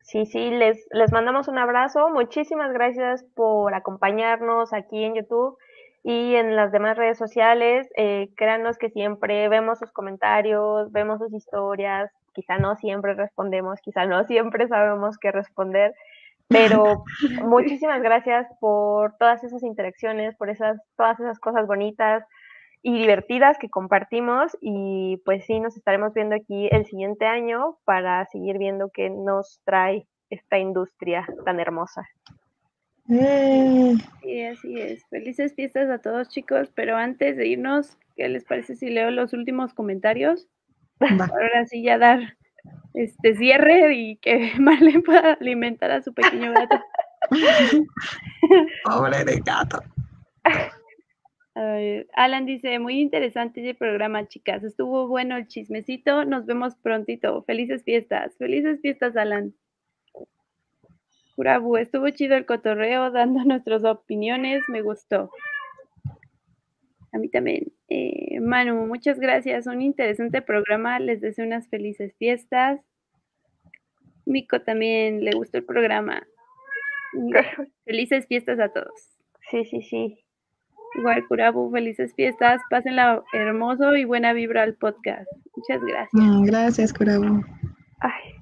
[0.00, 2.10] Sí, sí, les, les mandamos un abrazo.
[2.10, 5.56] Muchísimas gracias por acompañarnos aquí en YouTube
[6.02, 7.88] y en las demás redes sociales.
[7.96, 12.10] Eh, créanos que siempre vemos sus comentarios, vemos sus historias.
[12.34, 15.94] Quizá no siempre respondemos, quizá no siempre sabemos qué responder,
[16.48, 17.04] pero
[17.44, 22.24] muchísimas gracias por todas esas interacciones, por esas, todas esas cosas bonitas
[22.82, 28.24] y divertidas que compartimos y pues sí, nos estaremos viendo aquí el siguiente año para
[28.26, 32.08] seguir viendo qué nos trae esta industria tan hermosa.
[33.08, 33.94] Eh.
[34.22, 35.04] Sí, así es.
[35.10, 39.32] Felices fiestas a todos chicos, pero antes de irnos, ¿qué les parece si leo los
[39.32, 40.48] últimos comentarios?
[41.00, 42.36] Ahora sí ya dar
[42.94, 46.80] este cierre y que Marlene pueda alimentar a su pequeño gato.
[48.84, 49.80] Pobre de gato.
[52.14, 54.64] Alan dice, muy interesante el programa, chicas.
[54.64, 56.24] Estuvo bueno el chismecito.
[56.24, 57.42] Nos vemos prontito.
[57.44, 58.36] Felices fiestas.
[58.38, 59.54] Felices fiestas, Alan.
[61.34, 64.62] Curabu, estuvo chido el cotorreo, dando nuestras opiniones.
[64.68, 65.30] Me gustó.
[67.12, 67.72] A mí también.
[67.88, 69.66] Eh, Manu, muchas gracias.
[69.66, 70.98] Un interesante programa.
[70.98, 72.80] Les deseo unas felices fiestas.
[74.24, 76.22] Mico también le gustó el programa.
[77.84, 79.18] Felices fiestas a todos.
[79.50, 80.24] Sí, sí, sí.
[80.94, 85.26] Igual, Curabu, felices fiestas, pásenla hermoso y buena vibra al podcast.
[85.56, 86.10] Muchas gracias.
[86.12, 87.42] Mm, gracias, Curabu.
[88.00, 88.41] Ay.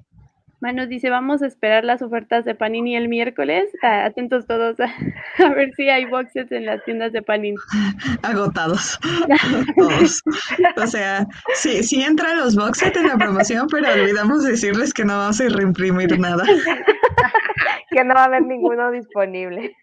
[0.61, 3.65] Manu dice, vamos a esperar las ofertas de Panini el miércoles.
[3.81, 4.93] Ah, atentos todos a,
[5.55, 7.57] ver si hay boxes en las tiendas de Panini.
[8.21, 8.99] Agotados.
[9.75, 10.21] todos.
[10.77, 11.25] O sea,
[11.55, 15.49] sí, sí entran los boxes en la promoción, pero olvidamos decirles que no vamos a
[15.49, 16.43] reimprimir nada.
[17.89, 19.75] que no va a haber ninguno disponible.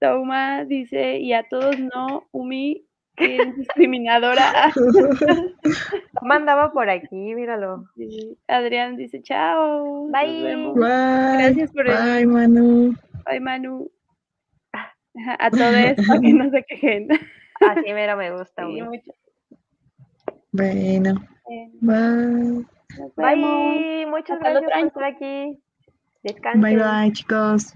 [0.00, 2.86] Toma dice, y a todos no, Umi,
[3.16, 4.72] que es discriminadora.
[6.22, 7.84] Mandaba por aquí, míralo.
[8.48, 10.08] Adrián dice, chao.
[10.08, 10.56] Bye.
[10.74, 11.38] Bye.
[11.38, 12.94] Gracias por Bye, Manu.
[13.26, 13.90] Bye, Manu.
[15.38, 17.08] A todos, para que no se quejen.
[17.60, 18.66] Así mero me gusta.
[18.66, 19.12] mucho.
[20.50, 21.14] Bueno.
[21.80, 22.66] Bye.
[23.16, 24.06] Bye.
[24.06, 25.62] Muchas gracias por estar aquí.
[26.22, 26.62] Descansen.
[26.62, 27.74] Bye, bye, chicos.